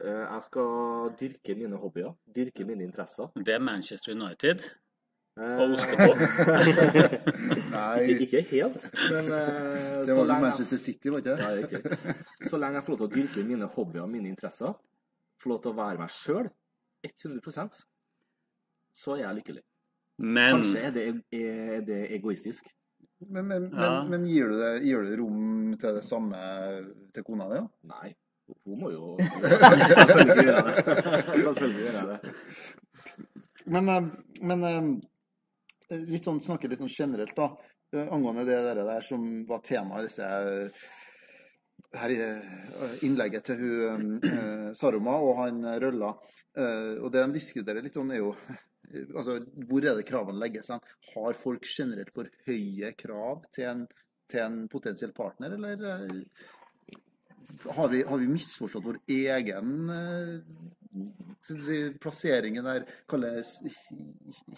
Jeg 0.03 0.43
skal 0.43 1.11
dyrke 1.21 1.55
mine 1.57 1.77
hobbyer, 1.79 2.15
dyrke 2.35 2.65
mine 2.67 2.83
interesser. 2.83 3.29
Det 3.37 3.55
er 3.55 3.61
Manchester 3.63 4.13
United. 4.17 4.65
Eh, 5.39 5.61
Og 5.63 5.77
ostepop. 5.77 6.19
Nei, 7.71 8.01
Ikke, 8.11 8.27
ikke 8.27 8.41
helt, 8.51 8.89
men 9.13 9.29
uh, 9.31 10.05
det 10.05 10.11
var 10.11 10.25
vel 10.25 10.27
Manchester 10.27 10.41
Manchester 10.43 10.77
City, 10.77 11.09
var 11.09 11.19
ikke 11.23 11.37
det? 11.37 11.39
Ja, 11.39 11.51
riktig. 11.55 12.49
Så 12.51 12.59
lenge 12.59 12.81
jeg 12.81 12.85
får 12.89 12.93
lov 12.97 12.99
til 12.99 13.07
å 13.07 13.15
dyrke 13.15 13.45
mine 13.47 13.69
hobbyer 13.77 14.03
og 14.03 14.11
mine 14.11 14.29
interesser, 14.33 14.75
får 15.41 15.53
lov 15.53 15.63
til 15.63 15.71
å 15.71 15.77
være 15.79 15.99
meg 16.03 16.11
sjøl 16.11 16.51
100 17.07 17.85
så 18.97 19.17
er 19.17 19.25
jeg 19.27 19.39
lykkelig. 19.41 19.63
Men 20.21 20.59
Kanskje 20.59 20.83
er 20.85 20.91
det, 20.97 21.05
er 21.33 21.81
det 21.87 22.01
egoistisk. 22.19 22.67
Men, 23.21 23.47
men, 23.49 23.69
Ja. 23.73 24.03
men, 24.03 24.11
men 24.11 24.27
gir, 24.29 24.49
du 24.49 24.57
det, 24.61 24.73
gir 24.85 25.03
du 25.05 25.15
rom 25.21 25.75
til 25.81 25.95
det 25.99 26.05
samme 26.09 26.39
til 27.13 27.25
kona 27.25 27.49
di? 27.51 27.59
Ja? 27.61 27.67
Nei, 27.91 28.13
hun 28.65 28.79
må 28.81 28.91
jo 28.93 29.11
Selvfølgelig 30.01 30.47
gjør 30.47 30.57
jeg 30.57 30.65
det. 30.69 30.85
Selvfølgelig 31.45 31.85
gjør 31.85 31.99
jeg 31.99 32.07
det. 32.09 32.35
Men, 33.77 33.89
eh, 33.93 34.09
men 34.51 34.65
eh, 34.71 36.01
litt 36.11 36.25
sånn, 36.27 36.41
snakke 36.45 36.69
litt 36.73 36.81
sånn 36.81 36.93
generelt, 36.93 37.37
da. 37.37 37.51
eh, 37.93 38.09
Angående 38.13 38.47
det 38.49 38.57
der, 38.71 38.83
der 38.89 39.05
som 39.07 39.29
var 39.49 39.61
tema 39.67 40.01
i 40.01 40.09
disse 40.09 40.27
her 42.01 42.13
i 42.15 42.19
innlegget 43.07 43.49
til 43.51 43.57
hun 43.59 44.75
Saroma 44.79 45.17
og 45.19 45.41
han 45.43 45.63
Rølla. 45.83 46.13
Eh, 46.57 46.97
og 47.03 47.09
det 47.13 47.25
de 47.27 47.37
diskuterer 47.37 47.83
litt 47.85 47.97
sånn, 47.97 48.13
er 48.15 48.21
jo 48.23 48.35
altså, 49.17 49.33
Hvor 49.71 49.83
er 49.87 49.95
det 49.99 50.07
kravene 50.09 50.41
legges 50.43 50.71
hen? 50.73 50.83
Har 51.15 51.33
folk 51.39 51.63
generelt 51.69 52.13
for 52.15 52.25
høye 52.47 52.89
krav 52.99 53.37
til 53.55 53.65
en, 53.71 53.83
til 54.31 54.41
en 54.45 54.57
potensiell 54.73 55.13
partner, 55.17 55.51
eller 55.59 55.77
eh, 55.91 56.21
har, 57.77 57.89
vi, 57.91 58.01
har 58.07 58.19
vi 58.23 58.29
misforstått 58.31 58.85
vår 58.87 58.99
egen 59.11 59.71
eh, 59.91 60.39
plassering 62.03 62.59
i 62.59 62.63
det 62.63 62.73
her 62.77 62.85
kalles 63.11 63.49
hi- 63.65 63.75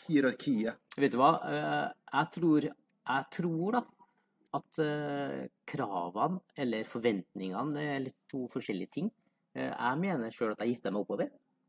hierarkiet? 0.06 0.74
Vet 1.00 1.12
du 1.14 1.18
hva? 1.20 1.32
Eh, 1.48 1.88
Jeg 2.12 2.26
tror, 2.36 2.60
jeg 2.68 3.22
tror 3.32 3.68
da 3.78 3.82
at 4.52 4.78
eh, 4.84 5.46
kravene 5.64 6.42
eller 6.60 6.84
forventningene 6.84 7.80
er 7.94 8.02
litt 8.04 8.18
to 8.28 8.44
forskjellige 8.52 8.92
ting. 8.98 9.08
Jeg 9.56 9.96
mener 10.00 10.30
sjøl 10.32 10.52
at 10.54 10.60
jeg 10.64 10.70
gifta 10.74 10.90
meg 10.92 11.00
oppover. 11.04 11.28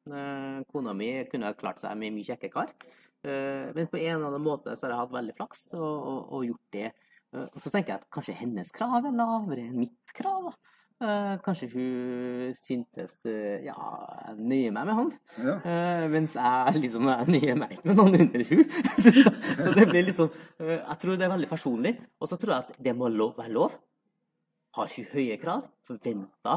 Eh, 0.10 0.60
Kona 0.72 0.93
mi 0.97 1.12
kunne 1.32 1.47
ha 1.51 1.56
klart 1.56 1.80
seg 1.84 1.95
med 1.99 2.12
mye 2.16 2.28
kjekke 2.28 2.49
kar. 2.51 2.74
Eh, 3.24 3.72
Men 3.76 3.88
på 3.88 3.99
en 4.01 4.18
eller 4.18 4.28
annen 4.34 4.43
måte 4.43 4.76
så 4.76 4.88
har 4.88 4.95
jeg 4.95 5.01
hatt 5.06 5.16
veldig 5.16 5.36
flaks 5.38 5.62
og, 5.78 5.82
og, 6.12 6.20
og 6.36 6.45
gjort 6.49 6.70
det. 6.76 6.89
Eh, 7.34 7.47
Og 7.56 7.62
så 7.64 7.72
tenker 7.72 7.93
jeg 7.95 8.01
at 8.04 8.10
kanskje 8.14 8.36
hennes 8.41 8.72
krav 8.76 9.06
er 9.08 9.16
lavere 9.16 9.68
enn 9.70 9.80
mitt 9.80 10.14
krav. 10.18 10.51
da. 10.51 10.60
Kanskje 11.43 11.68
hun 11.74 12.54
syntes 12.56 13.26
Ja, 13.26 13.74
jeg 14.28 14.36
nøyer 14.39 14.72
meg 14.76 14.86
med 14.88 14.95
han. 14.95 15.10
Ja. 15.43 15.56
Mens 16.14 16.36
jeg 16.38 16.78
liksom 16.80 17.10
jeg 17.10 17.28
nøyer 17.34 17.58
meg 17.60 17.74
ikke 17.76 17.89
med 17.89 17.97
noen 17.99 18.20
under 18.22 18.43
hun. 18.47 18.62
så, 19.04 19.12
så 19.66 19.74
det 19.76 19.88
blir 19.89 20.06
liksom 20.08 20.30
Jeg 20.62 20.99
tror 21.01 21.18
det 21.20 21.26
er 21.28 21.34
veldig 21.34 21.49
personlig. 21.51 21.95
Og 22.22 22.30
så 22.32 22.38
tror 22.39 22.54
jeg 22.56 22.68
at 22.70 22.80
det 22.88 22.93
må 22.95 23.10
lov, 23.12 23.34
være 23.41 23.51
lov. 23.51 23.76
Har 24.78 24.93
hun 24.95 25.10
høye 25.12 25.36
krav, 25.41 25.66
forventa 25.89 26.56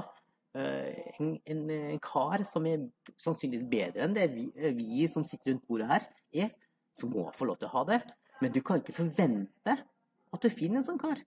en, 0.57 1.33
en, 1.45 1.65
en 1.77 2.03
kar 2.03 2.45
som 2.49 2.67
er 2.69 2.87
sannsynligvis 3.21 3.67
bedre 3.71 4.05
enn 4.07 4.15
det 4.17 4.29
vi, 4.33 4.47
vi 4.77 5.09
som 5.11 5.25
sitter 5.27 5.53
rundt 5.53 5.67
bordet 5.69 5.91
her, 5.91 6.07
er, 6.45 6.53
så 6.97 7.09
må 7.11 7.27
han 7.27 7.37
få 7.37 7.49
lov 7.51 7.61
til 7.61 7.69
å 7.69 7.75
ha 7.75 7.85
det. 7.91 8.01
Men 8.41 8.53
du 8.53 8.61
kan 8.65 8.81
ikke 8.81 8.97
forvente 8.97 9.77
at 9.77 10.43
du 10.43 10.53
finner 10.53 10.81
en 10.81 10.87
sånn 10.87 11.01
kar. 11.01 11.21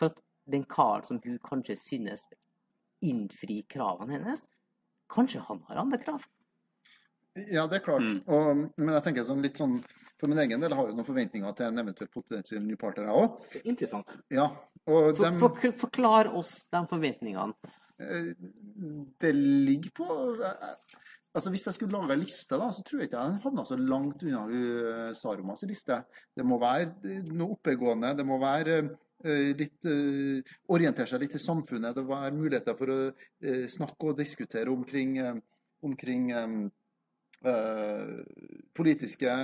For 0.00 0.10
at 0.10 0.22
den 0.50 0.64
karen 0.66 1.06
som 1.06 1.20
hun 1.22 1.38
kanskje 1.44 1.78
synes 1.78 2.26
innfrir 3.02 3.64
kravene 3.70 4.18
hennes, 4.18 4.46
kanskje 5.12 5.42
han 5.48 5.62
har 5.68 5.82
andre 5.82 6.00
krav. 6.02 6.24
Ja, 7.34 7.66
det 7.66 7.80
er 7.80 7.84
klart. 7.86 8.04
Mm. 8.04 8.18
Og, 8.26 8.64
men 8.76 8.94
jeg 8.96 9.04
tenker 9.06 9.24
sånn 9.24 9.40
litt 9.40 9.56
sånn 9.56 9.78
For 10.20 10.28
min 10.30 10.38
egen 10.42 10.60
del 10.62 10.74
har 10.76 10.86
jeg 10.86 10.94
noen 10.94 11.06
forventninger 11.06 11.54
til 11.58 11.70
en 11.70 11.80
eventuell 11.82 12.10
potensiell 12.12 12.60
ny 12.62 12.76
partner, 12.78 13.08
jeg 13.08 13.22
òg. 13.22 13.62
Interessant. 13.64 14.12
Ja. 14.30 14.44
Og 14.84 15.16
For, 15.16 15.24
dem, 15.24 15.38
for, 15.40 15.72
forklar 15.80 16.30
oss 16.38 16.52
de 16.70 16.82
forventningene. 16.90 17.72
Eh, 18.02 18.32
det 19.22 19.32
ligger 19.36 19.96
på 20.02 20.06
eh, 20.36 20.98
Altså 21.32 21.48
Hvis 21.48 21.64
jeg 21.64 21.74
skulle 21.78 21.96
lage 21.96 22.12
en 22.12 22.20
liste, 22.20 22.56
da, 22.60 22.66
så 22.68 22.82
tror 22.84 23.00
jeg 23.00 23.08
ikke 23.08 23.20
jeg 23.24 23.38
havna 23.40 23.62
så 23.64 23.76
langt 23.80 24.20
unna 24.20 24.42
hun 24.44 25.14
Sarumas 25.16 25.62
liste. 25.64 25.96
Det 26.36 26.44
må 26.44 26.58
være 26.60 27.22
noe 27.32 27.54
oppegående. 27.54 28.10
Det 28.18 28.26
må 28.28 28.36
være 28.36 28.74
litt 29.56 29.88
Orientere 30.76 31.08
seg 31.08 31.22
litt 31.22 31.38
i 31.38 31.40
samfunnet. 31.40 31.96
Det 31.96 32.04
må 32.04 32.18
være 32.18 32.36
muligheter 32.36 32.76
for 32.76 32.92
å 32.92 32.98
snakke 33.72 34.10
og 34.10 34.20
diskutere 34.20 34.68
omkring, 34.74 35.16
omkring 35.80 36.28
politiske 38.76 39.36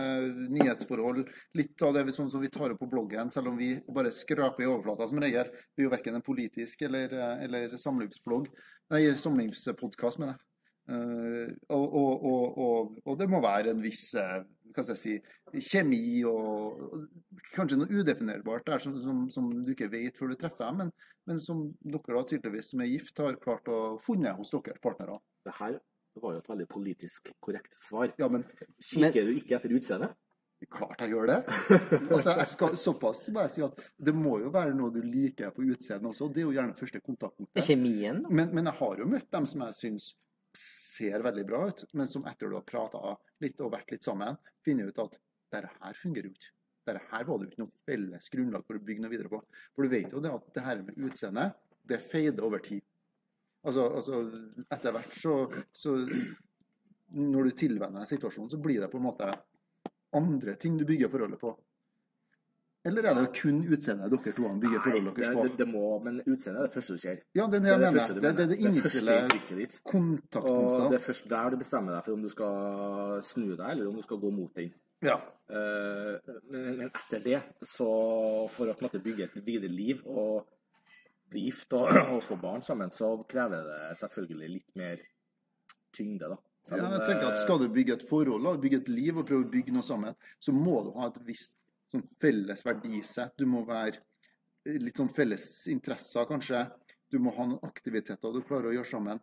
nyhetsforhold. 0.54 1.28
Litt 1.58 1.82
av 1.82 1.94
det 1.96 2.04
vi, 2.08 2.14
sånn 2.16 2.30
som 2.32 2.42
vi 2.42 2.50
tar 2.52 2.74
opp 2.74 2.82
på 2.82 2.90
bloggen, 2.90 3.30
selv 3.34 3.52
om 3.52 3.58
vi 3.58 3.72
bare 3.94 4.12
skraper 4.14 4.64
i 4.64 4.68
overflata 4.68 5.08
som 5.10 5.20
regel. 5.22 5.50
Vi 5.74 5.84
er 5.84 5.88
jo 5.88 5.94
verken 5.94 6.18
en 6.18 6.26
politisk 6.26 6.84
eller, 6.88 7.12
eh, 7.12 7.44
eller 7.46 7.76
samlivsblogg. 7.76 8.48
Nei, 8.94 9.02
samlivspodkast, 9.16 10.22
mener 10.22 10.36
jeg. 10.36 10.44
Eh, 10.88 11.50
og, 11.76 11.96
og, 12.00 12.22
og, 12.24 12.94
og, 13.04 13.18
det 13.20 13.26
må 13.28 13.42
være 13.44 13.74
en 13.74 13.82
viss 13.84 14.14
eh, 14.16 14.38
hva 14.72 14.84
skal 14.84 14.94
jeg 14.94 15.02
si, 15.02 15.66
kjemi 15.68 16.22
og 16.28 17.02
kanskje 17.52 17.76
noe 17.76 17.92
udefinerbart 17.92 18.64
der 18.68 18.80
som, 18.80 18.94
som, 19.02 19.26
som 19.32 19.50
du 19.66 19.74
ikke 19.74 19.90
vet 19.92 20.16
før 20.16 20.32
du 20.32 20.38
treffer 20.40 20.64
dem, 20.64 20.80
men, 20.80 20.92
men 21.28 21.42
som 21.44 21.66
dere 21.84 22.16
da 22.16 22.24
tydeligvis 22.30 22.72
som 22.72 22.80
er 22.84 22.88
gift 22.92 23.20
har 23.20 23.36
klart 23.42 23.68
å 23.68 23.98
funne 24.04 24.32
hos 24.38 24.54
dere 24.54 24.80
partnere. 24.84 25.20
Det 25.44 25.56
her 25.58 25.76
var 26.22 26.36
jo 26.36 26.40
et 26.42 26.48
veldig 26.50 26.66
politisk 26.70 27.32
korrekt 27.40 27.76
svar. 27.78 28.12
Ja, 28.20 28.28
men 28.32 28.44
Kikker 28.82 29.28
du 29.28 29.34
ikke 29.36 29.58
etter 29.58 29.74
utseendet? 29.78 30.16
klart 30.74 30.98
jeg 31.04 31.12
gjør 31.14 31.28
det. 31.30 31.36
Altså, 32.10 32.32
jeg 32.34 32.48
skal, 32.50 32.72
såpass 32.76 33.20
må 33.30 33.44
jeg 33.44 33.52
si 33.54 33.62
at 33.62 33.82
det 34.08 34.14
må 34.16 34.38
jo 34.42 34.48
være 34.50 34.72
noe 34.74 34.90
du 34.90 34.98
liker 35.04 35.52
på 35.54 35.62
utseendet 35.70 36.08
også. 36.10 36.26
Det 36.34 36.42
er 36.42 36.48
jo 36.48 36.54
gjerne 36.56 36.74
første 36.74 36.98
Det 36.98 37.04
kontaktpunktet. 37.06 37.62
kjemien. 37.68 38.22
da. 38.24 38.32
Men, 38.40 38.50
men 38.56 38.66
jeg 38.66 38.74
har 38.80 38.98
jo 38.98 39.06
møtt 39.06 39.30
dem 39.30 39.46
som 39.46 39.62
jeg 39.68 39.76
syns 39.78 40.08
ser 40.58 41.22
veldig 41.22 41.44
bra 41.46 41.60
ut, 41.70 41.84
men 41.94 42.10
som 42.10 42.24
etter 42.26 42.50
du 42.50 42.56
har 42.58 42.66
prata 42.66 43.14
litt 43.44 43.60
og 43.62 43.70
vært 43.76 43.92
litt 43.94 44.02
sammen, 44.02 44.34
finner 44.66 44.90
ut 44.90 44.98
at 45.04 45.18
dette 45.52 45.70
her 45.78 45.94
fungerer 45.94 46.26
jo 46.26 46.34
ikke. 46.34 46.50
Dette 46.88 47.04
her 47.12 47.24
var 47.28 47.38
det 47.38 47.46
jo 47.46 47.50
ikke 47.52 47.62
noe 47.62 47.74
felles 47.86 48.30
grunnlag 48.32 48.64
for 48.66 48.78
å 48.78 48.82
bygge 48.82 49.04
noe 49.04 49.12
videre 49.12 49.30
på. 49.30 49.40
For 49.76 49.84
du 49.86 49.92
vet 49.92 50.10
jo 50.10 50.22
det 50.24 50.32
at 50.34 50.50
det 50.56 50.64
her 50.64 50.82
med 50.82 50.98
utseendet, 51.06 51.54
det 51.88 52.00
feider 52.02 52.48
over 52.48 52.64
tid. 52.64 52.82
Altså, 53.68 53.86
altså 54.00 54.22
etter 54.64 54.94
hvert 54.94 55.14
så, 55.20 55.34
så 55.76 55.94
Når 57.18 57.48
du 57.48 57.56
tilvenner 57.56 58.04
deg 58.04 58.10
situasjonen, 58.10 58.50
så 58.52 58.60
blir 58.60 58.82
det 58.82 58.90
på 58.92 59.00
en 59.00 59.08
måte 59.08 59.30
andre 60.16 60.54
ting 60.60 60.76
du 60.78 60.84
bygger 60.88 61.10
forholdet 61.12 61.40
på. 61.40 61.54
Eller 62.88 63.08
er 63.10 63.16
det 63.18 63.30
kun 63.36 63.58
utseendet 63.66 64.12
dere 64.12 64.32
to 64.36 64.50
bygger 64.62 64.82
forholdet 64.84 65.16
det, 65.16 65.22
deres 65.24 65.36
det, 65.36 65.50
på? 65.50 65.56
det 65.58 65.66
må, 65.68 65.86
men 66.04 66.20
utseendet 66.22 66.60
er 66.62 66.68
det 66.68 66.74
første 66.76 66.96
du 66.96 67.02
ser. 67.02 67.22
Ja, 67.36 67.46
det 67.50 67.58
er 67.58 67.64
det 67.64 67.72
jeg 67.72 67.80
mener. 67.80 68.12
Det, 68.12 68.22
det 68.22 68.34
det 68.38 68.46
Det 68.48 68.58
initielle 68.58 69.16
kontaktpunktet. 69.92 70.44
Og 70.44 70.92
det 70.92 71.00
er 71.00 71.04
først 71.08 71.30
der 71.30 71.50
du 71.50 71.56
bestemmer 71.60 71.96
deg 71.96 72.04
for 72.06 72.16
om 72.16 72.22
du 72.22 72.30
skal 72.32 73.24
snu 73.26 73.48
deg, 73.50 73.66
eller 73.72 73.90
om 73.90 73.98
du 73.98 74.04
skal 74.06 74.22
gå 74.22 74.30
mot 74.30 74.52
den. 74.56 74.70
Ja. 75.04 75.18
Uh, 75.50 76.14
men, 76.50 76.62
men 76.78 76.86
etter 76.88 77.24
det, 77.24 77.42
så 77.66 77.88
for 78.52 78.70
å 78.70 78.76
på 78.76 78.84
en 78.84 78.88
måte 78.88 79.02
bygge 79.02 79.26
et 79.26 79.36
videre 79.42 79.70
liv 79.72 80.00
og 80.06 80.46
bli 81.30 81.46
gift 81.48 81.74
og, 81.76 81.88
og 82.14 82.20
få 82.24 82.38
barn 82.40 82.64
sammen, 82.66 82.92
så 82.94 83.14
krever 83.28 83.66
det 83.68 83.80
selvfølgelig 84.00 84.50
litt 84.56 84.78
mer 84.80 85.02
tyngde, 85.96 86.34
da. 86.34 86.40
Selv 86.68 86.82
Ja, 86.82 86.90
jeg 86.98 87.06
tenker 87.06 87.30
at 87.30 87.38
eh, 87.38 87.44
Skal 87.44 87.62
du 87.62 87.68
bygge 87.72 87.96
et 87.96 88.04
forhold, 88.08 88.50
bygge 88.60 88.82
et 88.82 88.90
liv 88.92 89.16
og 89.16 89.28
prøve 89.28 89.46
å 89.46 89.52
bygge 89.52 89.72
noe 89.72 89.86
sammen, 89.86 90.18
så 90.40 90.52
må 90.52 90.82
du 90.84 90.92
ha 90.98 91.08
et 91.08 91.22
visst 91.26 91.54
sånn 91.88 92.04
felles 92.20 92.64
verdisett. 92.66 93.32
Du 93.40 93.48
må 93.48 93.62
være 93.68 94.02
litt 94.68 95.00
sånn 95.00 95.12
felles 95.14 95.46
interesser, 95.72 96.26
kanskje. 96.28 96.66
Du 97.08 97.16
må 97.24 97.32
ha 97.38 97.46
noen 97.48 97.64
aktiviteter 97.64 98.34
du 98.34 98.42
klarer 98.44 98.68
å 98.70 98.74
gjøre 98.76 98.90
sammen. 98.90 99.22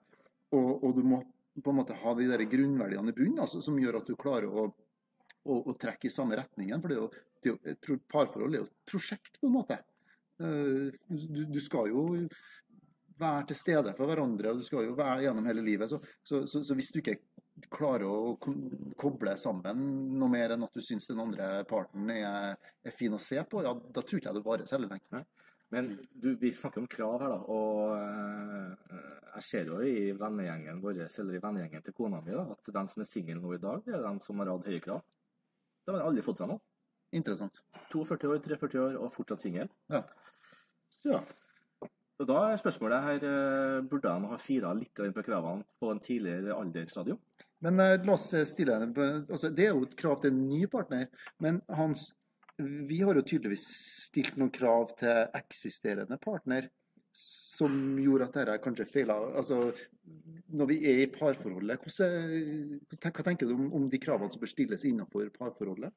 Og, 0.55 0.71
og 0.81 0.95
du 0.97 1.03
må 1.05 1.21
på 1.61 1.71
en 1.71 1.77
måte 1.77 1.97
ha 2.01 2.13
de 2.17 2.25
der 2.27 2.43
grunnverdiene 2.49 3.13
i 3.13 3.15
bunnen 3.15 3.43
altså, 3.43 3.61
som 3.63 3.77
gjør 3.79 4.01
at 4.01 4.09
du 4.09 4.17
klarer 4.19 4.49
å, 4.49 4.65
å, 4.67 5.55
å 5.55 5.75
trekke 5.79 6.09
i 6.09 6.13
samme 6.13 6.37
retningen. 6.39 6.81
For 6.81 6.91
det 6.91 6.97
er 6.97 7.03
jo, 7.03 7.11
det 7.43 7.51
er 7.51 7.53
jo, 7.53 7.75
et 7.75 8.09
parforhold 8.11 8.57
er 8.57 8.63
jo 8.63 8.67
et 8.67 8.89
prosjekt, 8.89 9.37
på 9.39 9.49
en 9.49 9.55
måte. 9.59 9.79
Eh, 10.41 10.91
Du, 11.07 11.45
du 11.45 11.59
skal 11.63 11.89
jo 11.93 12.05
være 13.19 13.45
til 13.47 13.55
stede 13.55 13.93
for 13.95 14.09
hverandre, 14.09 14.51
og 14.51 14.59
du 14.59 14.65
skal 14.67 14.89
jo 14.89 14.97
være 14.97 15.23
gjennom 15.23 15.45
hele 15.47 15.63
livet. 15.63 15.89
Så, 15.89 16.01
så, 16.23 16.43
så, 16.49 16.63
så 16.67 16.75
hvis 16.75 16.91
du 16.91 16.99
ikke 16.99 17.19
klarer 17.71 18.03
å 18.09 18.35
koble 18.99 19.37
sammen 19.39 19.79
noe 20.19 20.31
mer 20.31 20.55
enn 20.55 20.65
at 20.67 20.75
du 20.75 20.83
syns 20.83 21.07
den 21.07 21.21
andre 21.23 21.63
parten 21.69 22.09
er, 22.11 22.57
er 22.83 22.95
fin 22.97 23.15
å 23.15 23.21
se 23.21 23.39
på, 23.47 23.63
ja, 23.63 23.71
da 23.71 24.03
tror 24.03 24.19
ikke 24.19 24.33
jeg 24.33 24.39
det 24.39 24.45
varer 24.45 24.67
særlig 24.67 24.91
lenge. 24.91 25.23
Men 25.73 25.87
du, 26.11 26.35
vi 26.39 26.51
snakker 26.53 26.83
om 26.83 26.89
krav 26.91 27.15
her, 27.23 27.31
da. 27.31 27.39
Og 27.55 27.95
eh, 27.95 29.07
jeg 29.37 29.47
ser 29.47 29.71
jo 29.71 29.79
i 29.83 30.11
vennegjengen 30.15 30.83
vår, 30.83 31.05
eller 31.07 31.39
i 31.39 31.41
vennegjengen 31.43 31.87
til 31.87 31.95
kona 31.95 32.19
mi, 32.23 32.35
da, 32.35 32.45
at 32.53 32.75
den 32.75 32.91
som 32.91 33.01
er 33.03 33.09
single 33.09 33.39
nå 33.39 33.55
i 33.55 33.63
dag, 33.63 33.81
det 33.87 33.95
er 33.95 34.05
den 34.05 34.21
som 34.23 34.43
har 34.43 34.51
hatt 34.51 34.69
høye 34.69 34.83
krav. 34.83 35.01
Det 35.85 35.95
har 35.95 36.05
aldri 36.05 36.23
fått 36.25 36.41
seg 36.41 36.51
noe. 36.51 36.61
Interessant. 37.15 37.61
42 37.93 38.31
år, 38.33 38.39
43 38.43 38.79
år 38.83 38.95
og 38.99 39.11
fortsatt 39.15 39.43
singel. 39.45 39.71
Ja. 39.91 40.03
Ja. 41.05 41.21
Og 42.15 42.27
da 42.29 42.37
er 42.47 42.59
spørsmålet 42.61 43.03
her 43.03 43.23
eh, 43.27 43.81
Burde 43.91 44.07
de 44.07 44.29
ha 44.31 44.37
fira 44.39 44.71
litt 44.73 44.95
på 44.95 45.23
kravene 45.25 45.65
på 45.81 45.89
en 45.91 45.99
tidligere 46.03 46.55
aldersstadium? 46.55 47.19
Men 47.65 47.79
eh, 47.83 47.97
la 48.05 48.13
oss 48.15 48.29
stille 48.47 48.77
henne. 48.77 49.07
altså, 49.29 49.51
Det 49.51 49.65
er 49.67 49.73
jo 49.73 49.83
et 49.83 49.97
krav 49.99 50.21
til 50.23 50.31
en 50.31 50.45
ny 50.47 50.63
partner. 50.71 51.09
Men 51.43 51.59
Hans, 51.75 52.07
vi 52.57 53.01
har 53.03 53.19
jo 53.19 53.25
tydeligvis 53.25 53.65
stilt 54.07 54.37
noen 54.39 54.53
krav 54.55 54.95
til 54.99 55.25
eksisterende 55.35 56.17
partner 56.21 56.69
som 57.15 57.71
gjorde 57.99 58.25
at 58.27 58.33
dette 58.35 58.57
kanskje 58.63 58.87
feila. 58.91 59.15
Altså, 59.39 59.59
når 60.51 60.67
vi 60.71 60.77
er 60.87 61.03
i 61.05 61.11
parforholdet, 61.11 61.79
hvordan, 61.79 62.81
hvordan- 62.91 63.13
hva 63.15 63.23
tenker 63.23 63.47
du 63.47 63.53
om, 63.55 63.69
om 63.73 63.89
de 63.89 63.99
kravene 64.03 64.31
som 64.31 64.41
bør 64.41 64.51
stilles 64.51 64.83
innenfor 64.87 65.29
parforholdet? 65.35 65.93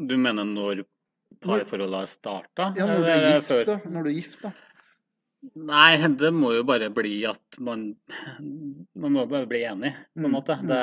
Du 0.00 0.16
mener 0.16 0.44
når 0.48 0.84
parforholdet 1.40 2.00
har 2.00 2.06
starta? 2.10 2.68
Ja, 2.78 2.86
når 2.86 3.02
du 3.02 3.08
er 3.10 3.26
gift, 3.34 3.52
da. 3.68 3.76
Når 3.90 4.02
du 4.06 4.10
er 4.10 4.16
gift, 4.18 4.38
da. 4.44 4.52
Nei, 5.60 5.96
det 6.16 6.30
må 6.32 6.54
jo 6.54 6.62
bare 6.64 6.88
bli 6.94 7.18
at 7.28 7.58
man 7.60 7.90
Man 8.96 9.12
må 9.12 9.26
bare 9.28 9.46
bli 9.50 9.60
enig, 9.68 9.90
på 10.14 10.22
en 10.24 10.30
Mm, 10.30 10.32
måte. 10.32 10.56
mm. 10.62 10.68
Det, 10.70 10.80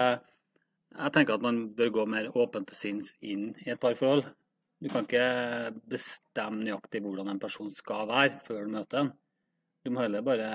jeg 0.99 1.13
tenker 1.15 1.33
at 1.33 1.41
man 1.41 1.61
bør 1.75 1.89
gå 1.95 2.05
mer 2.05 2.29
åpent 2.37 2.67
til 2.69 2.77
sinns 2.77 3.15
inn 3.21 3.55
i 3.65 3.71
et 3.71 3.79
parforhold. 3.81 4.23
Du 4.81 4.89
kan 4.89 5.05
ikke 5.05 5.73
bestemme 5.89 6.63
nøyaktig 6.63 7.01
hvordan 7.01 7.29
en 7.29 7.39
person 7.39 7.69
skal 7.73 8.07
være 8.09 8.39
før 8.41 8.65
du 8.65 8.71
møter 8.75 8.97
den. 9.03 9.11
Du 9.81 9.89
må 9.89 10.03
heller 10.03 10.21
bare 10.21 10.47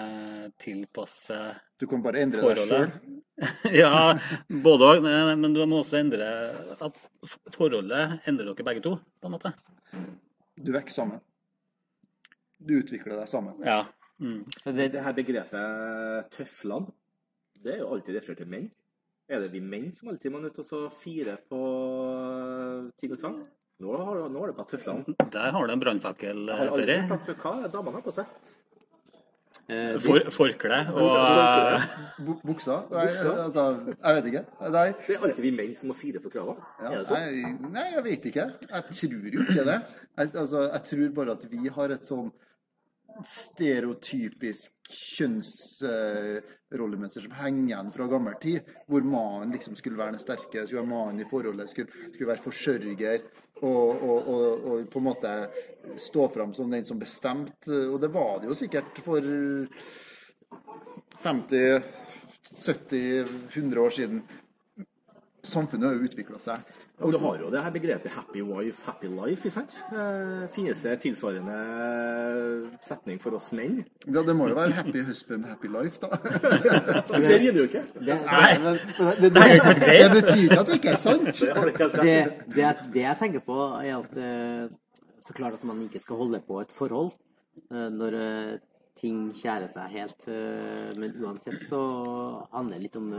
tilpasse 0.63 1.37
Du 1.81 1.87
kan 1.91 2.03
bare 2.05 2.23
endre 2.23 2.43
deg 2.43 2.61
sjøl. 2.61 2.61
forholdet. 2.63 3.15
ja, 3.83 4.15
både 4.65 4.91
òg, 4.93 5.07
men 5.37 5.53
du 5.53 5.61
må 5.67 5.81
også 5.83 5.99
endre 5.99 6.29
at 6.79 7.01
forholdet 7.57 8.23
endrer 8.31 8.53
dere 8.53 8.69
begge 8.71 8.85
to, 8.87 8.95
på 9.21 9.29
en 9.29 9.35
måte. 9.35 9.53
Du 10.57 10.71
vokser 10.73 11.03
sammen. 11.03 11.21
Du 12.57 12.79
utvikler 12.79 13.19
deg 13.19 13.29
sammen. 13.29 13.59
Ja. 13.67 13.83
Mm. 14.23 14.47
Det, 14.65 14.89
Det 14.95 15.03
her 15.05 15.19
begrepet 15.19 16.31
tøflene, 16.39 16.95
det 17.61 17.75
er 17.75 17.83
jo 17.83 17.91
alltid 17.93 18.17
referert 18.17 18.41
til 18.45 18.51
menn. 18.55 18.71
Er 19.27 19.43
det 19.43 19.51
vi 19.53 19.61
menn 19.61 19.91
som 19.93 20.09
alltid 20.13 20.31
må 20.33 20.39
nødt 20.41 20.55
til 20.55 20.71
å 20.79 20.87
fire 21.03 21.35
på 21.51 21.61
tid 22.95 23.01
ting 23.03 23.17
og 23.19 23.21
tvang? 23.25 23.41
Nå 23.83 23.93
har, 23.93 24.21
nå 24.31 24.41
har 24.41 24.53
det 24.53 24.57
bare 24.57 24.71
tøflene. 24.71 25.17
Der 25.35 25.51
har 25.53 25.67
du 25.67 25.73
en 25.75 25.83
brannfakkel, 25.83 26.47
Terje. 26.49 27.01
hva 27.11 27.59
er 27.59 27.73
damene 27.75 27.99
har 27.99 28.07
på 28.07 28.15
seg? 28.15 28.31
Eh, 29.69 29.99
For, 30.03 30.21
forkle 30.35 30.79
og 30.95 32.39
Buksa? 32.47 32.79
Nei, 32.93 33.07
altså, 33.45 33.65
jeg 33.93 34.17
vet 34.19 34.31
ikke. 34.31 34.43
Nei, 34.63 34.87
Det 35.07 35.17
er 35.17 35.27
alltid 35.29 35.43
vi 35.47 35.53
menn 35.59 35.77
som 35.79 35.91
må 35.93 35.97
fire 35.99 36.23
på 36.23 36.33
kravene. 36.33 36.63
ja, 36.83 37.03
nei, 37.11 37.55
nei, 37.75 37.87
jeg 37.97 38.05
vet 38.07 38.29
ikke. 38.33 38.49
Jeg 38.71 38.83
tror 39.01 39.31
jo 39.37 39.47
ikke 39.47 39.65
det. 39.71 39.79
Jeg, 40.17 40.31
altså, 40.35 40.67
jeg 40.73 40.83
tror 40.91 41.15
bare 41.21 41.39
at 41.39 41.47
vi 41.51 41.69
har 41.79 41.97
et 41.97 42.07
sånn 42.09 42.31
stereotypisk 43.25 44.73
kjønnsrollemønster 44.91 47.21
som 47.25 47.33
henger 47.39 47.67
igjen 47.71 47.93
fra 47.95 48.07
gammel 48.11 48.35
tid, 48.43 48.59
hvor 48.91 49.03
mannen 49.07 49.53
liksom 49.55 49.75
skulle 49.79 49.99
være 49.99 50.13
den 50.17 50.23
sterke, 50.23 50.67
skulle 50.67 50.83
være 50.83 50.93
mannen 50.93 51.21
i 51.23 51.31
forholdet, 51.31 51.71
skulle, 51.73 51.91
skulle 52.13 52.33
være 52.33 52.45
forsørger 52.45 53.21
og, 53.63 54.03
og, 54.03 54.29
og, 54.29 54.65
og 54.69 54.89
på 54.93 54.99
en 55.01 55.07
måte 55.07 55.31
stå 56.01 56.29
fram 56.35 56.53
som 56.55 56.71
den 56.71 56.85
som 56.85 56.99
bestemte. 57.01 57.73
Og 57.89 58.01
det 58.03 58.11
var 58.15 58.41
det 58.41 58.49
jo 58.51 58.59
sikkert 58.59 58.99
for 59.05 59.21
50, 61.25 61.83
70, 62.67 63.27
100 63.55 63.81
år 63.81 63.91
siden. 63.91 64.23
Samfunnet 65.47 65.89
har 65.89 65.97
jo 65.97 66.09
utvikla 66.09 66.39
seg. 66.43 66.59
Ja, 66.99 67.11
du 67.13 67.19
har 67.21 67.35
jo 67.37 67.51
det 67.53 67.61
her 67.63 67.71
begrepet 67.71 68.11
'happy 68.11 68.41
wife, 68.43 68.83
happy 68.87 69.07
life'. 69.07 69.45
ikke 69.45 69.51
sant? 69.51 69.85
Eh, 69.93 70.47
finnes 70.55 70.79
det 70.81 70.95
tilsvarende 71.01 71.57
setning 72.83 73.21
for 73.21 73.35
oss 73.37 73.51
menn? 73.53 73.83
Ja, 74.07 74.23
det 74.25 74.35
må 74.37 74.49
jo 74.49 74.55
være 74.57 74.73
'happy 74.73 75.03
husband, 75.05 75.45
happy 75.45 75.69
life', 75.69 75.99
da. 76.01 76.09
Det 77.21 77.41
rimer 77.41 77.59
jo 77.59 77.67
ikke. 77.69 77.83
det, 78.01 78.17
det, 79.21 79.35
det, 79.35 79.45
det 79.77 80.11
betyr 80.15 80.43
ikke 80.43 80.61
at 80.61 80.67
det 80.67 80.75
ikke 80.81 80.89
er 80.95 80.95
sant. 80.95 81.35
Det 81.37 82.25
det, 82.57 82.77
det, 82.95 83.03
jeg- 83.03 83.19
tenker 83.19 83.41
på, 83.45 83.59
er 83.85 83.99
at 83.99 84.17
eh, 84.17 84.69
så 85.27 85.33
klart 85.35 85.55
at 85.55 85.65
man 85.65 85.83
ikke 85.83 86.01
skal 86.01 86.17
holde 86.17 86.41
på 86.49 86.61
et 86.61 86.73
forhold 86.73 87.13
eh, 87.73 87.89
når 87.93 88.59
ting 88.97 89.33
skjærer 89.37 89.69
seg 89.69 89.91
helt. 89.93 90.27
Men 90.97 91.13
uansett 91.25 91.61
så 91.69 91.81
handler 92.55 92.75
det 92.79 92.83
litt 92.89 92.97
om 92.97 93.11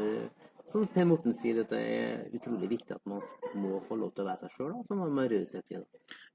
Som 0.68 0.84
Per 0.92 1.06
Morten 1.08 1.32
sier, 1.36 1.62
at 1.64 1.72
det 1.72 1.80
er 1.80 2.26
utrolig 2.36 2.68
viktig 2.74 2.98
at 2.98 3.06
man 3.08 3.22
må 3.56 3.78
få 3.88 3.96
lov 4.00 4.12
til 4.16 4.26
å 4.26 4.28
være 4.28 4.42
seg 4.44 4.58
sjøl. 4.58 4.74
Så 4.88 4.98
må 5.00 5.08
man 5.08 5.30
raushet 5.32 5.72
i 5.72 5.78
det. 5.80 5.86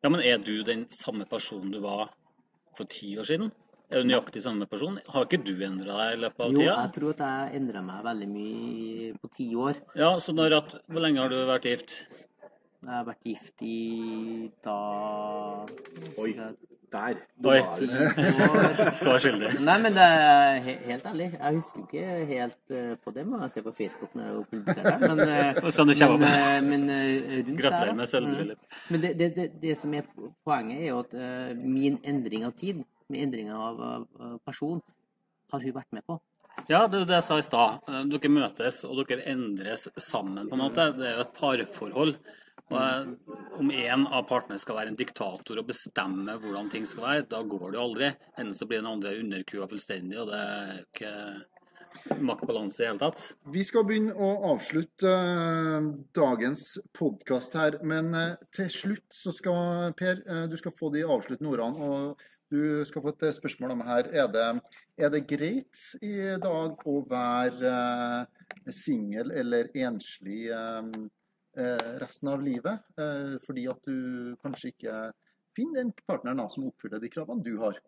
Ja, 0.00 0.08
men 0.08 0.22
er 0.24 0.40
du 0.40 0.54
den 0.64 0.86
samme 0.92 1.26
personen 1.28 1.74
du 1.74 1.82
var 1.84 2.08
for 2.76 2.88
ti 2.88 3.12
år 3.20 3.28
siden? 3.28 3.52
Er 3.92 4.00
du 4.00 4.08
nøyaktig 4.08 4.40
samme 4.40 4.64
person? 4.64 4.96
Har 5.12 5.26
ikke 5.26 5.42
du 5.44 5.52
endra 5.66 5.98
deg 5.98 6.14
i 6.14 6.20
løpet 6.22 6.46
av 6.46 6.54
Jo, 6.56 6.64
jeg 6.64 6.92
tror 6.94 7.10
at 7.12 7.22
jeg 7.26 7.60
endra 7.60 7.82
meg 7.84 8.04
veldig 8.06 8.28
mye 8.30 9.10
på 9.20 9.32
ti 9.36 9.48
år. 9.52 9.82
Ja, 10.00 10.14
så 10.16 10.32
når 10.32 10.56
at, 10.62 10.76
Hvor 10.88 11.04
lenge 11.04 11.20
har 11.20 11.28
du 11.28 11.36
vært 11.50 11.68
gift? 11.68 11.98
Jeg 12.82 12.90
har 12.90 13.04
vært 13.06 13.26
gift 13.30 13.62
i 13.62 14.50
da 14.64 14.76
Oi. 16.18 16.32
Der. 16.92 17.20
Oi. 17.48 17.58
Så 19.00 19.14
skyldig. 19.22 19.52
Nei, 19.64 19.76
men 19.80 19.94
det 19.96 20.06
er 20.06 20.58
he 20.64 20.74
helt 20.90 21.06
ærlig. 21.08 21.28
Jeg 21.38 21.56
husker 21.56 21.84
ikke 21.86 22.08
helt 22.28 22.74
eh, 22.74 22.90
på 23.00 23.14
det, 23.16 23.24
må 23.24 23.38
jeg 23.40 23.54
se 23.54 23.62
på 23.64 23.72
Facebook 23.76 24.16
når 24.18 24.26
jeg 24.26 24.42
publiserer 24.50 24.98
det. 24.98 25.12
Men, 25.12 25.22
eh, 25.22 25.62
kommer 25.78 26.18
men, 26.18 26.26
eh, 26.26 26.58
men 26.66 26.90
eh, 26.90 27.38
rundt 27.46 27.62
Gratulerer 27.62 27.86
der, 27.86 27.94
da. 27.94 28.00
med 28.00 28.10
sølvbryllup. 28.10 28.66
Mm. 28.66 28.82
Men 28.90 29.04
det, 29.06 29.12
det, 29.22 29.30
det, 29.38 29.46
det 29.62 29.78
som 29.78 29.94
er 29.94 30.10
poenget, 30.44 30.82
er 30.82 30.90
jo 30.90 30.98
at 31.06 31.16
eh, 31.16 31.54
min 31.78 31.96
endring 32.04 32.44
av 32.50 32.52
tid, 32.60 32.82
min 33.08 33.24
endring 33.28 33.48
av 33.54 33.80
person, 34.44 34.82
har 35.52 35.64
hun 35.64 35.78
vært 35.78 35.96
med 35.96 36.04
på. 36.10 36.18
Ja, 36.68 36.84
det 36.86 37.00
er 37.00 37.08
det 37.08 37.16
jeg 37.18 37.26
sa 37.26 37.38
i 37.40 37.44
stad. 37.44 37.88
Eh, 37.88 38.04
Dere 38.12 38.30
møtes 38.32 38.82
og 38.88 39.00
dere 39.00 39.24
endres 39.32 39.88
sammen, 40.00 40.48
på 40.48 40.56
en 40.56 40.62
måte. 40.62 40.90
Det 40.98 41.08
er 41.08 41.18
jo 41.18 41.24
et 41.26 41.36
parforhold. 41.38 42.14
Og 42.72 42.80
eh, 42.80 43.38
Om 43.60 43.70
en 43.70 44.06
av 44.08 44.24
partene 44.28 44.58
skal 44.60 44.78
være 44.78 44.92
en 44.92 44.98
diktator 44.98 45.60
og 45.60 45.68
bestemme 45.68 46.36
hvordan 46.40 46.70
ting 46.72 46.86
skal 46.88 47.04
være, 47.04 47.26
da 47.30 47.42
går 47.44 47.66
det 47.68 47.78
jo 47.78 47.86
aldri. 47.86 48.10
Enten 48.38 48.56
så 48.56 48.68
blir 48.68 48.80
den 48.80 48.90
andre 48.90 49.16
underkua 49.20 49.68
fullstendig, 49.70 50.18
og 50.22 50.30
det 50.32 50.38
er 50.40 50.70
jo 50.72 50.86
ikke 50.88 51.12
maktbalanse 52.24 52.82
i 52.82 52.88
hele 52.88 52.98
tatt. 53.02 53.26
Vi 53.52 53.62
skal 53.68 53.84
begynne 53.86 54.16
å 54.16 54.32
avslutte 54.54 55.12
eh, 55.12 55.88
dagens 56.16 56.66
podkast 56.96 57.56
her, 57.60 57.78
men 57.84 58.10
eh, 58.16 58.34
til 58.56 58.72
slutt 58.72 59.06
så 59.14 59.36
skal 59.36 59.92
Per, 59.98 60.24
du 60.48 60.56
skal 60.58 60.74
få 60.74 60.90
de 60.96 61.04
avsluttende 61.04 61.52
ordene. 61.52 61.88
og 61.88 62.28
du 62.52 62.84
skal 62.84 63.00
få 63.00 63.14
et 63.14 63.30
spørsmål 63.32 63.70
om 63.72 63.82
her. 63.86 64.10
Er 64.12 64.26
det, 64.28 64.48
er 65.00 65.08
det 65.12 65.22
greit 65.24 65.78
i 66.04 66.34
dag 66.36 66.82
å 66.84 66.96
være 67.08 67.76
singel 68.68 69.32
eller 69.32 69.70
enslig 69.72 70.50
resten 71.54 72.30
av 72.32 72.42
livet? 72.42 72.80
Eh, 72.96 73.36
fordi 73.46 73.66
at 73.70 73.80
du 73.84 74.34
kanskje 74.42 74.72
ikke 74.72 74.96
finner 75.56 75.82
den 75.82 75.92
partneren 76.06 76.40
da, 76.40 76.48
som 76.48 76.66
oppfyller 76.70 77.02
de 77.02 77.10
kravene 77.12 77.44
du 77.44 77.54
har. 77.60 77.78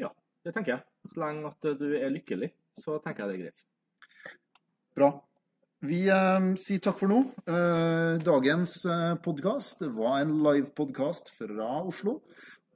Ja, 0.00 0.10
det 0.44 0.54
tenker 0.56 0.76
jeg. 0.76 0.84
Så 1.12 1.22
lenge 1.22 1.52
at 1.52 1.70
du 1.80 1.88
er 1.98 2.12
lykkelig, 2.14 2.50
så 2.80 2.98
tenker 3.04 3.26
jeg 3.26 3.32
det 3.32 3.38
er 3.38 3.44
greit. 3.46 3.64
Bra. 4.96 5.10
Vi 5.86 6.06
eh, 6.08 6.50
sier 6.60 6.82
takk 6.82 7.00
for 7.02 7.12
nå. 7.12 7.20
Eh, 7.52 8.16
dagens 8.24 8.78
eh, 8.88 9.14
podkast 9.22 9.84
var 9.92 10.22
en 10.22 10.38
live-podkast 10.46 11.34
fra 11.36 11.82
Oslo. 11.84 12.22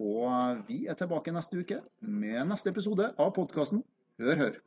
Og 0.01 0.27
eh, 0.29 0.65
vi 0.69 0.83
er 0.89 1.01
tilbake 1.01 1.33
neste 1.33 1.65
uke 1.65 1.81
med 2.05 2.43
neste 2.53 2.73
episode 2.73 3.13
av 3.17 3.33
podkasten 3.37 3.85
Hør, 4.21 4.37
hør. 4.37 4.59